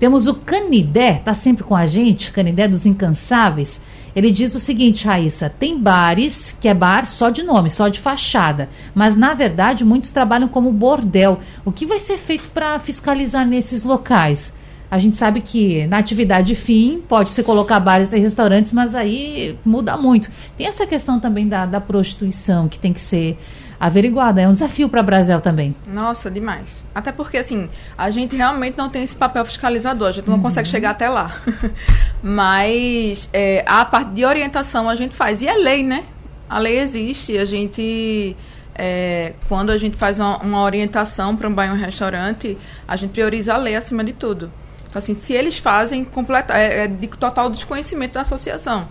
Temos 0.00 0.26
o 0.26 0.34
Canidé, 0.34 1.22
tá 1.24 1.34
sempre 1.34 1.62
com 1.62 1.76
a 1.76 1.86
gente, 1.86 2.32
Canidé 2.32 2.66
dos 2.66 2.84
Incansáveis. 2.84 3.80
Ele 4.14 4.30
diz 4.30 4.54
o 4.54 4.60
seguinte, 4.60 5.06
Raíssa: 5.06 5.48
tem 5.48 5.78
bares 5.78 6.56
que 6.60 6.68
é 6.68 6.74
bar 6.74 7.06
só 7.06 7.30
de 7.30 7.42
nome, 7.42 7.70
só 7.70 7.88
de 7.88 8.00
fachada, 8.00 8.68
mas 8.94 9.16
na 9.16 9.34
verdade 9.34 9.84
muitos 9.84 10.10
trabalham 10.10 10.48
como 10.48 10.72
bordel. 10.72 11.40
O 11.64 11.72
que 11.72 11.86
vai 11.86 11.98
ser 11.98 12.18
feito 12.18 12.48
para 12.50 12.78
fiscalizar 12.78 13.46
nesses 13.46 13.84
locais? 13.84 14.52
A 14.90 14.98
gente 14.98 15.16
sabe 15.16 15.40
que 15.40 15.86
na 15.86 15.96
atividade 15.96 16.54
fim 16.54 17.02
pode 17.08 17.30
se 17.30 17.42
colocar 17.42 17.80
bares 17.80 18.12
e 18.12 18.18
restaurantes, 18.18 18.72
mas 18.72 18.94
aí 18.94 19.58
muda 19.64 19.96
muito. 19.96 20.30
Tem 20.54 20.66
essa 20.66 20.86
questão 20.86 21.18
também 21.18 21.48
da, 21.48 21.64
da 21.64 21.80
prostituição 21.80 22.68
que 22.68 22.78
tem 22.78 22.92
que 22.92 23.00
ser 23.00 23.38
averiguada. 23.82 24.40
É 24.40 24.48
um 24.48 24.52
desafio 24.52 24.88
para 24.88 25.00
o 25.00 25.02
Brasil 25.02 25.40
também. 25.40 25.74
Nossa, 25.84 26.30
demais. 26.30 26.84
Até 26.94 27.10
porque, 27.10 27.36
assim, 27.36 27.68
a 27.98 28.10
gente 28.10 28.36
realmente 28.36 28.78
não 28.78 28.88
tem 28.88 29.02
esse 29.02 29.16
papel 29.16 29.44
fiscalizador, 29.44 30.06
a 30.06 30.12
gente 30.12 30.28
não 30.28 30.36
uhum. 30.36 30.42
consegue 30.42 30.68
chegar 30.68 30.90
até 30.90 31.08
lá. 31.08 31.36
Mas 32.22 33.28
é, 33.32 33.64
a 33.66 33.84
parte 33.84 34.12
de 34.12 34.24
orientação 34.24 34.88
a 34.88 34.94
gente 34.94 35.16
faz. 35.16 35.42
E 35.42 35.48
é 35.48 35.54
lei, 35.54 35.82
né? 35.82 36.04
A 36.48 36.60
lei 36.60 36.78
existe. 36.78 37.36
A 37.36 37.44
gente. 37.44 38.36
É, 38.72 39.32
quando 39.48 39.70
a 39.70 39.76
gente 39.76 39.96
faz 39.96 40.20
uma, 40.20 40.38
uma 40.38 40.62
orientação 40.62 41.36
para 41.36 41.48
um 41.48 41.52
banho 41.52 41.74
um 41.74 41.76
restaurante, 41.76 42.56
a 42.86 42.94
gente 42.94 43.10
prioriza 43.10 43.52
a 43.52 43.56
lei 43.56 43.74
acima 43.74 44.04
de 44.04 44.12
tudo. 44.12 44.48
Então, 44.86 44.98
assim, 45.00 45.14
se 45.14 45.32
eles 45.32 45.58
fazem, 45.58 46.04
completa, 46.04 46.56
é, 46.56 46.84
é 46.84 46.86
de 46.86 47.08
total 47.08 47.50
desconhecimento 47.50 48.14
da 48.14 48.20
associação. 48.20 48.86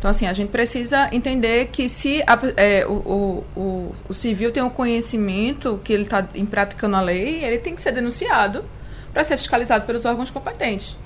Então, 0.00 0.10
assim, 0.10 0.26
a 0.26 0.32
gente 0.32 0.48
precisa 0.48 1.10
entender 1.12 1.66
que 1.66 1.86
se 1.86 2.22
a, 2.26 2.38
é, 2.56 2.86
o, 2.86 3.44
o, 3.54 3.94
o, 4.08 4.14
civil 4.14 4.50
tem 4.50 4.62
um 4.62 4.70
conhecimento 4.70 5.78
que 5.84 5.92
ele 5.92 6.04
está 6.04 6.26
praticando 6.50 6.96
a 6.96 7.02
lei, 7.02 7.44
ele 7.44 7.58
tem 7.58 7.74
que 7.74 7.82
ser 7.82 7.92
denunciado 7.92 8.64
para 9.12 9.22
ser 9.24 9.36
fiscalizado 9.36 9.84
pelos 9.84 10.06
órgãos 10.06 10.30
competentes. 10.30 10.96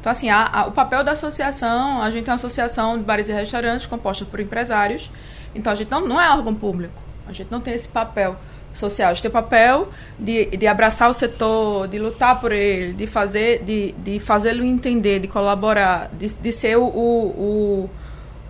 Então, 0.00 0.10
assim, 0.10 0.30
a, 0.30 0.46
a, 0.46 0.66
o 0.66 0.72
papel 0.72 1.04
da 1.04 1.12
associação, 1.12 2.00
a 2.00 2.10
gente 2.10 2.24
tem 2.24 2.32
uma 2.32 2.36
associação 2.36 2.96
de 2.96 3.04
bares 3.04 3.28
e 3.28 3.32
restaurantes 3.32 3.84
composta 3.84 4.24
por 4.24 4.40
empresários, 4.40 5.10
então 5.54 5.70
a 5.70 5.76
gente 5.76 5.90
não, 5.90 6.00
não 6.08 6.18
é 6.18 6.30
órgão 6.30 6.54
público, 6.54 7.02
a 7.26 7.34
gente 7.34 7.50
não 7.50 7.60
tem 7.60 7.74
esse 7.74 7.88
papel 7.88 8.34
social, 8.72 9.10
a 9.10 9.12
gente 9.12 9.24
tem 9.24 9.28
o 9.28 9.32
papel 9.32 9.90
de, 10.18 10.46
de 10.56 10.66
abraçar 10.66 11.10
o 11.10 11.12
setor, 11.12 11.86
de 11.86 11.98
lutar 11.98 12.40
por 12.40 12.52
ele, 12.52 12.94
de 12.94 13.06
fazer 13.06 13.62
de, 13.62 13.92
de 13.92 14.18
fazê-lo 14.18 14.64
entender, 14.64 15.18
de 15.18 15.28
colaborar, 15.28 16.08
de, 16.14 16.32
de 16.32 16.50
ser 16.50 16.78
o, 16.78 16.86
o 16.86 17.90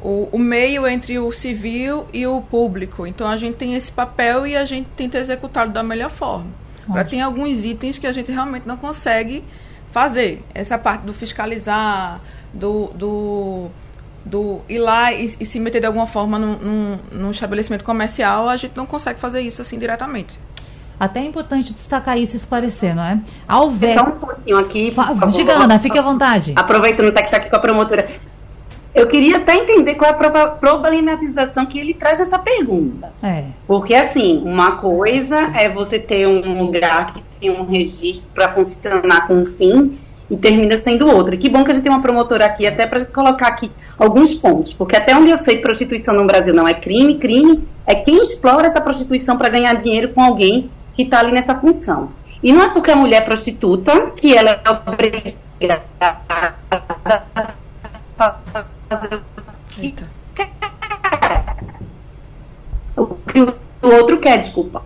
o, 0.02 0.28
o, 0.32 0.38
meio 0.38 0.86
entre 0.86 1.18
o 1.18 1.30
civil 1.32 2.06
e 2.12 2.26
o 2.26 2.40
público. 2.40 3.06
Então 3.06 3.28
a 3.28 3.36
gente 3.36 3.56
tem 3.56 3.74
esse 3.74 3.90
papel 3.90 4.46
e 4.46 4.56
a 4.56 4.64
gente 4.64 4.88
tenta 4.96 5.18
executá-lo 5.18 5.70
da 5.70 5.82
melhor 5.82 6.10
forma. 6.10 6.46
Para 6.90 7.04
tem 7.04 7.20
alguns 7.20 7.64
itens 7.64 7.98
que 7.98 8.06
a 8.06 8.12
gente 8.12 8.32
realmente 8.32 8.66
não 8.66 8.76
consegue 8.76 9.44
fazer. 9.92 10.42
Essa 10.54 10.78
parte 10.78 11.02
do 11.02 11.12
fiscalizar, 11.12 12.20
do, 12.52 12.86
do, 12.94 13.68
do 14.24 14.60
ir 14.68 14.78
lá 14.78 15.12
e, 15.12 15.34
e, 15.38 15.44
se 15.44 15.60
meter 15.60 15.80
de 15.80 15.86
alguma 15.86 16.06
forma 16.06 16.38
num, 16.38 16.56
num, 16.56 16.98
num 17.12 17.30
estabelecimento 17.30 17.84
comercial, 17.84 18.48
a 18.48 18.56
gente 18.56 18.76
não 18.76 18.86
consegue 18.86 19.20
fazer 19.20 19.40
isso 19.42 19.60
assim 19.60 19.78
diretamente. 19.78 20.38
Até 20.98 21.20
é 21.20 21.24
importante 21.24 21.72
destacar 21.72 22.18
isso 22.18 22.34
e 22.34 22.38
esclarecer, 22.38 22.94
não 22.94 23.04
é? 23.04 23.20
Ao 23.46 23.70
ver... 23.70 23.96
Só 23.96 24.04
um 24.04 24.18
pouquinho 24.18 24.58
aqui. 24.58 24.92
Diga, 25.32 25.52
Ana, 25.52 25.78
fique 25.78 25.96
à 25.96 26.02
vontade. 26.02 26.54
Aproveitando 26.56 27.12
que 27.12 27.20
está 27.20 27.36
aqui 27.36 27.48
com 27.48 27.56
a 27.56 27.60
promotora. 27.60 28.08
Eu 28.94 29.06
queria 29.06 29.36
até 29.36 29.54
entender 29.54 29.94
qual 29.94 30.10
é 30.10 30.14
a 30.14 30.46
problematização 30.46 31.66
que 31.66 31.78
ele 31.78 31.94
traz 31.94 32.20
essa 32.20 32.38
pergunta. 32.38 33.12
É. 33.22 33.44
Porque, 33.66 33.94
assim, 33.94 34.42
uma 34.44 34.76
coisa 34.76 35.36
é 35.54 35.68
você 35.68 35.98
ter 35.98 36.26
um 36.26 36.64
lugar 36.64 37.12
que 37.12 37.22
tem 37.38 37.50
um 37.50 37.64
registro 37.64 38.30
para 38.34 38.50
funcionar 38.50 39.26
com 39.26 39.34
um 39.34 39.44
fim 39.44 39.98
e 40.30 40.36
termina 40.36 40.78
sendo 40.78 41.08
outro. 41.08 41.36
Que 41.36 41.48
bom 41.48 41.64
que 41.64 41.70
a 41.70 41.74
gente 41.74 41.82
tem 41.84 41.92
uma 41.92 42.02
promotora 42.02 42.46
aqui, 42.46 42.66
até 42.66 42.86
para 42.86 43.04
colocar 43.04 43.48
aqui 43.48 43.70
alguns 43.98 44.34
pontos. 44.34 44.72
Porque 44.74 44.96
até 44.96 45.16
onde 45.16 45.30
eu 45.30 45.38
sei, 45.38 45.58
prostituição 45.58 46.14
no 46.14 46.26
Brasil 46.26 46.54
não 46.54 46.66
é 46.66 46.74
crime. 46.74 47.18
Crime 47.18 47.66
é 47.86 47.94
quem 47.94 48.22
explora 48.22 48.66
essa 48.66 48.80
prostituição 48.80 49.36
para 49.36 49.48
ganhar 49.48 49.74
dinheiro 49.74 50.10
com 50.10 50.22
alguém 50.22 50.70
que 50.94 51.02
está 51.02 51.20
ali 51.20 51.32
nessa 51.32 51.54
função. 51.54 52.10
E 52.42 52.52
não 52.52 52.62
é 52.62 52.68
porque 52.68 52.90
a 52.90 52.96
mulher 52.96 53.22
é 53.22 53.24
prostituta 53.24 54.10
que 54.16 54.36
ela 54.36 54.50
é 54.50 54.60
obrigada 54.70 55.38
fazer 58.88 59.14
o 59.14 59.22
que 59.68 59.92
quer. 59.92 60.08
O 62.96 63.06
que 63.06 63.40
o 63.40 63.54
outro 63.82 64.18
quer, 64.18 64.38
desculpa. 64.38 64.82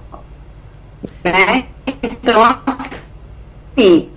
Né? 1.24 1.66
Então, 2.02 2.42
assim. 3.76 4.10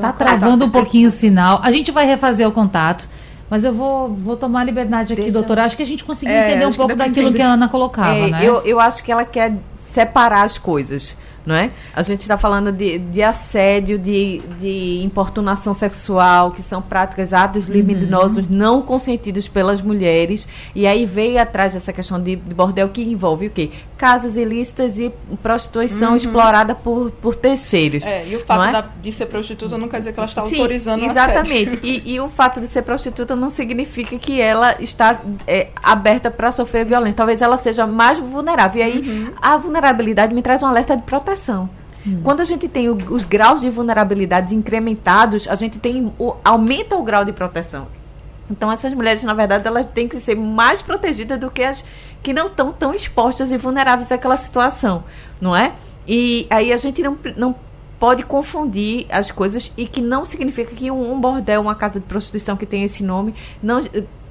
Tá 0.00 0.12
travando 0.12 0.64
um 0.64 0.70
pouquinho 0.70 1.08
o 1.08 1.12
sinal. 1.12 1.60
A 1.62 1.70
gente 1.70 1.90
vai 1.90 2.06
refazer 2.06 2.46
o 2.46 2.52
contato. 2.52 3.08
Mas 3.50 3.64
eu 3.64 3.72
vou, 3.72 4.12
vou 4.12 4.36
tomar 4.36 4.64
liberdade 4.64 5.14
aqui, 5.14 5.22
Deixa... 5.22 5.38
doutora. 5.38 5.64
Acho 5.64 5.76
que 5.76 5.82
a 5.82 5.86
gente 5.86 6.04
conseguiu 6.04 6.34
é, 6.34 6.50
entender 6.50 6.66
um 6.66 6.72
pouco 6.72 6.92
que 6.92 6.98
daquilo 6.98 7.32
que 7.32 7.40
a 7.40 7.52
Ana 7.52 7.68
colocava, 7.68 8.10
é, 8.10 8.30
né? 8.30 8.40
Eu, 8.42 8.60
eu 8.62 8.78
acho 8.78 9.02
que 9.02 9.10
ela 9.10 9.24
quer 9.24 9.56
separar 9.92 10.44
as 10.44 10.58
coisas. 10.58 11.16
Não 11.48 11.54
é? 11.54 11.70
A 11.94 12.02
gente 12.02 12.20
está 12.20 12.36
falando 12.36 12.70
de, 12.70 12.98
de 12.98 13.22
assédio, 13.22 13.98
de, 13.98 14.42
de 14.60 15.00
importunação 15.02 15.72
sexual, 15.72 16.50
que 16.50 16.60
são 16.60 16.82
práticas, 16.82 17.32
atos 17.32 17.68
libidinosos 17.68 18.46
uhum. 18.46 18.54
não 18.54 18.82
consentidos 18.82 19.48
pelas 19.48 19.80
mulheres. 19.80 20.46
E 20.74 20.86
aí 20.86 21.06
veio 21.06 21.40
atrás 21.40 21.72
dessa 21.72 21.90
questão 21.90 22.20
de, 22.20 22.36
de 22.36 22.54
bordel 22.54 22.90
que 22.90 23.02
envolve 23.02 23.46
o 23.46 23.50
quê? 23.50 23.70
Casas 23.96 24.36
ilícitas 24.36 24.98
e 24.98 25.10
prostituição 25.42 26.10
uhum. 26.10 26.16
explorada 26.16 26.74
por, 26.74 27.10
por 27.12 27.34
terceiros. 27.34 28.04
É, 28.04 28.28
e 28.28 28.36
o 28.36 28.40
fato 28.40 28.66
é? 28.66 28.72
da, 28.72 28.80
de 28.82 29.10
ser 29.10 29.26
prostituta 29.26 29.78
não 29.78 29.88
quer 29.88 30.00
dizer 30.00 30.12
que 30.12 30.20
ela 30.20 30.28
está 30.28 30.44
Sim, 30.44 30.56
autorizando 30.56 31.04
Exatamente. 31.04 31.78
E, 31.88 32.14
e, 32.14 32.20
o 32.20 32.28
fato 32.28 32.60
de 32.60 32.66
ser 32.66 32.82
prostituta 32.82 33.34
não 33.34 33.48
significa 33.48 34.18
que 34.18 34.40
ela 34.40 34.76
está 34.82 35.20
é, 35.46 35.68
aberta 35.82 36.30
para 36.30 36.52
sofrer 36.52 36.84
violência. 36.84 37.14
Talvez 37.14 37.40
ela 37.40 37.56
seja 37.56 37.86
mais 37.86 38.18
vulnerável. 38.18 38.80
E 38.80 38.84
aí 38.84 38.98
uhum. 38.98 39.32
a 39.40 39.56
vulnerabilidade 39.56 40.34
me 40.34 40.42
traz 40.42 40.62
um 40.62 40.66
alerta 40.66 40.94
de 40.94 41.02
proteção. 41.04 41.37
Hum. 42.06 42.20
Quando 42.22 42.40
a 42.40 42.44
gente 42.44 42.68
tem 42.68 42.88
o, 42.88 42.94
os 43.10 43.24
graus 43.24 43.60
de 43.60 43.70
vulnerabilidade 43.70 44.54
incrementados, 44.54 45.48
a 45.48 45.54
gente 45.54 45.78
tem 45.78 46.12
o, 46.18 46.34
aumenta 46.44 46.96
o 46.96 47.02
grau 47.02 47.24
de 47.24 47.32
proteção. 47.32 47.86
Então 48.50 48.70
essas 48.72 48.92
mulheres, 48.94 49.22
na 49.24 49.34
verdade, 49.34 49.66
elas 49.66 49.86
têm 49.86 50.08
que 50.08 50.18
ser 50.20 50.34
mais 50.34 50.80
protegidas 50.80 51.38
do 51.38 51.50
que 51.50 51.62
as 51.62 51.84
que 52.22 52.32
não 52.32 52.46
estão 52.46 52.72
tão 52.72 52.94
expostas 52.94 53.52
e 53.52 53.56
vulneráveis 53.56 54.10
àquela 54.10 54.36
situação, 54.36 55.04
não 55.40 55.54
é? 55.54 55.74
E 56.06 56.46
aí 56.50 56.72
a 56.72 56.76
gente 56.76 57.02
não, 57.02 57.16
não 57.36 57.54
pode 57.98 58.22
confundir 58.22 59.06
as 59.10 59.30
coisas 59.30 59.72
e 59.76 59.86
que 59.86 60.00
não 60.00 60.24
significa 60.24 60.74
que 60.74 60.90
um, 60.90 61.12
um 61.12 61.20
bordel, 61.20 61.60
uma 61.60 61.74
casa 61.74 62.00
de 62.00 62.06
prostituição 62.06 62.56
que 62.56 62.64
tem 62.64 62.84
esse 62.84 63.02
nome, 63.02 63.34
não 63.62 63.80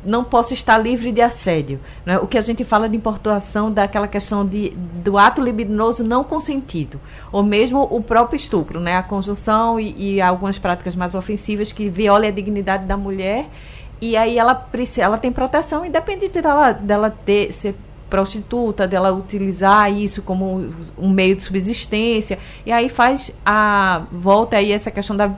não 0.06 0.24
posso 0.24 0.54
estar 0.54 0.78
livre 0.78 1.12
de 1.12 1.22
assédio. 1.22 1.80
Né? 2.06 2.18
O 2.18 2.28
que 2.28 2.38
a 2.38 2.42
gente 2.42 2.64
fala 2.64 2.88
de 2.88 2.96
importuação 2.96 3.72
daquela 3.72 4.08
questão 4.08 4.46
de, 4.46 4.70
do 5.04 5.18
ato 5.18 5.42
libidinoso 5.42 6.04
não 6.04 6.24
consentido, 6.24 7.00
ou 7.32 7.44
mesmo 7.44 7.88
o 7.90 8.02
próprio 8.02 8.38
estupro, 8.38 8.80
né? 8.80 8.96
a 8.96 9.04
conjunção 9.04 9.80
e, 9.80 10.16
e 10.16 10.22
algumas 10.22 10.58
práticas 10.58 10.96
mais 10.96 11.16
ofensivas 11.16 11.72
que 11.72 11.90
violam 11.90 12.28
a 12.28 12.32
dignidade 12.32 12.86
da 12.86 12.98
mulher 12.98 13.48
e 14.00 14.16
aí 14.16 14.38
ela, 14.38 14.68
ela 14.98 15.18
tem 15.18 15.32
proteção 15.32 15.84
independente 15.84 16.40
dela, 16.40 16.72
dela 16.72 17.10
ter, 17.10 17.52
ser 17.52 17.76
prostituta, 18.10 18.88
dela 18.88 19.12
utilizar 19.12 19.92
isso 19.92 20.22
como 20.22 20.70
um 20.98 21.10
meio 21.10 21.36
de 21.36 21.44
subsistência, 21.44 22.38
e 22.66 22.72
aí 22.72 22.90
faz 22.90 23.32
a 23.46 24.04
volta 24.12 24.58
aí 24.58 24.72
essa 24.72 24.90
questão 24.92 25.16
da 25.16 25.30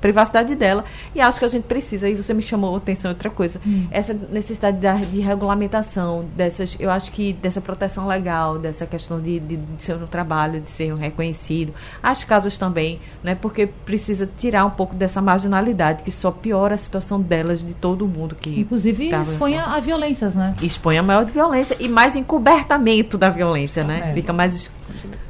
privacidade 0.00 0.54
dela, 0.54 0.84
e 1.14 1.20
acho 1.20 1.38
que 1.38 1.44
a 1.44 1.48
gente 1.48 1.64
precisa, 1.64 2.08
e 2.08 2.14
você 2.14 2.32
me 2.32 2.42
chamou 2.42 2.74
a 2.74 2.78
atenção 2.78 3.10
outra 3.10 3.30
coisa, 3.30 3.60
hum. 3.66 3.86
essa 3.90 4.14
necessidade 4.14 4.78
de 5.06 5.20
regulamentação, 5.20 6.24
dessas, 6.36 6.76
eu 6.78 6.90
acho 6.90 7.10
que 7.10 7.32
dessa 7.32 7.60
proteção 7.60 8.06
legal, 8.06 8.58
dessa 8.58 8.86
questão 8.86 9.20
de, 9.20 9.40
de, 9.40 9.56
de 9.56 9.82
ser 9.82 9.96
no 9.96 10.06
trabalho, 10.06 10.60
de 10.60 10.70
ser 10.70 10.94
reconhecido, 10.94 11.72
as 12.02 12.24
casas 12.24 12.56
também, 12.56 13.00
né, 13.22 13.34
porque 13.34 13.66
precisa 13.66 14.28
tirar 14.36 14.64
um 14.64 14.70
pouco 14.70 14.94
dessa 14.94 15.20
marginalidade, 15.20 16.02
que 16.02 16.10
só 16.10 16.30
piora 16.30 16.74
a 16.74 16.78
situação 16.78 17.20
delas, 17.20 17.64
de 17.64 17.74
todo 17.74 18.06
mundo 18.06 18.34
que... 18.34 18.60
Inclusive 18.60 19.08
expõe 19.08 19.56
a 19.56 19.78
violências, 19.80 20.34
né? 20.34 20.54
Expõe 20.62 20.98
a 20.98 21.02
maior 21.02 21.24
violência, 21.24 21.76
e 21.80 21.87
mais 21.88 22.16
encobertamento 22.16 23.16
da 23.18 23.28
violência, 23.28 23.84
né? 23.84 24.08
É. 24.10 24.12
Fica 24.12 24.32
mais. 24.32 24.70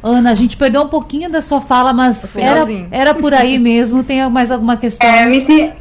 Ana, 0.03 0.31
a 0.31 0.35
gente 0.35 0.57
perdeu 0.57 0.83
um 0.83 0.89
pouquinho 0.89 1.31
da 1.31 1.43
sua 1.43 1.61
fala, 1.61 1.93
mas 1.93 2.27
era, 2.37 2.67
era 2.91 3.15
por 3.15 3.35
aí 3.35 3.59
mesmo. 3.61 4.05
Tem 4.05 4.29
mais 4.31 4.51
alguma 4.51 4.77
questão? 4.77 5.09
É, 5.09 5.27
me, 5.27 5.45
se, 5.45 5.73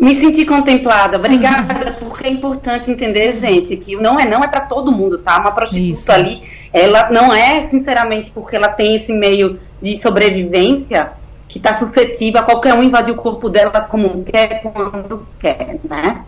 me 0.00 0.18
senti 0.18 0.44
contemplada. 0.44 1.16
Obrigada, 1.16 1.92
porque 2.00 2.26
é 2.26 2.30
importante 2.30 2.90
entender, 2.90 3.32
gente, 3.32 3.76
que 3.76 3.96
não 3.96 4.18
é 4.18 4.26
não 4.26 4.42
é 4.42 4.48
para 4.48 4.62
todo 4.62 4.90
mundo, 4.90 5.18
tá? 5.18 5.38
Uma 5.38 5.52
prostituta 5.52 6.00
Isso. 6.00 6.12
ali, 6.12 6.42
ela 6.72 7.10
não 7.10 7.32
é, 7.32 7.62
sinceramente, 7.62 8.30
porque 8.30 8.56
ela 8.56 8.68
tem 8.68 8.94
esse 8.94 9.12
meio 9.12 9.60
de 9.80 10.00
sobrevivência 10.00 11.12
que 11.46 11.58
está 11.58 11.76
suscetível 11.76 12.40
a 12.40 12.44
qualquer 12.44 12.74
um 12.74 12.82
invadir 12.82 13.12
o 13.12 13.16
corpo 13.16 13.50
dela 13.50 13.82
como 13.82 14.24
quer, 14.24 14.62
quando 14.62 15.26
quer, 15.38 15.78
né? 15.84 16.24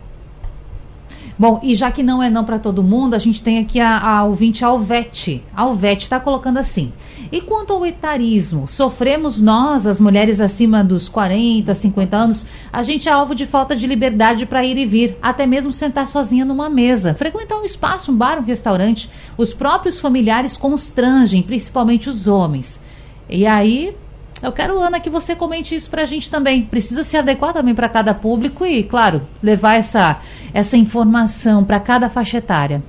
Bom, 1.37 1.59
e 1.65 1.75
já 1.75 1.91
que 1.91 2.03
não 2.03 2.23
é 2.23 2.31
não 2.31 2.45
para 2.45 2.61
todo 2.61 2.83
mundo, 2.83 3.15
a 3.15 3.19
gente 3.19 3.43
tem 3.43 3.59
aqui 3.59 3.81
a, 3.81 3.99
a 3.99 4.25
ouvinte 4.25 4.65
Alvete. 4.65 5.43
Alvete 5.55 6.05
está 6.05 6.21
colocando 6.21 6.59
assim. 6.59 6.93
E 7.33 7.41
quanto 7.41 7.73
ao 7.73 7.85
etarismo, 7.85 8.69
sofremos 8.69 9.41
nós, 9.41 9.85
as 9.85 9.99
mulheres 9.99 10.39
acima 10.39 10.85
dos 10.85 11.09
40, 11.09 11.75
50 11.75 12.17
anos, 12.17 12.47
a 12.73 12.85
gente 12.85 13.09
é 13.09 13.13
alvo 13.13 13.35
de 13.35 13.47
falta 13.47 13.75
de 13.75 13.85
liberdade 13.87 14.47
para 14.47 14.65
ir 14.65 14.79
e 14.79 14.87
vir, 14.87 15.19
até 15.21 15.45
mesmo 15.45 15.73
sentar 15.73 16.07
sozinha 16.07 16.45
numa 16.45 16.71
mesa, 16.71 17.15
frequentar 17.15 17.59
um 17.59 17.65
espaço, 17.65 18.13
um 18.13 18.17
bar, 18.17 18.39
um 18.39 18.45
restaurante. 18.45 19.11
Os 19.37 19.53
próprios 19.53 19.99
familiares 19.99 20.57
constrangem, 20.57 21.43
principalmente 21.43 22.09
os 22.09 22.29
homens. 22.29 22.81
E 23.29 23.45
aí, 23.45 23.97
eu 24.43 24.53
quero, 24.53 24.79
Ana, 24.79 25.01
que 25.01 25.09
você 25.09 25.35
comente 25.35 25.75
isso 25.75 25.89
para 25.89 26.03
a 26.03 26.07
gente 26.07 26.31
também. 26.31 26.63
Precisa 26.63 27.03
se 27.05 27.17
adequar 27.17 27.53
também 27.53 27.75
para 27.75 27.89
cada 27.89 28.13
público 28.13 28.67
e, 28.67 28.83
claro, 28.83 29.23
levar 29.43 29.75
essa, 29.75 30.21
essa 30.53 30.77
informação 30.77 31.65
para 31.65 31.81
cada 31.81 32.09
faixa 32.09 32.39
etária. 32.39 32.83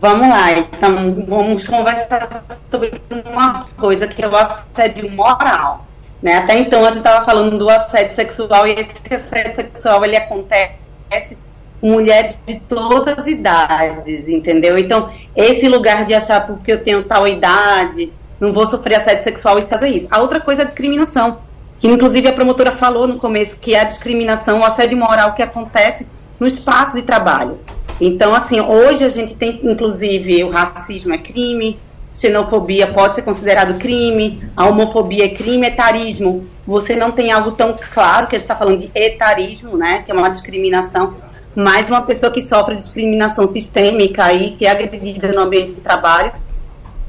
Vamos 0.00 0.26
lá, 0.28 0.52
então 0.52 1.24
vamos 1.28 1.66
conversar 1.66 2.42
sobre 2.70 3.00
uma 3.10 3.66
coisa 3.76 4.06
que 4.06 4.24
é 4.24 4.28
o 4.28 4.34
assédio 4.34 5.10
moral. 5.10 5.86
Né? 6.22 6.38
Até 6.38 6.58
então 6.58 6.80
a 6.82 6.88
gente 6.88 6.98
estava 6.98 7.24
falando 7.24 7.58
do 7.58 7.68
assédio 7.68 8.14
sexual 8.14 8.66
e 8.66 8.72
esse 8.72 9.14
assédio 9.14 9.54
sexual 9.54 10.02
ele 10.02 10.16
acontece 10.16 11.36
com 11.80 11.90
mulheres 11.90 12.34
de 12.46 12.60
todas 12.60 13.18
as 13.18 13.26
idades, 13.26 14.26
entendeu? 14.26 14.78
Então 14.78 15.10
esse 15.36 15.68
lugar 15.68 16.06
de 16.06 16.14
achar 16.14 16.46
porque 16.46 16.72
eu 16.72 16.82
tenho 16.82 17.04
tal 17.04 17.28
idade, 17.28 18.10
não 18.40 18.52
vou 18.52 18.66
sofrer 18.66 18.96
assédio 18.96 19.22
sexual 19.22 19.58
e 19.58 19.66
fazer 19.66 19.88
isso. 19.88 20.08
A 20.10 20.20
outra 20.20 20.40
coisa 20.40 20.62
é 20.62 20.64
a 20.64 20.66
discriminação, 20.66 21.38
que 21.78 21.86
inclusive 21.86 22.28
a 22.28 22.32
promotora 22.32 22.72
falou 22.72 23.06
no 23.06 23.18
começo, 23.18 23.56
que 23.56 23.74
é 23.74 23.80
a 23.80 23.84
discriminação, 23.84 24.60
o 24.60 24.64
assédio 24.64 24.96
moral 24.96 25.34
que 25.34 25.42
acontece 25.42 26.06
no 26.38 26.46
espaço 26.46 26.96
de 26.96 27.02
trabalho. 27.02 27.58
Então, 28.00 28.34
assim, 28.34 28.60
hoje 28.60 29.04
a 29.04 29.10
gente 29.10 29.34
tem, 29.34 29.60
inclusive, 29.62 30.42
o 30.42 30.50
racismo 30.50 31.12
é 31.12 31.18
crime, 31.18 31.78
xenofobia 32.14 32.86
pode 32.86 33.14
ser 33.14 33.22
considerado 33.22 33.78
crime, 33.78 34.42
a 34.56 34.66
homofobia 34.66 35.26
é 35.26 35.28
crime, 35.28 35.66
etarismo. 35.66 36.46
Você 36.66 36.96
não 36.96 37.12
tem 37.12 37.30
algo 37.30 37.52
tão 37.52 37.74
claro 37.92 38.26
que 38.26 38.36
a 38.36 38.38
gente 38.38 38.44
está 38.44 38.56
falando 38.56 38.78
de 38.78 38.90
etarismo, 38.94 39.76
né, 39.76 40.02
que 40.02 40.10
é 40.10 40.14
uma 40.14 40.30
discriminação, 40.30 41.14
mas 41.54 41.88
uma 41.88 42.02
pessoa 42.02 42.32
que 42.32 42.40
sofre 42.40 42.76
discriminação 42.76 43.48
sistêmica 43.48 44.24
aí, 44.24 44.52
que 44.52 44.66
é 44.66 44.70
agredida 44.70 45.28
no 45.28 45.40
ambiente 45.40 45.72
de 45.72 45.80
trabalho, 45.80 46.32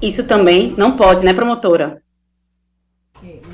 isso 0.01 0.23
também 0.23 0.73
não 0.77 0.95
pode, 0.97 1.23
né, 1.23 1.33
promotora? 1.33 2.01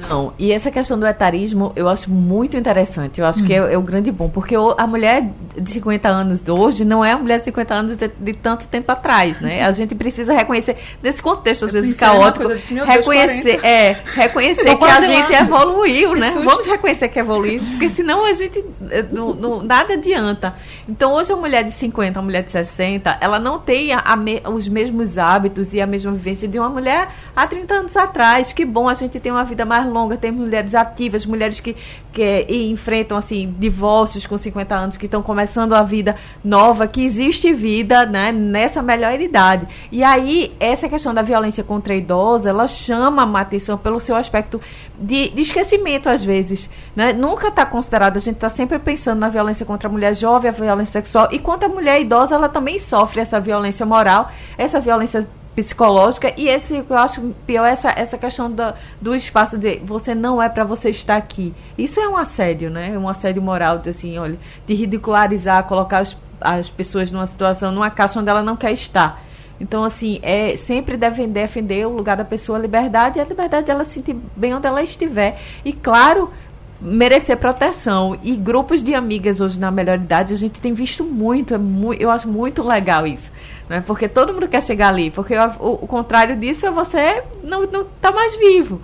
Não, 0.09 0.33
e 0.37 0.51
essa 0.51 0.69
questão 0.69 0.99
do 0.99 1.05
etarismo 1.05 1.71
eu 1.75 1.89
acho 1.89 2.09
muito 2.11 2.57
interessante. 2.57 3.19
Eu 3.19 3.25
acho 3.25 3.43
que 3.43 3.53
é, 3.53 3.57
é, 3.57 3.77
o 3.77 3.81
grande 3.81 4.11
bom, 4.11 4.29
porque 4.29 4.55
a 4.55 4.87
mulher 4.87 5.29
de 5.55 5.71
50 5.71 6.07
anos 6.07 6.41
de 6.41 6.51
hoje 6.51 6.85
não 6.85 7.03
é 7.03 7.11
a 7.11 7.17
mulher 7.17 7.39
de 7.39 7.45
50 7.45 7.73
anos 7.73 7.97
de, 7.97 8.07
de 8.19 8.33
tanto 8.33 8.67
tempo 8.67 8.91
atrás, 8.91 9.39
né? 9.39 9.65
A 9.65 9.71
gente 9.71 9.95
precisa 9.95 10.33
reconhecer, 10.33 10.77
nesse 11.01 11.21
contexto 11.21 11.65
às 11.65 11.73
vezes 11.73 11.97
caótico, 11.97 12.47
reconhecer, 12.85 13.59
é, 13.63 13.97
reconhecer 14.13 14.75
que 14.75 14.85
a 14.85 15.01
gente 15.01 15.31
lá. 15.31 15.41
evoluiu, 15.41 16.15
né? 16.15 16.31
Vamos 16.43 16.65
reconhecer 16.67 17.07
que 17.09 17.19
evoluiu, 17.19 17.59
porque 17.71 17.89
senão 17.89 18.25
a 18.25 18.33
gente 18.33 18.63
eh, 18.89 19.05
não, 19.11 19.33
não, 19.33 19.63
nada 19.63 19.93
adianta. 19.93 20.53
Então 20.87 21.13
hoje 21.13 21.31
a 21.31 21.35
mulher 21.35 21.63
de 21.63 21.71
50, 21.71 22.19
a 22.19 22.21
mulher 22.21 22.43
de 22.43 22.51
60, 22.51 23.17
ela 23.19 23.39
não 23.39 23.59
tem 23.59 23.93
a, 23.93 23.99
a 23.99 24.17
os 24.49 24.67
mesmos 24.67 25.17
hábitos 25.17 25.73
e 25.73 25.81
a 25.81 25.87
mesma 25.87 26.11
vivência 26.11 26.47
de 26.47 26.59
uma 26.59 26.69
mulher 26.69 27.09
há 27.35 27.47
30 27.47 27.73
anos 27.73 27.97
atrás. 27.97 28.51
Que 28.51 28.65
bom 28.65 28.87
a 28.89 28.93
gente 28.93 29.19
ter 29.19 29.31
uma 29.31 29.43
vida 29.43 29.65
mais 29.65 29.86
longa 29.87 30.07
longa, 30.07 30.17
tem 30.17 30.31
mulheres 30.31 30.73
ativas, 30.73 31.25
mulheres 31.25 31.59
que, 31.59 31.75
que 32.13 32.45
enfrentam 32.49 33.17
assim 33.17 33.53
divórcios 33.59 34.25
com 34.25 34.37
50 34.37 34.75
anos, 34.75 34.97
que 34.97 35.05
estão 35.05 35.21
começando 35.21 35.73
a 35.73 35.83
vida 35.83 36.15
nova, 36.43 36.87
que 36.87 37.03
existe 37.03 37.53
vida 37.53 38.05
né, 38.05 38.31
nessa 38.31 38.81
melhor 38.81 39.19
idade. 39.19 39.67
E 39.91 40.03
aí, 40.03 40.55
essa 40.59 40.87
questão 40.87 41.13
da 41.13 41.21
violência 41.21 41.63
contra 41.63 41.93
a 41.93 41.97
idosa, 41.97 42.49
ela 42.49 42.67
chama 42.67 43.23
a 43.23 43.41
atenção 43.41 43.77
pelo 43.77 43.99
seu 43.99 44.15
aspecto 44.15 44.59
de, 44.97 45.29
de 45.29 45.41
esquecimento, 45.41 46.09
às 46.09 46.23
vezes. 46.23 46.69
Né? 46.95 47.13
Nunca 47.13 47.49
está 47.49 47.65
considerado, 47.65 48.17
a 48.17 48.21
gente 48.21 48.35
está 48.35 48.49
sempre 48.49 48.79
pensando 48.79 49.19
na 49.19 49.29
violência 49.29 49.65
contra 49.65 49.89
a 49.89 49.91
mulher 49.91 50.15
jovem, 50.15 50.49
a 50.49 50.53
violência 50.53 50.93
sexual, 50.93 51.27
e 51.31 51.39
quanto 51.39 51.65
a 51.65 51.69
mulher 51.69 51.99
idosa, 52.01 52.35
ela 52.35 52.49
também 52.49 52.79
sofre 52.79 53.21
essa 53.21 53.39
violência 53.39 53.85
moral, 53.85 54.31
essa 54.57 54.79
violência 54.79 55.27
psicológica. 55.57 56.31
E 56.37 56.47
esse 56.47 56.85
eu 56.87 56.95
acho 56.95 57.33
pior 57.47 57.65
essa 57.65 57.89
essa 57.89 58.15
questão 58.15 58.51
do, 58.51 58.73
do 59.01 59.15
espaço 59.15 59.57
de 59.57 59.79
você 59.79 60.13
não 60.13 60.39
é 60.39 60.47
para 60.47 60.63
você 60.63 60.91
estar 60.91 61.17
aqui. 61.17 61.51
Isso 61.75 61.99
é 61.99 62.07
um 62.07 62.15
assédio 62.15 62.69
né? 62.69 62.95
Um 62.95 63.09
assédio 63.09 63.41
moral 63.41 63.79
de 63.79 63.89
assim 63.89 64.19
olha 64.19 64.37
de 64.67 64.75
ridicularizar 64.75 65.63
colocar 65.63 65.99
as, 65.99 66.15
as 66.39 66.69
pessoas 66.69 67.09
numa 67.09 67.25
situação 67.25 67.71
numa 67.71 67.89
caixa 67.89 68.19
onde 68.19 68.29
ela 68.29 68.43
não 68.43 68.55
quer 68.55 68.71
estar. 68.71 69.25
Então 69.59 69.83
assim 69.83 70.19
é 70.21 70.55
sempre 70.55 70.95
devem 70.95 71.27
defender 71.27 71.87
o 71.87 71.91
lugar 71.91 72.15
da 72.15 72.23
pessoa 72.23 72.59
a 72.59 72.61
liberdade 72.61 73.17
e 73.17 73.21
a 73.21 73.25
liberdade 73.25 73.65
dela 73.65 73.83
se 73.83 73.93
sentir 73.93 74.15
bem 74.35 74.53
onde 74.53 74.67
ela 74.67 74.83
estiver. 74.83 75.39
E 75.65 75.73
claro 75.73 76.31
merecer 76.79 77.37
proteção. 77.37 78.17
E 78.21 78.35
grupos 78.35 78.83
de 78.83 78.93
amigas 78.93 79.41
hoje 79.41 79.59
na 79.59 79.71
melhor 79.71 79.97
idade, 79.97 80.33
a 80.33 80.37
gente 80.37 80.59
tem 80.59 80.73
visto 80.73 81.03
muito, 81.03 81.53
é 81.53 81.57
mu 81.57 81.93
eu 81.93 82.09
acho 82.09 82.27
muito 82.27 82.63
legal 82.63 83.05
isso. 83.05 83.31
Né? 83.67 83.83
Porque 83.85 84.07
todo 84.07 84.33
mundo 84.33 84.47
quer 84.47 84.63
chegar 84.63 84.89
ali. 84.89 85.11
Porque 85.11 85.35
o, 85.59 85.73
o 85.73 85.87
contrário 85.87 86.35
disso 86.35 86.65
é 86.65 86.71
você 86.71 87.23
não, 87.43 87.65
tá 88.01 88.11
mais 88.11 88.35
vivo. 88.35 88.81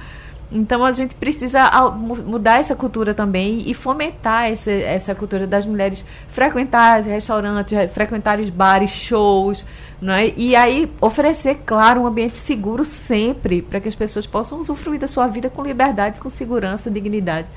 Então 0.52 0.86
a 0.86 0.92
gente 0.92 1.16
precisa 1.16 1.68
mudar 1.92 2.60
essa 2.60 2.76
cultura 2.76 3.12
também 3.14 3.64
e 3.66 3.74
fomentar 3.74 4.52
essa, 4.52 4.72
essa 4.72 5.16
cultura 5.16 5.48
das 5.48 5.66
mulheres 5.66 6.06
frequentar 6.28 7.02
restaurantes, 7.02 7.92
frequentar 7.92 8.40
os 8.40 8.52
bares, 8.52 8.92
shows, 8.92 9.66
não 10.00 10.14
é? 10.14 10.32
E 10.38 10.56
aí 10.56 10.92
oferecer, 11.02 11.62
claro, 11.66 12.02
um 12.02 12.06
ambiente 12.06 12.38
seguro 12.38 12.86
sempre 12.86 13.64
para 13.64 13.80
que 13.80 13.90
as 13.90 13.96
pessoas 13.96 14.28
possam 14.28 14.60
usufruir 14.60 15.00
da 15.00 15.08
sua 15.08 15.28
vida 15.28 15.50
com 15.50 15.64
liberdade, 15.64 16.20
com 16.20 16.30
segurança, 16.30 16.92
dignidade. 16.92 17.48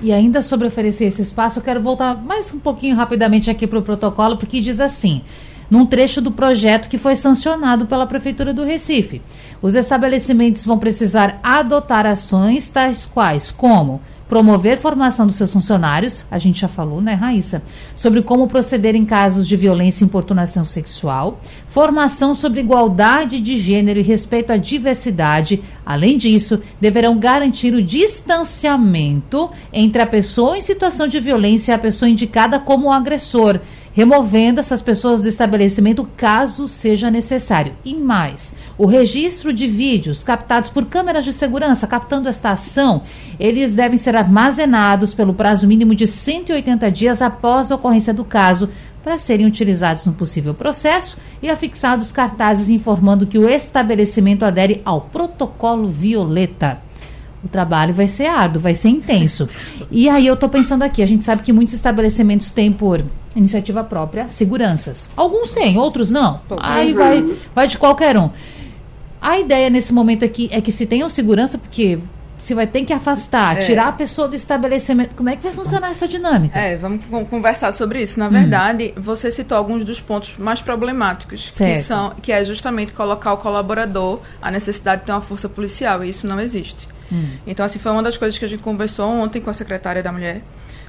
E 0.00 0.12
ainda 0.12 0.42
sobre 0.42 0.66
oferecer 0.66 1.06
esse 1.06 1.22
espaço, 1.22 1.58
eu 1.58 1.62
quero 1.62 1.80
voltar 1.80 2.14
mais 2.22 2.52
um 2.52 2.58
pouquinho 2.58 2.96
rapidamente 2.96 3.50
aqui 3.50 3.66
para 3.66 3.78
o 3.78 3.82
protocolo, 3.82 4.36
porque 4.36 4.60
diz 4.60 4.78
assim: 4.78 5.22
num 5.70 5.86
trecho 5.86 6.20
do 6.20 6.30
projeto 6.30 6.88
que 6.88 6.98
foi 6.98 7.16
sancionado 7.16 7.86
pela 7.86 8.06
Prefeitura 8.06 8.52
do 8.52 8.64
Recife. 8.64 9.22
Os 9.60 9.74
estabelecimentos 9.74 10.64
vão 10.64 10.78
precisar 10.78 11.40
adotar 11.42 12.06
ações 12.06 12.68
tais 12.68 13.06
quais 13.06 13.50
como 13.50 14.00
promover 14.28 14.78
formação 14.78 15.26
dos 15.26 15.36
seus 15.36 15.52
funcionários, 15.52 16.24
a 16.30 16.38
gente 16.38 16.60
já 16.60 16.68
falou, 16.68 17.00
né, 17.00 17.14
Raíssa, 17.14 17.62
sobre 17.94 18.22
como 18.22 18.48
proceder 18.48 18.94
em 18.94 19.04
casos 19.04 19.46
de 19.46 19.56
violência 19.56 20.04
e 20.04 20.06
importunação 20.06 20.64
sexual, 20.64 21.40
formação 21.68 22.34
sobre 22.34 22.60
igualdade 22.60 23.40
de 23.40 23.56
gênero 23.56 24.00
e 24.00 24.02
respeito 24.02 24.52
à 24.52 24.56
diversidade. 24.56 25.62
Além 25.84 26.18
disso, 26.18 26.60
deverão 26.80 27.18
garantir 27.18 27.72
o 27.74 27.82
distanciamento 27.82 29.50
entre 29.72 30.02
a 30.02 30.06
pessoa 30.06 30.56
em 30.56 30.60
situação 30.60 31.06
de 31.06 31.20
violência 31.20 31.72
e 31.72 31.74
a 31.74 31.78
pessoa 31.78 32.08
indicada 32.08 32.58
como 32.58 32.92
agressor 32.92 33.60
removendo 33.96 34.60
essas 34.60 34.82
pessoas 34.82 35.22
do 35.22 35.28
estabelecimento 35.28 36.06
caso 36.18 36.68
seja 36.68 37.10
necessário. 37.10 37.72
E 37.82 37.94
mais, 37.94 38.54
o 38.76 38.84
registro 38.84 39.54
de 39.54 39.66
vídeos 39.66 40.22
captados 40.22 40.68
por 40.68 40.84
câmeras 40.84 41.24
de 41.24 41.32
segurança 41.32 41.86
captando 41.86 42.28
esta 42.28 42.50
ação, 42.50 43.04
eles 43.40 43.72
devem 43.72 43.96
ser 43.96 44.14
armazenados 44.14 45.14
pelo 45.14 45.32
prazo 45.32 45.66
mínimo 45.66 45.94
de 45.94 46.06
180 46.06 46.90
dias 46.92 47.22
após 47.22 47.72
a 47.72 47.76
ocorrência 47.76 48.12
do 48.12 48.22
caso 48.22 48.68
para 49.02 49.16
serem 49.16 49.46
utilizados 49.46 50.04
no 50.04 50.12
possível 50.12 50.52
processo 50.52 51.16
e 51.42 51.48
afixados 51.48 52.12
cartazes 52.12 52.68
informando 52.68 53.26
que 53.26 53.38
o 53.38 53.48
estabelecimento 53.48 54.44
adere 54.44 54.82
ao 54.84 55.00
protocolo 55.00 55.88
Violeta 55.88 56.82
o 57.44 57.48
trabalho 57.48 57.94
vai 57.94 58.08
ser 58.08 58.26
árduo, 58.26 58.60
vai 58.60 58.74
ser 58.74 58.88
intenso. 58.88 59.48
E 59.88 60.08
aí 60.08 60.26
eu 60.26 60.34
estou 60.34 60.48
pensando 60.48 60.82
aqui, 60.82 61.00
a 61.00 61.06
gente 61.06 61.22
sabe 61.22 61.42
que 61.44 61.52
muitos 61.52 61.72
estabelecimentos 61.72 62.50
têm 62.50 62.72
por 62.72 63.04
iniciativa 63.36 63.84
própria 63.84 64.28
seguranças. 64.28 65.08
Alguns 65.14 65.52
têm, 65.52 65.78
outros 65.78 66.10
não. 66.10 66.40
Aí 66.58 66.92
vai, 66.92 67.36
vai 67.54 67.68
de 67.68 67.78
qualquer 67.78 68.16
um. 68.16 68.30
A 69.20 69.38
ideia 69.38 69.70
nesse 69.70 69.92
momento 69.92 70.24
aqui 70.24 70.48
é 70.50 70.60
que 70.60 70.72
se 70.72 70.86
tenham 70.86 71.08
segurança, 71.08 71.58
porque 71.58 71.98
se 72.38 72.54
vai 72.54 72.66
ter 72.66 72.84
que 72.84 72.92
afastar, 72.92 73.58
é. 73.58 73.60
tirar 73.60 73.88
a 73.88 73.92
pessoa 73.92 74.28
do 74.28 74.36
estabelecimento. 74.36 75.14
Como 75.14 75.28
é 75.28 75.36
que 75.36 75.42
vai 75.42 75.52
funcionar 75.52 75.90
essa 75.90 76.06
dinâmica? 76.06 76.58
É, 76.58 76.76
vamos 76.76 77.00
conversar 77.28 77.72
sobre 77.72 78.02
isso. 78.02 78.18
Na 78.18 78.28
verdade, 78.28 78.92
hum. 78.96 79.00
você 79.00 79.30
citou 79.30 79.56
alguns 79.56 79.84
dos 79.84 80.00
pontos 80.00 80.36
mais 80.36 80.60
problemáticos, 80.60 81.50
certo. 81.50 81.72
que 81.72 81.82
são 81.82 82.10
que 82.22 82.32
é 82.32 82.44
justamente 82.44 82.92
colocar 82.92 83.32
o 83.32 83.38
colaborador 83.38 84.20
a 84.40 84.50
necessidade 84.50 85.00
de 85.00 85.06
ter 85.06 85.12
uma 85.12 85.20
força 85.20 85.48
policial, 85.48 86.04
e 86.04 86.10
isso 86.10 86.26
não 86.26 86.40
existe. 86.40 86.86
Hum. 87.10 87.36
Então, 87.46 87.64
assim, 87.64 87.78
foi 87.78 87.92
uma 87.92 88.02
das 88.02 88.16
coisas 88.16 88.36
que 88.36 88.44
a 88.44 88.48
gente 88.48 88.62
conversou 88.62 89.08
ontem 89.08 89.40
com 89.40 89.48
a 89.48 89.54
secretária 89.54 90.02
da 90.02 90.12
Mulher. 90.12 90.42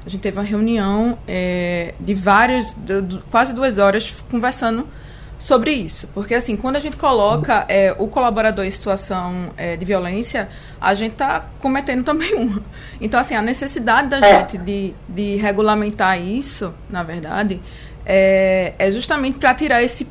A 0.07 0.09
gente 0.09 0.21
teve 0.21 0.37
uma 0.39 0.45
reunião 0.45 1.17
é, 1.27 1.93
de 1.99 2.13
várias, 2.13 2.73
de, 2.73 3.01
de, 3.01 3.17
quase 3.29 3.53
duas 3.53 3.77
horas, 3.77 4.15
conversando 4.31 4.87
sobre 5.37 5.73
isso. 5.73 6.07
Porque, 6.13 6.33
assim, 6.33 6.55
quando 6.55 6.77
a 6.77 6.79
gente 6.79 6.95
coloca 6.95 7.65
é, 7.67 7.93
o 7.99 8.07
colaborador 8.07 8.63
em 8.63 8.71
situação 8.71 9.49
é, 9.57 9.75
de 9.75 9.83
violência, 9.83 10.47
a 10.79 10.93
gente 10.93 11.11
está 11.11 11.47
cometendo 11.59 12.05
também 12.05 12.33
uma. 12.35 12.63
Então, 13.01 13.19
assim, 13.19 13.35
a 13.35 13.41
necessidade 13.41 14.07
da 14.07 14.19
é. 14.19 14.39
gente 14.39 14.57
de, 14.57 14.93
de 15.09 15.35
regulamentar 15.35 16.17
isso, 16.21 16.73
na 16.89 17.03
verdade, 17.03 17.61
é, 18.05 18.75
é 18.79 18.89
justamente 18.89 19.37
para 19.39 19.53
tirar 19.55 19.83
esse, 19.83 20.07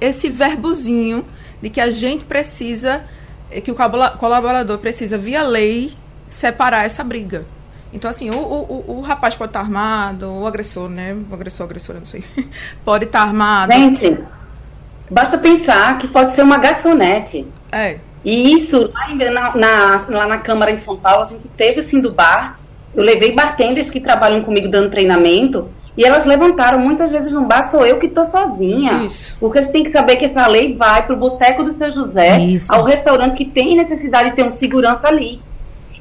esse 0.00 0.28
verbozinho 0.28 1.24
de 1.60 1.68
que 1.68 1.80
a 1.80 1.90
gente 1.90 2.24
precisa 2.26 3.02
é 3.50 3.60
que 3.60 3.72
o 3.72 3.74
colaborador 3.74 4.78
precisa, 4.78 5.18
via 5.18 5.42
lei, 5.42 5.94
separar 6.30 6.86
essa 6.86 7.02
briga. 7.02 7.44
Então, 7.92 8.10
assim, 8.10 8.30
o, 8.30 8.36
o, 8.36 8.84
o, 8.98 9.00
rapaz 9.02 9.34
pode 9.34 9.50
estar 9.50 9.60
armado, 9.60 10.30
o 10.30 10.46
agressor, 10.46 10.88
né? 10.88 11.14
O 11.30 11.34
agressor, 11.34 11.66
agressor, 11.66 11.96
eu 11.96 12.00
não 12.00 12.06
sei. 12.06 12.24
pode 12.84 13.04
estar 13.04 13.20
armado. 13.20 13.72
Gente, 13.72 14.18
basta 15.10 15.36
pensar 15.36 15.98
que 15.98 16.08
pode 16.08 16.34
ser 16.34 16.42
uma 16.42 16.56
garçonete. 16.56 17.46
É. 17.70 17.98
E 18.24 18.54
isso, 18.54 18.90
lá, 18.94 19.14
na, 19.14 19.56
na, 19.56 20.06
lá 20.08 20.26
na 20.26 20.38
Câmara 20.38 20.70
em 20.70 20.80
São 20.80 20.96
Paulo, 20.96 21.22
a 21.22 21.28
gente 21.28 21.48
teve 21.48 21.80
o 21.80 21.82
Sim 21.82 22.00
do 22.00 22.12
Bar. 22.12 22.58
Eu 22.94 23.02
levei 23.02 23.32
bartenders 23.32 23.90
que 23.90 24.00
trabalham 24.00 24.42
comigo 24.42 24.68
dando 24.68 24.90
treinamento. 24.90 25.68
E 25.96 26.04
elas 26.04 26.24
levantaram, 26.24 26.78
muitas 26.78 27.10
vezes 27.10 27.34
no 27.34 27.44
bar 27.44 27.70
sou 27.70 27.84
eu 27.84 27.98
que 27.98 28.06
estou 28.06 28.24
sozinha. 28.24 29.02
Isso. 29.02 29.36
Porque 29.38 29.58
a 29.58 29.62
gente 29.62 29.72
tem 29.72 29.84
que 29.84 29.92
saber 29.92 30.16
que 30.16 30.24
essa 30.24 30.46
lei 30.46 30.74
vai 30.74 31.04
para 31.04 31.14
o 31.14 31.18
boteco 31.18 31.62
do 31.62 31.72
seu 31.72 31.90
José, 31.90 32.38
isso. 32.40 32.72
ao 32.72 32.82
restaurante 32.82 33.36
que 33.36 33.44
tem 33.44 33.76
necessidade 33.76 34.30
de 34.30 34.36
ter 34.36 34.42
um 34.42 34.50
segurança 34.50 35.06
ali. 35.06 35.42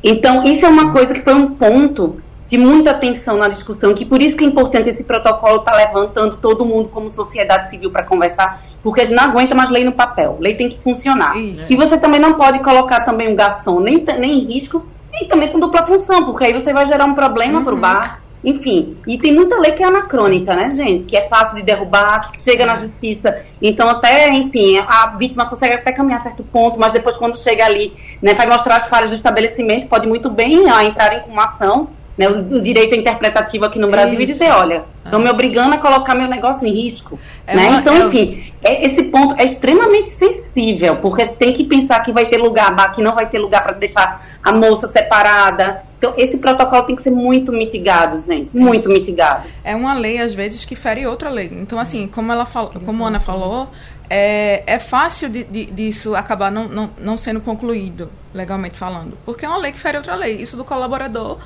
Então, 0.04 0.44
isso 0.44 0.66
é 0.66 0.70
uma 0.70 0.92
coisa 0.92 1.14
que 1.14 1.22
foi 1.22 1.34
um 1.34 1.56
ponto 1.56 2.22
de 2.48 2.58
muita 2.58 2.92
atenção 2.92 3.38
na 3.38 3.48
discussão, 3.48 3.94
que 3.94 4.04
por 4.04 4.22
isso 4.22 4.36
que 4.36 4.44
é 4.44 4.48
importante 4.48 4.90
esse 4.90 5.04
protocolo 5.04 5.58
estar 5.58 5.72
tá 5.72 5.78
levantando 5.78 6.36
todo 6.36 6.66
mundo 6.66 6.90
como 6.90 7.10
sociedade 7.10 7.70
civil 7.70 7.90
para 7.90 8.04
conversar, 8.04 8.62
porque 8.84 9.02
a 9.02 9.06
gente 9.06 9.16
não 9.16 9.24
aguenta 9.24 9.56
mais 9.56 9.70
lei 9.70 9.86
no 9.86 9.94
papel. 9.94 10.38
Lei 10.40 10.56
tem 10.56 10.68
que 10.68 10.78
funcionar. 10.80 11.38
Isso. 11.38 11.72
E 11.72 11.76
você 11.78 11.98
também 11.98 12.20
não 12.20 12.34
pode 12.34 12.60
colocar 12.60 13.02
também 13.02 13.30
um 13.30 13.36
garçom 13.36 13.80
nem, 13.80 14.04
nem 14.20 14.40
em 14.40 14.54
risco, 14.54 14.86
nem 15.12 15.30
também 15.30 15.50
com 15.50 15.60
dupla 15.60 15.86
função, 15.86 16.26
porque 16.26 16.44
aí 16.44 16.54
você 16.54 16.74
vai 16.74 16.86
gerar 16.86 17.06
um 17.06 17.14
problema 17.14 17.60
uhum. 17.60 17.64
para 17.64 17.74
o 17.74 17.78
bar 17.80 18.22
enfim, 18.44 18.98
e 19.06 19.18
tem 19.20 19.34
muita 19.34 19.60
lei 19.60 19.72
que 19.74 19.84
é 19.84 19.88
anacrônica, 19.88 20.56
né, 20.56 20.70
gente? 20.72 21.06
Que 21.06 21.16
é 21.16 21.28
fácil 21.28 21.58
de 21.58 21.64
derrubar, 21.64 22.32
que 22.32 22.42
chega 22.42 22.66
na 22.66 22.76
justiça. 22.76 23.44
Então, 23.62 23.88
até, 23.88 24.30
enfim, 24.30 24.80
a 24.80 25.16
vítima 25.18 25.46
consegue 25.46 25.76
até 25.76 25.92
caminhar 25.92 26.20
a 26.20 26.24
certo 26.24 26.44
ponto, 26.44 26.80
mas 26.80 26.92
depois, 26.92 27.18
quando 27.18 27.38
chega 27.38 27.66
ali, 27.66 27.94
né, 28.22 28.34
vai 28.34 28.48
mostrar 28.48 28.78
as 28.78 28.88
falhas 28.88 29.12
do 29.12 29.16
estabelecimento, 29.16 29.88
pode 29.88 30.08
muito 30.08 30.30
bem 30.30 30.70
ah, 30.70 30.84
entrar 30.84 31.14
em 31.14 31.32
uma 31.32 31.46
ação 31.46 31.90
né, 32.22 32.30
o, 32.30 32.58
o, 32.58 32.62
direito 32.62 32.94
interpretativo 32.94 33.66
aqui 33.66 33.80
no 33.80 33.90
Brasil 33.90 34.14
Isso. 34.14 34.22
e 34.22 34.26
dizer, 34.34 34.52
olha, 34.52 34.84
estão 35.04 35.20
ah. 35.20 35.24
me 35.24 35.30
obrigando 35.30 35.74
a 35.74 35.80
colocar 35.80 36.14
meu 36.14 36.28
negócio 36.28 36.68
em 36.68 36.72
risco. 36.72 37.20
É 37.48 37.56
né? 37.56 37.68
Uma, 37.68 37.80
então, 37.80 37.96
é... 37.96 38.00
enfim, 38.00 38.54
é, 38.62 38.86
esse 38.86 39.04
ponto 39.04 39.34
é 39.40 39.46
extremamente 39.46 40.10
sensível, 40.10 40.98
porque 40.98 41.26
tem 41.26 41.52
que 41.52 41.64
pensar 41.64 42.00
que 42.02 42.12
vai 42.12 42.26
ter 42.26 42.38
lugar, 42.38 42.92
que 42.94 43.02
não 43.02 43.16
vai 43.16 43.28
ter 43.28 43.40
lugar 43.40 43.64
para 43.64 43.74
deixar 43.74 44.24
a 44.44 44.54
moça 44.54 44.88
separada. 44.88 45.84
Então, 45.98 46.14
esse 46.16 46.38
protocolo 46.38 46.84
tem 46.84 46.96
que 46.96 47.02
ser 47.02 47.12
muito 47.12 47.52
mitigado, 47.52 48.22
gente. 48.22 48.56
Muito 48.56 48.82
Isso. 48.82 48.90
mitigado. 48.90 49.48
É 49.64 49.76
uma 49.76 49.96
lei, 49.96 50.20
às 50.20 50.34
vezes, 50.34 50.64
que 50.64 50.76
fere 50.76 51.08
outra 51.08 51.30
lei. 51.30 51.50
Então, 51.52 51.80
assim, 51.80 52.08
como 52.08 52.32
ela 52.32 52.46
falou, 52.46 52.72
como 52.86 53.04
a 53.04 53.08
Ana 53.08 53.20
falou, 53.20 53.70
é, 54.10 54.62
é 54.68 54.78
fácil 54.78 55.30
de, 55.30 55.44
de, 55.44 55.66
disso 55.66 56.16
acabar 56.16 56.52
não, 56.52 56.68
não, 56.68 56.90
não 57.00 57.18
sendo 57.18 57.42
concluído, 57.42 58.10
legalmente 58.32 58.78
falando. 58.78 59.18
Porque 59.26 59.46
é 59.46 59.48
uma 59.48 59.58
lei 59.58 59.72
que 59.72 59.80
fere 59.80 59.98
outra 59.98 60.16
lei. 60.16 60.36
Isso 60.36 60.58
do 60.58 60.66
colaborador 60.66 61.40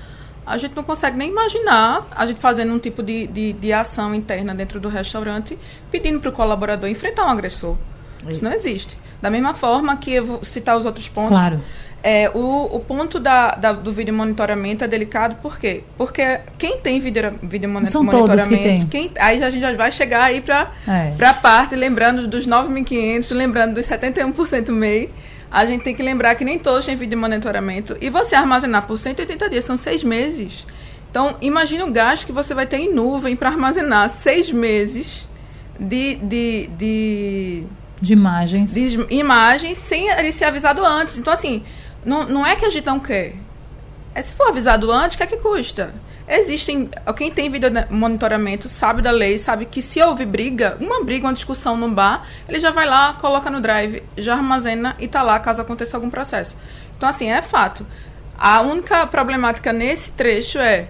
a 0.46 0.58
gente 0.58 0.76
não 0.76 0.84
consegue 0.84 1.18
nem 1.18 1.30
imaginar 1.30 2.08
a 2.12 2.26
gente 2.26 2.40
fazendo 2.40 2.74
um 2.74 2.80
tipo 2.80 3.02
de, 3.02 3.28
de, 3.28 3.54
de 3.54 3.74
ação 3.74 4.14
interna 4.14 4.54
dentro 4.54 4.80
do 4.80 4.90
restaurante 4.90 5.58
pedindo 5.90 6.20
para 6.20 6.30
o 6.30 6.34
colaborador 6.34 6.90
enfrentar 6.90 7.26
um 7.26 7.30
agressor. 7.30 7.76
Isso 8.28 8.44
não 8.44 8.54
existe. 8.54 8.98
Da 9.22 9.30
mesma 9.30 9.54
forma 9.54 9.96
que 9.98 10.14
eu 10.14 10.26
vou 10.26 10.44
citar 10.44 10.78
os 10.78 10.86
outros 10.86 11.08
pontos. 11.08 11.32
Claro. 11.32 11.62
É, 12.04 12.30
o, 12.36 12.66
o 12.66 12.80
ponto 12.80 13.20
da, 13.20 13.56
da, 13.56 13.74
do 13.74 13.92
vídeo 13.92 14.14
monitoramento 14.14 14.84
é 14.84 14.88
delicado, 14.88 15.38
por 15.38 15.58
quê? 15.58 15.84
Porque 15.98 16.40
quem 16.56 16.78
tem 16.78 17.00
vídeo, 17.00 17.34
vídeo 17.42 17.68
São 17.88 18.04
monitoramento, 18.04 18.86
que 18.86 18.86
quem, 18.86 19.12
aí 19.18 19.44
a 19.44 19.50
gente 19.50 19.62
já 19.62 19.74
vai 19.74 19.92
chegar 19.92 20.24
aí 20.24 20.40
para 20.40 20.72
é. 20.88 21.26
a 21.26 21.34
parte, 21.34 21.76
lembrando 21.76 22.28
dos 22.28 22.46
9.500, 22.46 23.34
lembrando 23.34 23.74
dos 23.74 23.88
71% 23.88 24.70
MEI, 24.70 25.10
a 25.56 25.66
gente 25.66 25.86
tem 25.86 25.96
que 25.96 26.04
lembrar 26.04 26.36
que 26.36 26.44
nem 26.44 26.60
todos 26.60 26.86
têm 26.86 26.98
vídeo 26.98 27.12
de 27.12 27.16
monitoramento. 27.16 27.96
E 28.02 28.10
você 28.10 28.36
armazenar 28.36 28.86
por 28.86 29.00
180 29.00 29.50
dias, 29.50 29.64
são 29.64 29.78
seis 29.78 30.04
meses. 30.04 30.68
Então, 31.10 31.38
imagine 31.40 31.82
o 31.84 31.92
gasto 31.94 32.26
que 32.26 32.34
você 32.34 32.54
vai 32.54 32.66
ter 32.66 32.76
em 32.76 32.94
nuvem 32.94 33.38
para 33.38 33.48
armazenar 33.48 34.10
seis 34.10 34.52
meses 34.52 35.30
de, 35.80 36.16
de, 36.16 36.68
de, 36.78 37.64
de 38.02 38.12
imagens. 38.12 38.74
De 38.74 39.08
imagens 39.10 39.78
sem 39.78 40.10
ele 40.10 40.34
ser 40.34 40.44
avisado 40.44 40.86
antes. 40.86 41.18
Então, 41.18 41.32
assim, 41.32 41.64
não, 42.04 42.28
não 42.28 42.46
é 42.46 42.58
que 42.58 42.66
a 42.66 42.70
gente 42.70 42.86
não 42.86 43.00
quer. 43.00 43.36
É 44.14 44.22
se 44.22 44.34
for 44.34 44.50
avisado 44.50 44.92
antes, 44.92 45.16
o 45.16 45.18
que 45.18 45.24
é 45.24 45.28
que 45.28 45.38
custa? 45.38 45.96
Existem. 46.28 46.90
Quem 47.16 47.30
tem 47.30 47.50
vídeo 47.50 47.70
monitoramento 47.90 48.68
sabe 48.68 49.02
da 49.02 49.12
lei, 49.12 49.38
sabe 49.38 49.66
que 49.66 49.82
se 49.82 50.02
houve 50.02 50.26
briga, 50.26 50.76
uma 50.80 51.04
briga, 51.04 51.28
uma 51.28 51.34
discussão 51.34 51.78
num 51.78 51.94
bar, 51.94 52.28
ele 52.50 52.60
já 52.60 52.72
vai 52.72 52.88
lá, 52.88 53.14
coloca 53.14 53.50
no 53.50 53.62
drive, 53.62 54.02
já 54.18 54.34
armazena 54.34 54.96
e 55.00 55.08
tá 55.08 55.22
lá 55.22 55.40
caso 55.40 55.62
aconteça 55.62 55.96
algum 55.96 56.10
processo. 56.10 56.58
Então, 56.98 57.08
assim, 57.08 57.30
é 57.30 57.42
fato. 57.42 57.86
A 58.38 58.62
única 58.62 59.06
problemática 59.08 59.72
nesse 59.72 60.12
trecho 60.12 60.58
é 60.58 60.88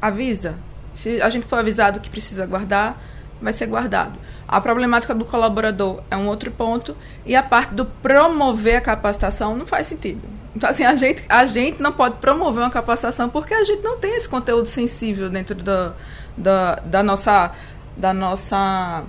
avisa. 0.00 0.54
Se 0.94 1.20
a 1.20 1.28
gente 1.28 1.46
for 1.46 1.58
avisado 1.58 2.00
que 2.00 2.08
precisa 2.08 2.46
guardar, 2.46 2.98
vai 3.40 3.52
ser 3.52 3.66
guardado. 3.66 4.18
A 4.48 4.60
problemática 4.62 5.14
do 5.14 5.26
colaborador 5.26 6.02
é 6.10 6.16
um 6.16 6.26
outro 6.26 6.50
ponto. 6.50 6.96
E 7.26 7.36
a 7.36 7.42
parte 7.42 7.74
do 7.74 7.84
promover 7.84 8.76
a 8.76 8.80
capacitação 8.80 9.54
não 9.54 9.66
faz 9.66 9.86
sentido. 9.86 10.22
Então, 10.56 10.70
assim, 10.70 10.84
a 10.84 10.96
gente, 10.96 11.22
a 11.28 11.44
gente 11.44 11.82
não 11.82 11.92
pode 11.92 12.16
promover 12.16 12.62
uma 12.62 12.70
capacitação 12.70 13.28
porque 13.28 13.52
a 13.52 13.62
gente 13.62 13.82
não 13.82 13.98
tem 13.98 14.16
esse 14.16 14.28
conteúdo 14.28 14.66
sensível 14.66 15.28
dentro 15.28 15.54
da, 15.54 15.92
da, 16.36 16.76
da 16.76 17.02
nossa. 17.02 17.52
Da 17.96 18.14
nossa 18.14 19.02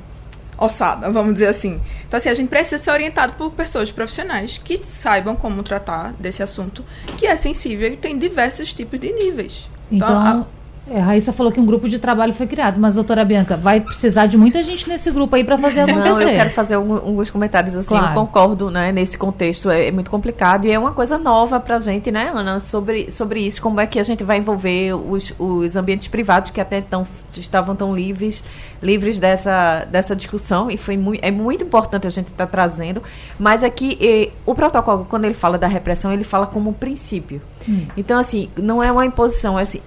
ossada, 0.58 1.10
vamos 1.10 1.34
dizer 1.34 1.48
assim. 1.48 1.80
Então, 2.06 2.18
assim, 2.18 2.28
a 2.28 2.34
gente 2.34 2.50
precisa 2.50 2.78
ser 2.78 2.92
orientado 2.92 3.34
por 3.34 3.52
pessoas 3.52 3.92
profissionais 3.92 4.60
que 4.62 4.84
saibam 4.84 5.36
como 5.36 5.64
tratar 5.64 6.12
desse 6.20 6.44
assunto, 6.44 6.84
que 7.18 7.26
é 7.26 7.36
sensível 7.36 7.94
e 7.94 7.96
tem 7.96 8.18
diversos 8.18 8.74
tipos 8.74 9.00
de 9.00 9.14
níveis. 9.14 9.70
Então, 9.90 10.10
então 10.10 10.48
é, 10.92 11.00
a 11.00 11.04
Raíssa 11.04 11.32
falou 11.32 11.52
que 11.52 11.60
um 11.60 11.66
grupo 11.66 11.88
de 11.88 12.00
trabalho 12.00 12.34
foi 12.34 12.48
criado, 12.48 12.80
mas, 12.80 12.96
doutora 12.96 13.24
Bianca, 13.24 13.56
vai 13.56 13.80
precisar 13.80 14.26
de 14.26 14.38
muita 14.38 14.64
gente 14.64 14.90
nesse 14.90 15.12
grupo 15.12 15.36
aí 15.36 15.44
para 15.44 15.56
fazer 15.58 15.82
acontecer. 15.82 16.10
Não, 16.10 16.22
eu 16.22 16.28
quero 16.30 16.50
fazer 16.50 16.74
alguns 16.76 17.30
comentários 17.30 17.76
assim, 17.76 17.90
claro. 17.90 18.08
eu 18.08 18.14
concordo, 18.26 18.72
né, 18.72 18.92
nesse 18.92 19.16
contexto, 19.16 19.70
é, 19.70 19.88
é, 19.88 19.92
muito 19.92 20.10
complicado 20.10 20.66
e 20.66 20.72
é 20.72 20.80
uma 20.80 20.92
coisa 20.92 21.20
nova 21.20 21.60
pra 21.60 21.78
gente, 21.80 22.12
né, 22.12 22.32
Ana, 22.34 22.60
sobre, 22.60 23.12
sobre 23.12 23.42
isso, 23.42 23.62
como 23.62 23.80
é 23.80 23.86
que 23.86 24.00
a 24.00 24.04
gente 24.04 24.24
vai 24.24 24.40
envolver 24.40 24.94
os, 24.94 25.32
os 25.38 25.76
ambientes 25.76 26.08
privados 26.08 26.50
que 26.50 26.60
até 26.60 26.80
então 26.80 27.06
estavam 27.34 27.76
tão 27.76 27.96
livres, 27.96 28.44
livres 28.82 29.20
dessa, 29.20 29.86
dessa 29.86 30.16
discussão 30.16 30.72
e 30.72 30.78
foi 30.78 30.98
muito, 30.98 31.24
é 31.24 31.30
muito 31.30 31.64
importante 31.64 32.08
a 32.08 32.10
gente 32.10 32.32
estar 32.32 32.48
tá 32.48 32.52
trazendo, 32.52 33.04
mas 33.38 33.64
aqui 33.64 33.96
e, 34.02 34.32
o 34.44 34.56
protocolo, 34.56 35.06
quando 35.08 35.26
ele 35.26 35.36
fala 35.36 35.58
da 35.58 35.68
repressão, 35.68 36.12
ele 36.12 36.24
fala 36.24 36.48
como 36.48 36.74
princípio. 36.74 37.40
Hum. 37.68 37.86
Então, 37.96 38.18
assim, 38.18 38.50
não 38.58 38.82
é 38.82 38.92
uma 38.92 39.06
imposição, 39.06 39.60
é 39.60 39.62
assim, 39.62 39.82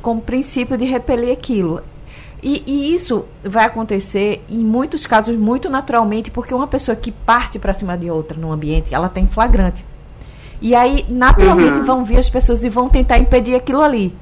como 0.00 0.22
princípio 0.22 0.37
princípio 0.38 0.78
de 0.78 0.84
repelir 0.84 1.32
aquilo. 1.32 1.82
E, 2.40 2.62
e, 2.64 2.94
isso 2.94 3.24
vai 3.42 3.64
acontecer 3.64 4.44
em 4.48 4.58
muitos 4.58 5.04
casos 5.04 5.36
muito 5.36 5.68
naturalmente, 5.68 6.30
porque 6.30 6.54
uma 6.54 6.68
pessoa 6.68 6.94
que 6.94 7.10
parte 7.10 7.58
para 7.58 7.72
cima 7.72 7.98
de 7.98 8.08
outra 8.08 8.38
no 8.38 8.52
ambiente, 8.52 8.94
ela 8.94 9.08
tem 9.08 9.26
flagrante. 9.26 9.84
E 10.60 10.74
aí, 10.74 11.04
naturalmente, 11.08 11.80
uhum. 11.80 11.84
vão 11.84 12.04
vir 12.04 12.18
as 12.18 12.30
pessoas 12.30 12.62
e 12.62 12.68
vão 12.68 12.88
tentar 12.88 13.18
impedir 13.18 13.56
aquilo 13.56 13.80
ali. 13.80 14.14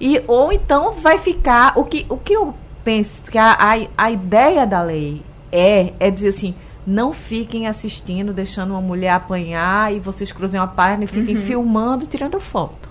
E, 0.00 0.22
ou 0.26 0.50
então 0.50 0.92
vai 0.92 1.18
ficar. 1.18 1.74
O 1.76 1.84
que, 1.84 2.06
o 2.08 2.16
que 2.16 2.32
eu 2.32 2.54
penso, 2.82 3.22
que 3.30 3.36
a, 3.36 3.52
a, 3.52 4.04
a 4.06 4.10
ideia 4.10 4.66
da 4.66 4.80
lei 4.80 5.22
é, 5.52 5.92
é 6.00 6.10
dizer 6.10 6.28
assim: 6.28 6.54
não 6.86 7.12
fiquem 7.12 7.66
assistindo, 7.66 8.32
deixando 8.32 8.70
uma 8.70 8.80
mulher 8.80 9.10
apanhar 9.10 9.94
e 9.94 10.00
vocês 10.00 10.32
cruzem 10.32 10.58
uma 10.58 10.68
página 10.68 11.04
e 11.04 11.06
fiquem 11.06 11.36
uhum. 11.36 11.42
filmando, 11.42 12.06
tirando 12.06 12.40
foto 12.40 12.87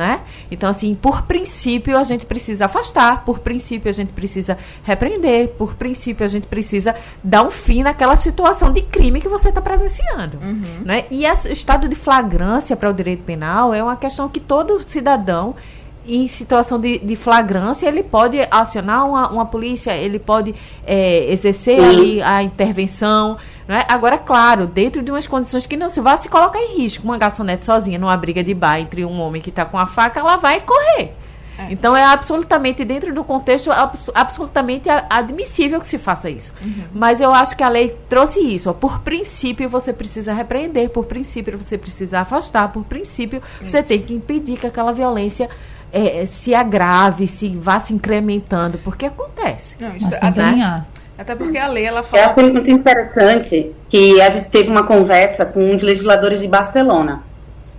né? 0.00 0.22
Então, 0.50 0.70
assim, 0.70 0.94
por 0.94 1.24
princípio 1.24 1.98
a 1.98 2.02
gente 2.02 2.24
precisa 2.24 2.64
afastar, 2.64 3.22
por 3.22 3.40
princípio 3.40 3.90
a 3.90 3.92
gente 3.92 4.14
precisa 4.14 4.56
repreender, 4.82 5.48
por 5.58 5.74
princípio 5.74 6.24
a 6.24 6.28
gente 6.28 6.46
precisa 6.46 6.94
dar 7.22 7.46
um 7.46 7.50
fim 7.50 7.82
naquela 7.82 8.16
situação 8.16 8.72
de 8.72 8.80
crime 8.80 9.20
que 9.20 9.28
você 9.28 9.50
está 9.50 9.60
presenciando, 9.60 10.38
uhum. 10.38 10.80
né? 10.86 11.04
E 11.10 11.26
o 11.26 11.52
estado 11.52 11.86
de 11.86 11.94
flagrância 11.94 12.74
para 12.74 12.88
o 12.88 12.94
direito 12.94 13.24
penal 13.24 13.74
é 13.74 13.82
uma 13.82 13.94
questão 13.94 14.26
que 14.26 14.40
todo 14.40 14.82
cidadão 14.88 15.54
em 16.16 16.26
situação 16.28 16.80
de, 16.80 16.98
de, 16.98 17.16
flagrância, 17.16 17.86
ele 17.86 18.02
pode 18.02 18.38
acionar 18.50 19.06
uma, 19.06 19.30
uma 19.30 19.46
polícia, 19.46 19.92
ele 19.92 20.18
pode 20.18 20.54
é, 20.86 21.30
exercer 21.32 21.78
ali 21.78 22.22
a 22.22 22.42
intervenção. 22.42 23.36
Né? 23.68 23.84
Agora, 23.88 24.18
claro, 24.18 24.66
dentro 24.66 25.02
de 25.02 25.10
umas 25.10 25.26
condições 25.26 25.66
que 25.66 25.76
não 25.76 25.88
se 25.88 26.00
vá 26.00 26.16
se 26.16 26.28
colocar 26.28 26.60
em 26.60 26.78
risco. 26.78 27.04
Uma 27.04 27.18
garçonete 27.18 27.64
sozinha 27.64 27.98
numa 27.98 28.16
briga 28.16 28.42
de 28.42 28.54
bar 28.54 28.80
entre 28.80 29.04
um 29.04 29.20
homem 29.20 29.40
que 29.40 29.50
está 29.50 29.64
com 29.64 29.78
a 29.78 29.86
faca, 29.86 30.20
ela 30.20 30.36
vai 30.36 30.60
correr. 30.60 31.14
É. 31.60 31.72
Então 31.72 31.96
é 31.96 32.02
absolutamente, 32.02 32.84
dentro 32.84 33.12
do 33.12 33.22
contexto, 33.22 33.70
absolutamente 34.14 34.88
admissível 34.88 35.78
que 35.78 35.86
se 35.86 35.98
faça 35.98 36.30
isso. 36.30 36.52
Uhum. 36.62 36.84
Mas 36.94 37.20
eu 37.20 37.34
acho 37.34 37.56
que 37.56 37.62
a 37.62 37.68
lei 37.68 37.96
trouxe 38.08 38.40
isso. 38.40 38.70
Ó, 38.70 38.72
por 38.72 39.00
princípio, 39.00 39.68
você 39.68 39.92
precisa 39.92 40.32
repreender, 40.32 40.88
por 40.90 41.04
princípio, 41.04 41.58
você 41.58 41.76
precisa 41.76 42.20
afastar, 42.20 42.72
por 42.72 42.84
princípio, 42.84 43.42
isso. 43.60 43.68
você 43.68 43.82
tem 43.82 44.00
que 44.00 44.14
impedir 44.14 44.58
que 44.58 44.66
aquela 44.66 44.92
violência 44.92 45.48
é, 45.92 46.26
se 46.26 46.54
agrave, 46.54 47.26
se 47.26 47.48
vá 47.56 47.80
se 47.80 47.92
incrementando, 47.92 48.78
porque 48.78 49.06
acontece. 49.06 49.76
Não, 49.80 49.96
isso 49.96 50.08
até, 50.20 50.42
né? 50.42 50.84
até 51.18 51.34
porque 51.34 51.58
a 51.58 51.66
lei 51.66 51.84
ela 51.84 52.02
fala. 52.02 52.22
É 52.22 52.26
uma 52.26 52.34
coisa 52.34 52.52
muito 52.52 52.70
interessante 52.70 53.72
que 53.88 54.20
a 54.20 54.30
gente 54.30 54.50
teve 54.50 54.70
uma 54.70 54.84
conversa 54.84 55.44
com 55.44 55.72
um 55.72 55.74
dos 55.74 55.82
legisladores 55.84 56.40
de 56.40 56.48
Barcelona. 56.48 57.22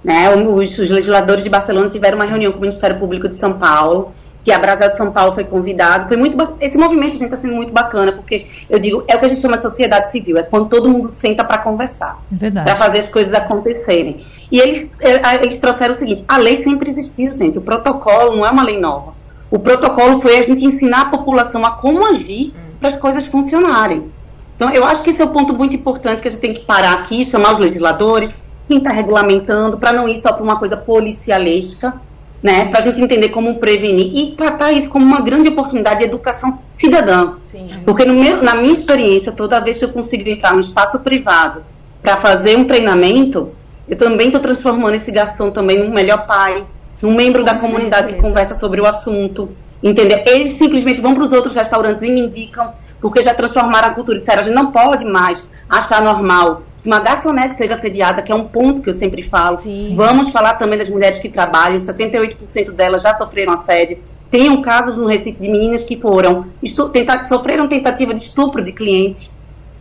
Né? 0.03 0.29
Os, 0.35 0.77
os 0.77 0.89
legisladores 0.89 1.43
de 1.43 1.49
Barcelona 1.49 1.89
tiveram 1.89 2.17
uma 2.17 2.25
reunião 2.25 2.51
com 2.51 2.57
o 2.57 2.61
Ministério 2.61 2.97
Público 2.97 3.29
de 3.29 3.35
São 3.35 3.53
Paulo 3.53 4.13
que 4.43 4.51
a 4.51 4.57
Brasel 4.57 4.89
de 4.89 4.97
São 4.97 5.11
Paulo 5.11 5.33
foi 5.33 5.43
convidado. 5.43 6.07
Foi 6.07 6.17
muito 6.17 6.37
esse 6.59 6.77
movimento, 6.77 7.13
gente, 7.13 7.25
está 7.25 7.37
sendo 7.37 7.55
muito 7.55 7.71
bacana, 7.71 8.11
porque 8.11 8.47
eu 8.69 8.79
digo, 8.79 9.03
é 9.07 9.15
o 9.15 9.19
que 9.19 9.25
a 9.25 9.27
gente 9.27 9.41
chama 9.41 9.57
de 9.57 9.63
sociedade 9.63 10.11
civil, 10.11 10.37
é 10.37 10.43
quando 10.43 10.69
todo 10.69 10.89
mundo 10.89 11.09
senta 11.09 11.43
para 11.43 11.59
conversar, 11.59 12.21
é 12.41 12.49
para 12.49 12.75
fazer 12.75 12.99
as 12.99 13.07
coisas 13.07 13.33
acontecerem. 13.33 14.25
E 14.51 14.59
eles, 14.59 14.89
é, 14.99 15.35
eles 15.35 15.59
trouxeram 15.59 15.93
o 15.93 15.97
seguinte: 15.97 16.23
a 16.27 16.37
lei 16.37 16.63
sempre 16.63 16.89
existiu, 16.89 17.31
gente. 17.33 17.57
O 17.57 17.61
protocolo 17.61 18.35
não 18.35 18.45
é 18.45 18.49
uma 18.49 18.63
lei 18.63 18.79
nova. 18.79 19.13
O 19.49 19.59
protocolo 19.59 20.21
foi 20.21 20.37
a 20.37 20.43
gente 20.43 20.63
ensinar 20.65 21.01
a 21.01 21.05
população 21.05 21.65
a 21.65 21.71
como 21.71 22.05
agir 22.09 22.53
para 22.79 22.89
as 22.89 22.95
coisas 22.95 23.25
funcionarem. 23.25 24.09
Então, 24.55 24.69
eu 24.71 24.85
acho 24.85 25.01
que 25.01 25.09
esse 25.09 25.21
é 25.21 25.25
o 25.25 25.29
um 25.29 25.33
ponto 25.33 25.53
muito 25.53 25.75
importante 25.75 26.21
que 26.21 26.27
a 26.27 26.31
gente 26.31 26.39
tem 26.39 26.53
que 26.53 26.61
parar 26.61 26.93
aqui, 26.93 27.25
chamar 27.25 27.55
os 27.55 27.59
legisladores, 27.59 28.33
quem 28.67 28.77
está 28.77 28.91
regulamentando, 28.91 29.77
para 29.77 29.91
não 29.91 30.07
ir 30.07 30.19
só 30.19 30.31
para 30.31 30.43
uma 30.43 30.57
coisa 30.57 30.77
policialesca 30.77 31.99
né? 32.41 32.65
Para 32.65 32.79
a 32.79 32.83
gente 32.83 33.01
entender 33.01 33.29
como 33.29 33.55
prevenir 33.55 34.11
e 34.15 34.31
tratar 34.35 34.71
isso 34.71 34.89
como 34.89 35.05
uma 35.05 35.21
grande 35.21 35.49
oportunidade 35.49 35.99
de 35.99 36.05
educação 36.05 36.59
cidadã. 36.71 37.35
Sim. 37.51 37.65
Porque 37.85 38.03
no 38.03 38.13
meu, 38.13 38.41
na 38.41 38.55
minha 38.55 38.73
experiência, 38.73 39.31
toda 39.31 39.59
vez 39.59 39.77
que 39.77 39.85
eu 39.85 39.89
consigo 39.89 40.27
entrar 40.27 40.53
no 40.53 40.59
espaço 40.59 40.99
privado 40.99 41.63
para 42.01 42.17
fazer 42.17 42.57
um 42.57 42.65
treinamento, 42.65 43.51
eu 43.87 43.95
também 43.95 44.27
estou 44.27 44.41
transformando 44.41 44.95
esse 44.95 45.11
garçom 45.11 45.51
também 45.51 45.77
num 45.77 45.93
melhor 45.93 46.25
pai, 46.25 46.63
num 47.01 47.13
membro 47.13 47.43
Com 47.43 47.45
da 47.45 47.59
comunidade 47.59 48.07
certeza. 48.07 48.15
que 48.15 48.21
conversa 48.21 48.55
sobre 48.55 48.81
o 48.81 48.85
assunto, 48.85 49.51
entendeu? 49.83 50.19
Eles 50.25 50.51
simplesmente 50.51 51.01
vão 51.01 51.13
para 51.13 51.23
os 51.23 51.31
outros 51.31 51.53
restaurantes 51.53 52.07
e 52.07 52.11
me 52.11 52.21
indicam, 52.21 52.73
porque 52.99 53.21
já 53.21 53.33
transformaram 53.33 53.89
a 53.89 53.91
cultura. 53.91 54.19
Disseram, 54.19 54.41
a 54.41 54.43
gente 54.43 54.55
não 54.55 54.71
pode 54.71 55.05
mais 55.05 55.49
achar 55.69 56.01
normal 56.01 56.63
que 56.81 56.87
uma 56.87 56.99
garçonete 56.99 57.55
seja 57.55 57.75
assediada, 57.75 58.23
que 58.23 58.31
é 58.31 58.35
um 58.35 58.45
ponto 58.45 58.81
que 58.81 58.89
eu 58.89 58.93
sempre 58.93 59.21
falo. 59.21 59.59
Sim. 59.59 59.95
Vamos 59.95 60.31
falar 60.31 60.55
também 60.55 60.79
das 60.79 60.89
mulheres 60.89 61.19
que 61.19 61.29
trabalham, 61.29 61.77
78% 61.77 62.71
delas 62.71 63.03
já 63.03 63.15
sofreram 63.15 63.53
assédio. 63.53 63.99
Tem 64.31 64.49
um 64.49 64.61
caso 64.61 64.99
no 64.99 65.07
Recife 65.07 65.33
de 65.39 65.47
meninas 65.47 65.83
que 65.83 65.97
foram, 65.97 66.47
tenta, 66.91 67.25
sofreram 67.25 67.67
tentativa 67.67 68.13
de 68.13 68.21
estupro 68.21 68.63
de 68.63 68.71
cliente, 68.71 69.29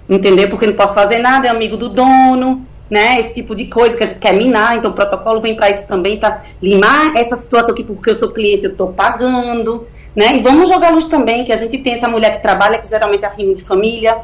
entendeu? 0.09 0.51
Porque 0.51 0.67
não 0.67 0.75
posso 0.75 0.93
fazer 0.93 1.19
nada, 1.19 1.47
é 1.47 1.51
amigo 1.51 1.77
do 1.77 1.89
dono, 1.89 2.67
né? 2.91 3.21
Esse 3.21 3.35
tipo 3.35 3.55
de 3.55 3.67
coisa 3.67 3.97
que 3.97 4.03
a 4.03 4.07
gente 4.07 4.19
quer 4.19 4.35
minar, 4.35 4.77
então 4.77 4.91
o 4.91 4.95
protocolo 4.95 5.41
vem 5.41 5.57
para 5.57 5.71
isso 5.71 5.87
também, 5.87 6.19
para 6.19 6.43
limar 6.61 7.17
essa 7.17 7.37
situação 7.37 7.75
que 7.75 7.85
porque 7.85 8.11
eu 8.11 8.17
sou 8.17 8.31
cliente 8.31 8.65
eu 8.65 8.73
estou 8.73 8.93
pagando, 8.93 9.87
né? 10.15 10.37
E 10.37 10.41
vamos 10.41 10.69
jogar 10.69 10.91
luz 10.91 11.07
também, 11.07 11.45
que 11.45 11.53
a 11.53 11.57
gente 11.57 11.79
tem 11.79 11.95
essa 11.95 12.09
mulher 12.09 12.37
que 12.37 12.43
trabalha, 12.43 12.79
que 12.79 12.89
geralmente 12.89 13.25
é 13.25 13.31
rima 13.35 13.55
de 13.55 13.63
família, 13.63 14.19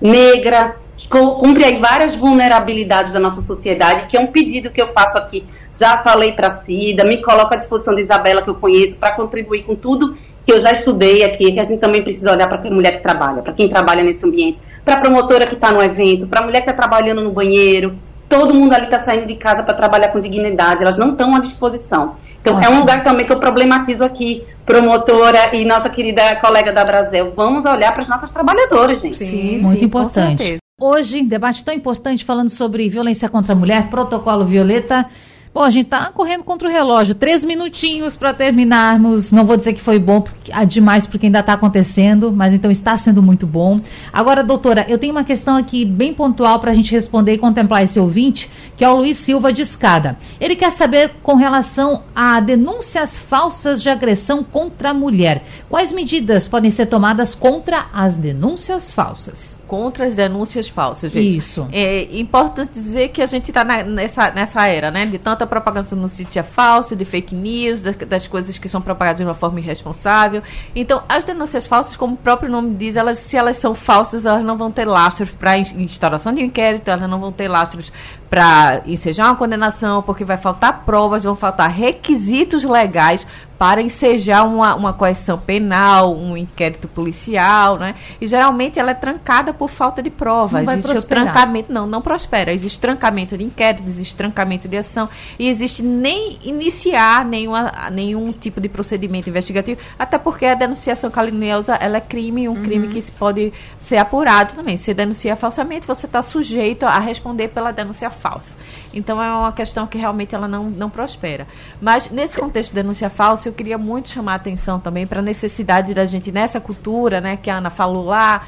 negra, 0.00 0.76
cumpre 1.08 1.64
aí 1.64 1.78
várias 1.78 2.14
vulnerabilidades 2.14 3.12
da 3.12 3.20
nossa 3.20 3.40
sociedade, 3.40 4.06
que 4.06 4.16
é 4.16 4.20
um 4.20 4.28
pedido 4.28 4.70
que 4.70 4.80
eu 4.80 4.88
faço 4.88 5.18
aqui. 5.18 5.44
Já 5.78 5.98
falei 5.98 6.32
para 6.32 6.48
a 6.48 6.62
Cida, 6.62 7.04
me 7.04 7.18
coloco 7.18 7.54
à 7.54 7.56
disposição 7.56 7.94
de 7.94 8.02
Isabela, 8.02 8.42
que 8.42 8.50
eu 8.50 8.54
conheço, 8.54 8.96
para 8.96 9.14
contribuir 9.14 9.62
com 9.62 9.74
tudo 9.74 10.16
que 10.44 10.52
eu 10.52 10.60
já 10.60 10.72
estudei 10.72 11.24
aqui, 11.24 11.52
que 11.52 11.60
a 11.60 11.64
gente 11.64 11.80
também 11.80 12.02
precisa 12.02 12.32
olhar 12.32 12.48
para 12.48 12.68
a 12.68 12.70
mulher 12.70 12.92
que 12.92 13.02
trabalha, 13.02 13.42
para 13.42 13.52
quem 13.52 13.68
trabalha 13.68 14.02
nesse 14.02 14.26
ambiente, 14.26 14.60
para 14.84 14.94
a 14.94 15.00
promotora 15.00 15.46
que 15.46 15.54
está 15.54 15.70
no 15.70 15.82
evento, 15.82 16.26
para 16.26 16.40
a 16.40 16.42
mulher 16.42 16.62
que 16.62 16.70
está 16.70 16.72
trabalhando 16.72 17.22
no 17.22 17.30
banheiro. 17.30 17.96
Todo 18.28 18.54
mundo 18.54 18.72
ali 18.72 18.86
está 18.86 18.98
saindo 18.98 19.26
de 19.26 19.34
casa 19.34 19.62
para 19.62 19.74
trabalhar 19.74 20.08
com 20.08 20.18
dignidade, 20.18 20.82
elas 20.82 20.96
não 20.96 21.10
estão 21.12 21.36
à 21.36 21.38
disposição. 21.38 22.16
Então, 22.40 22.60
é 22.60 22.68
um 22.68 22.80
lugar 22.80 23.04
também 23.04 23.26
que 23.26 23.32
eu 23.32 23.38
problematizo 23.38 24.02
aqui, 24.02 24.44
promotora 24.64 25.54
e 25.54 25.64
nossa 25.64 25.88
querida 25.88 26.34
colega 26.36 26.72
da 26.72 26.84
Brasil. 26.84 27.32
Vamos 27.36 27.64
olhar 27.66 27.92
para 27.92 28.02
as 28.02 28.08
nossas 28.08 28.30
trabalhadoras, 28.30 29.00
gente. 29.00 29.18
Sim, 29.18 29.30
sim 29.30 29.58
muito 29.58 29.84
importante. 29.84 30.61
Hoje, 30.80 31.22
debate 31.22 31.62
tão 31.62 31.74
importante 31.74 32.24
falando 32.24 32.48
sobre 32.48 32.88
violência 32.88 33.28
contra 33.28 33.52
a 33.52 33.56
mulher, 33.56 33.88
protocolo 33.88 34.44
Violeta. 34.44 35.06
Bom, 35.54 35.62
a 35.62 35.68
gente 35.68 35.90
tá 35.90 36.10
correndo 36.10 36.44
contra 36.44 36.66
o 36.66 36.72
relógio. 36.72 37.14
Três 37.14 37.44
minutinhos 37.44 38.16
para 38.16 38.32
terminarmos. 38.32 39.30
Não 39.30 39.44
vou 39.44 39.54
dizer 39.54 39.74
que 39.74 39.82
foi 39.82 39.98
bom 39.98 40.22
porque, 40.22 40.50
ah, 40.50 40.64
demais 40.64 41.06
porque 41.06 41.26
ainda 41.26 41.40
está 41.40 41.52
acontecendo, 41.52 42.32
mas 42.32 42.54
então 42.54 42.70
está 42.70 42.96
sendo 42.96 43.22
muito 43.22 43.46
bom. 43.46 43.78
Agora, 44.10 44.42
doutora, 44.42 44.86
eu 44.88 44.96
tenho 44.96 45.12
uma 45.12 45.24
questão 45.24 45.56
aqui 45.56 45.84
bem 45.84 46.14
pontual 46.14 46.58
para 46.58 46.70
a 46.70 46.74
gente 46.74 46.90
responder 46.90 47.34
e 47.34 47.38
contemplar 47.38 47.84
esse 47.84 48.00
ouvinte, 48.00 48.50
que 48.74 48.82
é 48.82 48.88
o 48.88 48.96
Luiz 48.96 49.18
Silva 49.18 49.52
de 49.52 49.60
Escada. 49.60 50.16
Ele 50.40 50.56
quer 50.56 50.72
saber 50.72 51.16
com 51.22 51.34
relação 51.34 52.02
a 52.14 52.40
denúncias 52.40 53.18
falsas 53.18 53.82
de 53.82 53.90
agressão 53.90 54.42
contra 54.42 54.90
a 54.90 54.94
mulher. 54.94 55.44
Quais 55.68 55.92
medidas 55.92 56.48
podem 56.48 56.70
ser 56.70 56.86
tomadas 56.86 57.34
contra 57.34 57.88
as 57.92 58.16
denúncias 58.16 58.90
falsas? 58.90 59.61
Contra 59.72 60.06
as 60.06 60.14
denúncias 60.14 60.68
falsas. 60.68 61.10
Veja. 61.10 61.38
Isso. 61.38 61.66
É 61.72 62.02
importante 62.18 62.72
dizer 62.74 63.08
que 63.08 63.22
a 63.22 63.26
gente 63.26 63.50
está 63.50 63.64
nessa, 63.64 64.30
nessa 64.30 64.68
era, 64.68 64.90
né? 64.90 65.06
De 65.06 65.18
tanta 65.18 65.46
propaganda 65.46 65.96
no 65.96 66.10
sítio 66.10 66.40
é 66.40 66.42
falsa, 66.42 66.94
de 66.94 67.06
fake 67.06 67.34
news, 67.34 67.80
das, 67.80 67.96
das, 67.96 68.26
coisas 68.26 68.58
que 68.58 68.68
são 68.68 68.82
propagadas 68.82 69.16
de 69.16 69.24
uma 69.24 69.32
forma 69.32 69.60
irresponsável. 69.60 70.42
Então, 70.76 71.02
as 71.08 71.24
denúncias 71.24 71.66
falsas, 71.66 71.96
como 71.96 72.12
o 72.12 72.16
próprio 72.18 72.50
nome 72.50 72.74
diz, 72.74 72.96
elas, 72.96 73.16
se 73.16 73.34
elas 73.34 73.56
são 73.56 73.74
falsas, 73.74 74.26
elas 74.26 74.44
não 74.44 74.58
vão 74.58 74.70
ter 74.70 74.84
lastros 74.84 75.30
para 75.30 75.56
instauração 75.56 76.34
de 76.34 76.42
inquérito, 76.42 76.90
elas 76.90 77.08
não 77.08 77.18
vão 77.18 77.32
ter 77.32 77.48
lastros 77.48 77.90
para 78.28 78.82
ensejar 78.86 79.28
uma 79.28 79.36
condenação, 79.36 80.02
porque 80.02 80.22
vai 80.22 80.36
faltar 80.36 80.84
provas, 80.84 81.24
vão 81.24 81.34
faltar 81.34 81.70
requisitos 81.70 82.62
legais 82.62 83.26
para 83.62 83.80
ensejar 83.80 84.42
uma, 84.42 84.74
uma 84.74 84.92
coerção 84.92 85.38
penal, 85.38 86.16
um 86.16 86.36
inquérito 86.36 86.88
policial, 86.88 87.78
né? 87.78 87.94
E 88.20 88.26
geralmente 88.26 88.80
ela 88.80 88.90
é 88.90 88.94
trancada 88.94 89.54
por 89.54 89.70
falta 89.70 90.02
de 90.02 90.10
prova. 90.10 90.60
Não 90.60 90.72
existe 90.72 90.98
o 90.98 91.02
trancamento, 91.02 91.72
não, 91.72 91.86
não 91.86 92.02
prospera. 92.02 92.52
Existe 92.52 92.80
trancamento 92.80 93.38
de 93.38 93.44
inquérito, 93.44 93.84
existe 93.86 94.16
trancamento 94.16 94.66
de 94.66 94.76
ação 94.76 95.08
e 95.38 95.48
existe 95.48 95.80
nem 95.80 96.40
iniciar 96.42 97.24
nenhuma, 97.24 97.88
nenhum 97.92 98.32
tipo 98.32 98.60
de 98.60 98.68
procedimento 98.68 99.30
investigativo, 99.30 99.80
até 99.96 100.18
porque 100.18 100.44
a 100.44 100.54
denunciação 100.54 101.08
caluniosa 101.08 101.76
ela 101.76 101.98
é 101.98 102.00
crime, 102.00 102.48
um 102.48 102.54
uhum. 102.54 102.62
crime 102.64 102.88
que 102.88 103.00
se 103.00 103.12
pode 103.12 103.52
ser 103.80 103.98
apurado 103.98 104.54
também. 104.54 104.76
Se 104.76 104.92
denuncia 104.92 105.36
falsamente, 105.36 105.86
você 105.86 106.06
está 106.06 106.20
sujeito 106.20 106.84
a 106.84 106.98
responder 106.98 107.46
pela 107.46 107.70
denúncia 107.70 108.10
falsa. 108.10 108.56
Então 108.92 109.22
é 109.22 109.32
uma 109.32 109.52
questão 109.52 109.86
que 109.86 109.96
realmente 109.96 110.34
ela 110.34 110.48
não, 110.48 110.68
não 110.68 110.90
prospera. 110.90 111.46
Mas 111.80 112.10
nesse 112.10 112.36
contexto 112.36 112.70
de 112.70 112.74
denúncia 112.74 113.08
falsa, 113.08 113.51
eu 113.52 113.54
queria 113.54 113.76
muito 113.76 114.08
chamar 114.08 114.32
a 114.32 114.36
atenção 114.36 114.80
também 114.80 115.06
para 115.06 115.20
a 115.20 115.22
necessidade 115.22 115.92
da 115.92 116.06
gente, 116.06 116.32
nessa 116.32 116.58
cultura, 116.58 117.20
né, 117.20 117.36
que 117.36 117.50
a 117.50 117.58
Ana 117.58 117.68
falou 117.68 118.06
lá, 118.06 118.42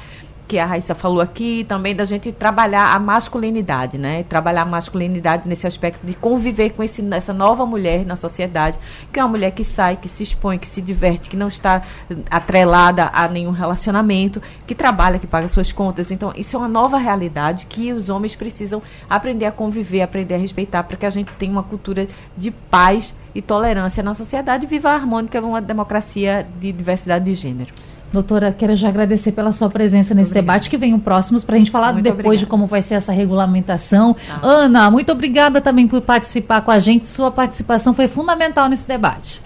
que 0.47 0.59
a 0.59 0.65
Raíssa 0.65 0.93
falou 0.93 1.21
aqui, 1.21 1.63
também 1.67 1.95
da 1.95 2.05
gente 2.05 2.31
trabalhar 2.31 2.93
a 2.93 2.99
masculinidade, 2.99 3.97
né? 3.97 4.23
Trabalhar 4.23 4.61
a 4.61 4.65
masculinidade 4.65 5.47
nesse 5.47 5.65
aspecto 5.65 6.05
de 6.05 6.13
conviver 6.13 6.71
com 6.71 6.83
esse, 6.83 7.03
essa 7.13 7.33
nova 7.33 7.65
mulher 7.65 8.05
na 8.05 8.15
sociedade, 8.15 8.77
que 9.11 9.19
é 9.19 9.23
uma 9.23 9.29
mulher 9.29 9.51
que 9.51 9.63
sai, 9.63 9.95
que 9.95 10.07
se 10.07 10.21
expõe, 10.21 10.59
que 10.59 10.67
se 10.67 10.83
diverte, 10.83 11.29
que 11.29 11.35
não 11.35 11.47
está 11.47 11.81
atrelada 12.29 13.09
a 13.11 13.27
nenhum 13.27 13.49
relacionamento, 13.49 14.39
que 14.67 14.75
trabalha, 14.75 15.17
que 15.17 15.25
paga 15.25 15.47
suas 15.47 15.71
contas. 15.71 16.11
Então, 16.11 16.31
isso 16.35 16.55
é 16.55 16.59
uma 16.59 16.67
nova 16.67 16.97
realidade 16.97 17.65
que 17.65 17.91
os 17.91 18.09
homens 18.09 18.35
precisam 18.35 18.83
aprender 19.09 19.45
a 19.45 19.51
conviver, 19.51 20.03
aprender 20.03 20.35
a 20.35 20.37
respeitar, 20.37 20.83
para 20.83 20.95
que 20.95 21.07
a 21.07 21.09
gente 21.09 21.31
tenha 21.33 21.51
uma 21.51 21.63
cultura 21.63 22.07
de 22.37 22.51
paz 22.51 23.15
e 23.35 23.41
tolerância 23.41 24.01
na 24.01 24.13
sociedade, 24.13 24.65
viva 24.65 24.89
a 24.89 24.95
harmônica 24.95 25.39
uma 25.41 25.61
democracia 25.61 26.47
de 26.59 26.71
diversidade 26.71 27.25
de 27.25 27.33
gênero. 27.33 27.73
Doutora, 28.13 28.55
quero 28.57 28.75
já 28.77 28.87
agradecer 28.87 29.33
pela 29.33 29.51
sua 29.51 29.69
presença 29.69 30.13
nesse 30.13 30.29
obrigada. 30.29 30.53
debate, 30.53 30.69
que 30.69 30.77
venham 30.77 30.97
próximos 30.97 31.43
para 31.43 31.55
a 31.55 31.59
gente 31.59 31.69
falar 31.69 31.91
muito 31.91 32.03
depois 32.03 32.19
obrigada. 32.19 32.45
de 32.45 32.45
como 32.45 32.65
vai 32.65 32.81
ser 32.81 32.95
essa 32.95 33.11
regulamentação. 33.11 34.15
Ah. 34.29 34.39
Ana, 34.41 34.89
muito 34.89 35.11
obrigada 35.11 35.59
também 35.59 35.85
por 35.85 35.99
participar 36.01 36.61
com 36.61 36.71
a 36.71 36.79
gente. 36.79 37.07
Sua 37.07 37.29
participação 37.29 37.93
foi 37.93 38.07
fundamental 38.07 38.69
nesse 38.69 38.87
debate. 38.87 39.41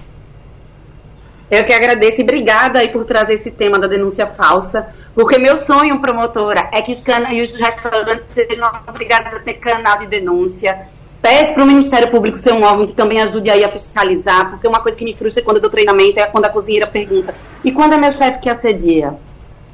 Eu 1.50 1.66
que 1.66 1.74
agradeço 1.74 2.22
e 2.22 2.24
obrigada 2.24 2.78
aí 2.78 2.90
por 2.90 3.06
trazer 3.06 3.34
esse 3.34 3.50
tema 3.50 3.80
da 3.80 3.88
denúncia 3.88 4.28
falsa, 4.28 4.90
porque 5.16 5.40
meu 5.40 5.58
sonho, 5.58 6.00
promotora, 6.00 6.70
é 6.72 6.80
que 6.80 6.92
os, 6.92 7.00
cana 7.00 7.34
os 7.34 7.52
restaurantes 7.54 8.26
sejam 8.30 8.70
obrigados 8.88 9.34
a 9.34 9.40
ter 9.40 9.56
canal 9.56 9.98
de 9.98 10.06
denúncia, 10.06 10.88
Peço 11.22 11.54
para 11.54 11.64
o 11.64 11.68
Ministério 11.68 12.10
Público 12.10 12.38
ser 12.38 12.54
um 12.54 12.64
órgão 12.64 12.88
que 12.88 12.94
também 12.94 13.22
ajude 13.22 13.50
aí 13.50 13.64
a 13.64 13.70
fiscalizar, 13.70 14.52
porque 14.52 14.68
uma 14.68 14.80
coisa 14.80 14.98
que 14.98 15.04
me 15.04 15.14
frustra 15.14 15.44
quando 15.44 15.58
eu 15.58 15.62
dou 15.62 15.72
treinamento 15.72 16.20
é 16.20 16.26
quando 16.26 16.46
a 16.46 16.50
cozinheira 16.50 16.88
pergunta: 16.88 17.36
e 17.64 17.72
quando 17.72 17.94
é 17.94 17.98
meu 17.98 18.12
chefe 18.12 18.40
que 18.40 18.50
assedia? 18.50 19.16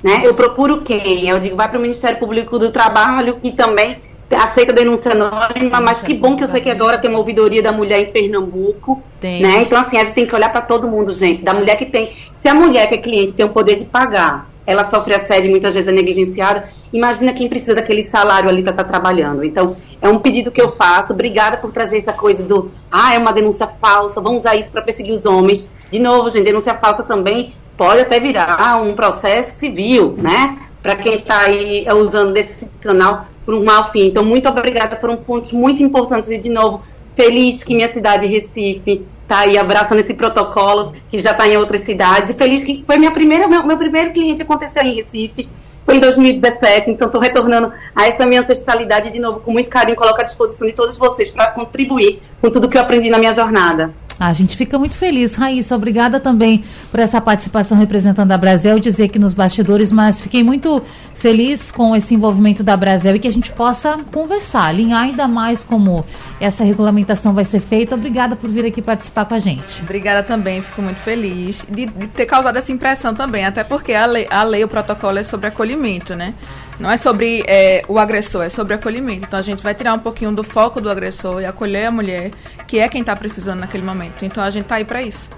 Né? 0.04 0.22
Eu 0.24 0.34
procuro 0.34 0.82
quem? 0.82 1.30
Eu 1.30 1.40
digo: 1.40 1.56
vai 1.56 1.70
para 1.70 1.78
o 1.78 1.82
Ministério 1.82 2.18
Público 2.18 2.58
do 2.58 2.72
Trabalho, 2.72 3.38
que 3.40 3.52
também 3.52 3.98
aceita 4.32 4.74
denúncia 4.74 5.12
anônima, 5.12 5.80
mas 5.80 6.02
que 6.02 6.14
bom 6.16 6.36
que 6.36 6.44
eu 6.44 6.48
sei 6.48 6.62
que 6.62 6.70
agora 6.70 6.98
tem 6.98 7.10
uma 7.10 7.20
ouvidoria 7.20 7.62
da 7.62 7.72
mulher 7.72 8.00
em 8.00 8.12
Pernambuco. 8.12 9.04
Tem. 9.20 9.42
Né? 9.42 9.62
Então, 9.62 9.80
assim, 9.80 9.98
a 9.98 10.04
gente 10.04 10.16
tem 10.16 10.26
que 10.26 10.36
olhar 10.36 10.52
para 10.52 10.62
todo 10.62 10.88
mundo, 10.88 11.14
gente. 11.14 11.44
Da 11.44 11.54
mulher 11.54 11.76
que 11.76 11.86
tem. 11.86 12.14
Se 12.34 12.48
a 12.48 12.54
mulher 12.54 12.88
que 12.88 12.96
é 12.96 12.98
cliente 12.98 13.34
tem 13.34 13.46
o 13.46 13.50
poder 13.50 13.76
de 13.76 13.86
pagar, 13.86 14.50
ela 14.66 14.84
sofre 14.86 15.14
assédio 15.14 15.50
e 15.50 15.52
muitas 15.52 15.74
vezes 15.76 15.88
é 15.88 15.92
negligenciada 15.92 16.68
imagina 16.96 17.34
quem 17.34 17.50
precisa 17.50 17.76
daquele 17.76 18.02
salário 18.02 18.50
ali 18.50 18.62
para 18.62 18.72
estar 18.72 18.84
tá 18.84 18.90
trabalhando. 18.90 19.44
Então, 19.44 19.76
é 20.02 20.08
um 20.08 20.20
pedido 20.20 20.52
que 20.52 20.62
eu 20.62 20.70
faço. 20.70 21.14
Obrigada 21.14 21.58
por 21.58 21.72
trazer 21.72 22.00
essa 22.00 22.14
coisa 22.14 22.42
do, 22.42 22.72
ah, 22.92 23.14
é 23.14 23.18
uma 23.18 23.34
denúncia 23.34 23.68
falsa, 23.68 24.22
vamos 24.22 24.40
usar 24.40 24.56
isso 24.56 24.72
para 24.72 24.82
perseguir 24.82 25.14
os 25.14 25.26
homens. 25.26 25.70
De 25.92 26.00
novo, 26.00 26.30
gente, 26.30 26.46
denúncia 26.46 26.74
falsa 26.76 27.04
também 27.04 27.54
pode 27.78 28.02
até 28.02 28.20
virar 28.20 28.82
um 28.82 28.96
processo 28.96 29.58
civil, 29.58 30.16
né? 30.18 30.58
Para 30.82 30.96
quem 30.96 31.16
está 31.16 31.42
aí 31.42 31.86
usando 31.92 32.34
desse 32.34 32.66
canal 32.80 33.26
por 33.46 33.54
um 33.54 33.64
mau 33.64 33.92
fim. 33.92 34.08
Então, 34.08 34.24
muito 34.24 34.48
obrigada, 34.48 34.96
foram 34.98 35.18
pontos 35.18 35.52
muito 35.52 35.84
importantes 35.84 36.32
e, 36.32 36.38
de 36.38 36.50
novo, 36.50 36.84
feliz 37.16 37.64
que 37.64 37.76
minha 37.76 37.92
cidade, 37.92 38.26
Recife, 38.26 39.06
está 39.24 39.40
aí 39.40 39.58
abraçando 39.58 40.00
esse 40.00 40.14
protocolo 40.14 40.94
que 41.10 41.20
já 41.20 41.32
está 41.32 41.48
em 41.48 41.58
outras 41.58 41.82
cidades. 41.82 42.30
E 42.30 42.34
feliz 42.34 42.62
que 42.62 42.84
foi 42.86 42.98
minha 42.98 43.12
primeira, 43.12 43.48
meu, 43.48 43.66
meu 43.66 43.78
primeiro 43.78 44.12
cliente 44.12 44.42
aconteceu 44.42 44.84
em 44.84 44.96
Recife 44.96 45.50
foi 45.86 45.98
em 45.98 46.00
2017, 46.00 46.90
então 46.90 47.08
estou 47.08 47.22
retornando 47.22 47.72
a 47.96 48.08
essa 48.08 48.26
minha 48.26 48.42
ancestralidade 48.42 49.12
de 49.12 49.20
novo 49.20 49.40
com 49.40 49.52
muito 49.52 49.70
carinho, 49.70 49.96
coloco 49.96 50.20
à 50.20 50.24
disposição 50.24 50.68
de 50.68 50.74
todos 50.74 50.98
vocês 50.98 51.30
para 51.30 51.52
contribuir 51.52 52.22
com 52.42 52.50
tudo 52.50 52.68
que 52.68 52.78
eu 52.78 52.82
aprendi 52.82 53.10
na 53.10 53.20
minha 53.20 53.34
jornada. 53.34 53.94
A 54.20 54.32
gente 54.34 54.56
fica 54.56 54.80
muito 54.80 54.96
feliz. 54.96 55.36
Raíssa, 55.36 55.76
obrigada 55.76 56.20
também 56.20 56.64
por 56.90 57.00
essa 57.00 57.20
participação 57.20 57.78
representando 57.78 58.32
a 58.32 58.38
Brasil, 58.38 58.80
dizer 58.80 59.10
que 59.10 59.20
nos 59.20 59.34
bastidores, 59.34 59.92
mas 59.92 60.22
fiquei 60.22 60.44
muito 60.44 60.82
feliz 61.16 61.72
com 61.72 61.96
esse 61.96 62.14
envolvimento 62.14 62.64
da 62.64 62.78
Brasil 62.78 63.16
e 63.16 63.20
que 63.20 63.28
a 63.28 63.32
gente 63.32 63.52
possa 63.52 63.98
conversar, 64.12 64.68
alinhar 64.68 65.02
ainda 65.02 65.28
mais 65.28 65.64
como 65.64 66.06
essa 66.40 66.64
regulamentação 66.64 67.34
vai 67.34 67.46
ser 67.46 67.60
feita. 67.60 67.96
Obrigada 67.96 68.36
por 68.36 68.50
vir 68.50 68.66
aqui 68.66 68.82
participar 68.82 69.26
com 69.26 69.34
a 69.34 69.40
gente. 69.40 69.82
Obrigada 69.82 70.24
também, 70.24 70.62
fico 70.62 70.82
muito 70.82 70.98
feliz 70.98 71.66
de, 71.70 71.86
de 71.86 72.08
ter 72.08 72.26
causado 72.26 72.58
essa 72.58 72.72
impressão 72.72 73.14
também, 73.14 73.46
até 73.46 73.64
porque 73.64 73.94
a 73.94 74.06
lei, 74.06 74.28
a 74.30 74.44
lei, 74.44 74.64
o 74.64 74.68
protocolo 74.68 75.18
é 75.18 75.24
sobre 75.24 75.48
acolhimento, 75.48 76.16
né? 76.16 76.34
Não 76.80 76.92
é 76.92 76.98
sobre 76.98 77.44
é, 77.48 77.84
o 77.88 77.98
agressor, 77.98 78.44
é 78.44 78.50
sobre 78.50 78.74
acolhimento. 78.74 79.26
Então 79.28 79.40
a 79.40 79.42
gente 79.42 79.64
vai 79.64 79.74
tirar 79.74 79.94
um 79.94 80.00
pouquinho 80.00 80.34
do 80.34 80.44
foco 80.44 80.82
do 80.82 80.90
agressor 80.90 81.42
e 81.42 81.46
acolher 81.46 81.86
a 81.88 81.92
mulher, 81.92 82.32
que 82.68 82.80
é 82.80 82.88
quem 82.90 83.02
está 83.02 83.16
precisando 83.16 83.60
naquele 83.60 83.84
momento. 83.84 84.24
Então 84.24 84.44
a 84.44 84.50
gente 84.50 84.64
está 84.64 84.76
aí 84.76 84.86
para 84.86 85.02
isso. 85.02 85.30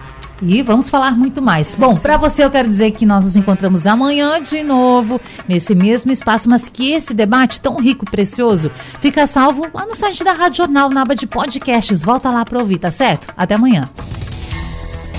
E 0.42 0.62
vamos 0.62 0.88
falar 0.88 1.12
muito 1.12 1.42
mais. 1.42 1.74
Bom, 1.74 1.96
para 1.96 2.16
você 2.16 2.44
eu 2.44 2.52
quero 2.52 2.68
dizer 2.68 2.92
que 2.92 3.06
nós 3.06 3.26
nos 3.26 3.36
encontramos 3.36 3.88
amanhã 3.88 4.42
de 4.42 4.62
novo, 4.62 5.20
nesse 5.48 5.74
mesmo 5.74 6.12
espaço, 6.12 6.48
mas 6.48 6.70
que 6.70 6.92
esse 6.92 7.14
debate 7.14 7.60
tão 7.60 7.78
rico 7.78 8.06
e 8.08 8.12
precioso 8.12 8.72
fica 9.00 9.26
salvo 9.26 9.68
lá 9.74 9.86
no 9.86 9.96
site 9.96 10.24
da 10.24 10.34
Rádio 10.34 10.58
Jornal, 10.58 10.90
na 10.90 11.02
aba 11.02 11.16
de 11.16 11.26
podcasts. 11.26 12.04
Volta 12.04 12.30
lá 12.30 12.46
para 12.46 12.60
ouvir, 12.60 12.78
tá 12.78 12.92
certo? 12.92 13.34
Até 13.36 13.56
amanhã. 13.56 13.90